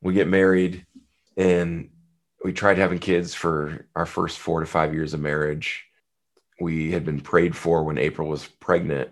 We 0.00 0.14
get 0.14 0.28
married 0.28 0.86
and 1.36 1.90
we 2.44 2.52
tried 2.52 2.78
having 2.78 2.98
kids 2.98 3.34
for 3.34 3.86
our 3.94 4.06
first 4.06 4.38
four 4.38 4.60
to 4.60 4.66
five 4.66 4.94
years 4.94 5.14
of 5.14 5.20
marriage. 5.20 5.84
We 6.60 6.92
had 6.92 7.04
been 7.04 7.20
prayed 7.20 7.56
for 7.56 7.82
when 7.84 7.98
April 7.98 8.28
was 8.28 8.46
pregnant, 8.46 9.10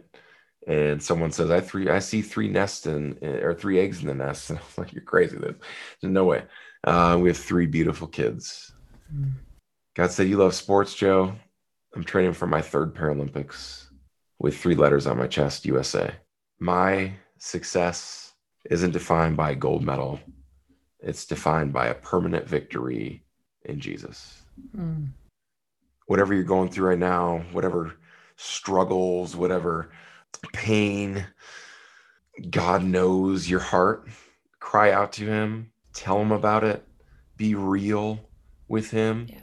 and 0.66 1.02
someone 1.02 1.32
says, 1.32 1.50
"I 1.50 1.60
three, 1.60 1.88
I 1.88 1.98
see 1.98 2.22
three 2.22 2.48
nests 2.48 2.86
in, 2.86 3.18
or 3.22 3.54
three 3.54 3.78
eggs 3.78 4.00
in 4.00 4.08
the 4.08 4.14
nest." 4.14 4.50
And 4.50 4.58
I'm 4.58 4.64
like, 4.78 4.92
"You're 4.92 5.02
crazy! 5.02 5.36
There's 5.36 5.56
no 6.02 6.24
way." 6.24 6.44
Uh, 6.84 7.18
we 7.20 7.28
have 7.28 7.36
three 7.36 7.66
beautiful 7.66 8.06
kids. 8.06 8.72
Mm. 9.14 9.32
God 9.94 10.10
said, 10.10 10.28
"You 10.28 10.36
love 10.38 10.54
sports, 10.54 10.94
Joe. 10.94 11.34
I'm 11.94 12.04
training 12.04 12.32
for 12.32 12.46
my 12.46 12.60
third 12.60 12.94
Paralympics 12.94 13.86
with 14.38 14.56
three 14.56 14.74
letters 14.74 15.06
on 15.06 15.18
my 15.18 15.26
chest, 15.26 15.64
USA. 15.66 16.14
My 16.58 17.14
success 17.38 18.32
isn't 18.70 18.92
defined 18.92 19.36
by 19.36 19.50
a 19.52 19.54
gold 19.54 19.84
medal 19.84 20.18
it's 21.05 21.26
defined 21.26 21.72
by 21.72 21.86
a 21.88 21.94
permanent 21.94 22.48
victory 22.48 23.24
in 23.64 23.78
Jesus. 23.78 24.42
Mm. 24.76 25.09
Whatever 26.07 26.34
you're 26.34 26.44
going 26.44 26.70
through 26.70 26.88
right 26.88 26.98
now, 26.98 27.44
whatever 27.52 27.94
struggles, 28.36 29.36
whatever 29.36 29.90
pain, 30.52 31.26
God 32.50 32.82
knows 32.82 33.48
your 33.48 33.61
heart. 33.61 34.09
Cry 34.61 34.92
out 34.92 35.12
to 35.14 35.26
Him, 35.26 35.70
tell 35.92 36.20
Him 36.20 36.32
about 36.32 36.64
it, 36.64 36.86
be 37.36 37.55
real 37.55 38.20
with 38.68 38.90
Him, 38.90 39.26
yeah. 39.28 39.38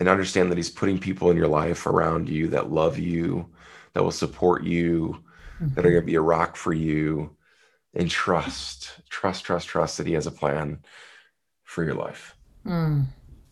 and 0.00 0.08
understand 0.08 0.50
that 0.50 0.58
He's 0.58 0.70
putting 0.70 0.98
people 0.98 1.30
in 1.30 1.36
your 1.36 1.48
life 1.48 1.86
around 1.86 2.28
you 2.28 2.48
that 2.48 2.72
love 2.72 2.98
you, 2.98 3.48
that 3.92 4.02
will 4.02 4.10
support 4.10 4.64
you, 4.64 5.22
mm-hmm. 5.56 5.74
that 5.74 5.84
are 5.84 5.88
mm-hmm. 5.88 5.94
going 5.94 6.02
to 6.02 6.06
be 6.06 6.16
a 6.16 6.20
rock 6.20 6.56
for 6.56 6.72
you 6.72 7.34
and 7.94 8.10
trust, 8.10 9.00
trust, 9.08 9.44
trust, 9.44 9.68
trust 9.68 9.98
that 9.98 10.06
He 10.06 10.14
has 10.14 10.26
a 10.26 10.32
plan 10.32 10.78
for 11.62 11.84
your 11.84 11.94
life. 11.94 12.36
Mm. 12.66 13.06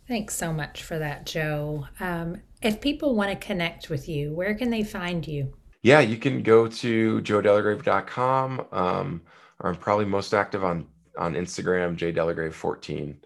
Thanks 0.09 0.35
so 0.35 0.53
much 0.53 0.83
for 0.83 0.99
that, 0.99 1.27
Joe. 1.27 1.87
Um, 2.01 2.37
if 2.61 2.81
people 2.81 3.15
want 3.15 3.31
to 3.31 3.47
connect 3.47 3.89
with 3.89 4.09
you, 4.09 4.33
where 4.33 4.55
can 4.55 4.71
they 4.71 4.83
find 4.83 5.27
you? 5.27 5.55
Yeah, 5.83 6.01
you 6.01 6.17
can 6.17 6.43
go 6.43 6.69
to 6.69 7.21
joedelagrave.com. 7.21 8.67
Um, 8.73 9.23
or 9.61 9.71
I'm 9.71 9.77
probably 9.77 10.05
most 10.05 10.35
active 10.35 10.65
on 10.65 10.87
on 11.19 11.35
Instagram, 11.35 11.97
jdelagrave14. 11.97 13.17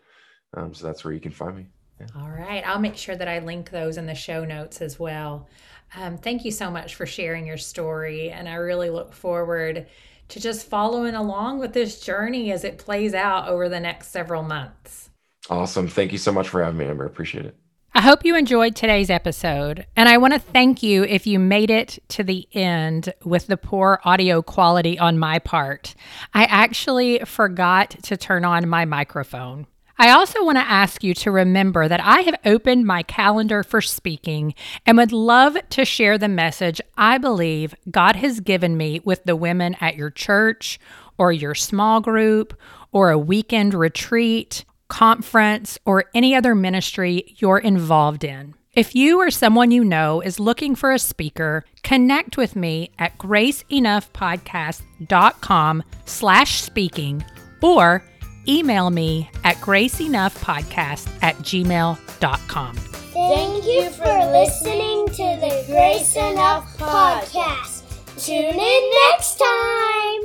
Um, 0.54 0.74
so 0.74 0.86
that's 0.86 1.04
where 1.04 1.14
you 1.14 1.20
can 1.20 1.30
find 1.30 1.56
me. 1.56 1.66
Yeah. 2.00 2.06
All 2.16 2.30
right. 2.30 2.66
I'll 2.66 2.80
make 2.80 2.96
sure 2.96 3.16
that 3.16 3.28
I 3.28 3.38
link 3.38 3.70
those 3.70 3.96
in 3.96 4.06
the 4.06 4.14
show 4.14 4.44
notes 4.44 4.80
as 4.82 4.98
well. 4.98 5.48
Um, 5.94 6.18
thank 6.18 6.44
you 6.44 6.50
so 6.50 6.70
much 6.70 6.96
for 6.96 7.06
sharing 7.06 7.46
your 7.46 7.56
story. 7.56 8.30
And 8.30 8.48
I 8.48 8.54
really 8.54 8.90
look 8.90 9.12
forward 9.12 9.86
to 10.28 10.40
just 10.40 10.68
following 10.68 11.14
along 11.14 11.58
with 11.58 11.72
this 11.72 12.00
journey 12.00 12.50
as 12.52 12.64
it 12.64 12.78
plays 12.78 13.14
out 13.14 13.48
over 13.48 13.68
the 13.68 13.80
next 13.80 14.08
several 14.08 14.42
months. 14.42 15.10
Awesome. 15.48 15.88
Thank 15.88 16.12
you 16.12 16.18
so 16.18 16.32
much 16.32 16.48
for 16.48 16.62
having 16.62 16.78
me, 16.78 16.86
Amber. 16.86 17.06
Appreciate 17.06 17.46
it. 17.46 17.56
I 17.94 18.02
hope 18.02 18.26
you 18.26 18.36
enjoyed 18.36 18.76
today's 18.76 19.08
episode, 19.08 19.86
and 19.96 20.06
I 20.06 20.18
want 20.18 20.34
to 20.34 20.38
thank 20.38 20.82
you 20.82 21.04
if 21.04 21.26
you 21.26 21.38
made 21.38 21.70
it 21.70 21.98
to 22.08 22.22
the 22.22 22.46
end 22.52 23.14
with 23.24 23.46
the 23.46 23.56
poor 23.56 24.00
audio 24.04 24.42
quality 24.42 24.98
on 24.98 25.18
my 25.18 25.38
part. 25.38 25.94
I 26.34 26.44
actually 26.44 27.20
forgot 27.20 27.90
to 28.02 28.18
turn 28.18 28.44
on 28.44 28.68
my 28.68 28.84
microphone. 28.84 29.66
I 29.98 30.10
also 30.10 30.44
want 30.44 30.58
to 30.58 30.70
ask 30.70 31.02
you 31.02 31.14
to 31.14 31.30
remember 31.30 31.88
that 31.88 32.02
I 32.02 32.20
have 32.20 32.38
opened 32.44 32.84
my 32.84 33.02
calendar 33.02 33.62
for 33.62 33.80
speaking 33.80 34.54
and 34.84 34.98
would 34.98 35.12
love 35.12 35.56
to 35.70 35.86
share 35.86 36.18
the 36.18 36.28
message 36.28 36.82
I 36.98 37.16
believe 37.16 37.74
God 37.90 38.16
has 38.16 38.40
given 38.40 38.76
me 38.76 39.00
with 39.04 39.24
the 39.24 39.36
women 39.36 39.74
at 39.80 39.96
your 39.96 40.10
church 40.10 40.78
or 41.16 41.32
your 41.32 41.54
small 41.54 42.02
group 42.02 42.52
or 42.92 43.10
a 43.10 43.18
weekend 43.18 43.72
retreat, 43.72 44.66
conference, 44.88 45.78
or 45.86 46.04
any 46.14 46.34
other 46.34 46.54
ministry 46.54 47.34
you're 47.38 47.58
involved 47.58 48.22
in. 48.22 48.54
If 48.74 48.94
you 48.94 49.20
or 49.20 49.30
someone 49.30 49.70
you 49.70 49.82
know 49.82 50.20
is 50.20 50.38
looking 50.38 50.74
for 50.74 50.92
a 50.92 50.98
speaker, 50.98 51.64
connect 51.82 52.36
with 52.36 52.54
me 52.54 52.90
at 52.98 53.16
graceenoughpodcast.com 53.16 55.82
slash 56.04 56.60
speaking 56.60 57.24
or 57.62 58.04
email 58.48 58.90
me 58.90 59.30
at 59.44 59.56
graceenoughpodcast 59.56 61.08
at 61.22 61.36
gmail.com. 61.38 62.76
Thank 62.76 63.64
you 63.64 63.90
for 63.90 64.04
listening 64.04 65.06
to 65.06 65.40
the 65.40 65.64
Grace 65.66 66.16
Enough 66.16 66.76
Podcast. 66.76 67.82
Tune 68.24 68.58
in 68.58 68.90
next 69.10 69.38
time. 69.38 70.22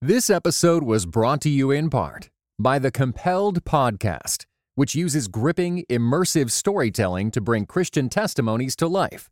This 0.00 0.28
episode 0.28 0.82
was 0.82 1.06
brought 1.06 1.40
to 1.42 1.48
you 1.48 1.70
in 1.70 1.88
part 1.88 2.28
by 2.58 2.78
the 2.78 2.90
Compelled 2.90 3.64
Podcast, 3.64 4.44
which 4.74 4.94
uses 4.94 5.28
gripping, 5.28 5.84
immersive 5.88 6.50
storytelling 6.50 7.30
to 7.30 7.40
bring 7.40 7.66
Christian 7.66 8.08
testimonies 8.08 8.76
to 8.76 8.88
life. 8.88 9.30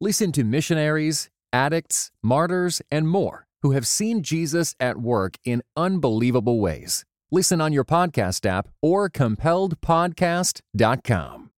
Listen 0.00 0.32
to 0.32 0.44
missionaries, 0.44 1.28
addicts, 1.52 2.10
martyrs, 2.22 2.80
and 2.90 3.08
more 3.08 3.46
who 3.62 3.72
have 3.72 3.86
seen 3.86 4.22
Jesus 4.22 4.74
at 4.78 4.98
work 4.98 5.36
in 5.44 5.62
unbelievable 5.76 6.60
ways. 6.60 7.04
Listen 7.30 7.60
on 7.60 7.72
your 7.72 7.84
podcast 7.84 8.44
app 8.44 8.68
or 8.82 9.08
compelledpodcast.com. 9.08 11.51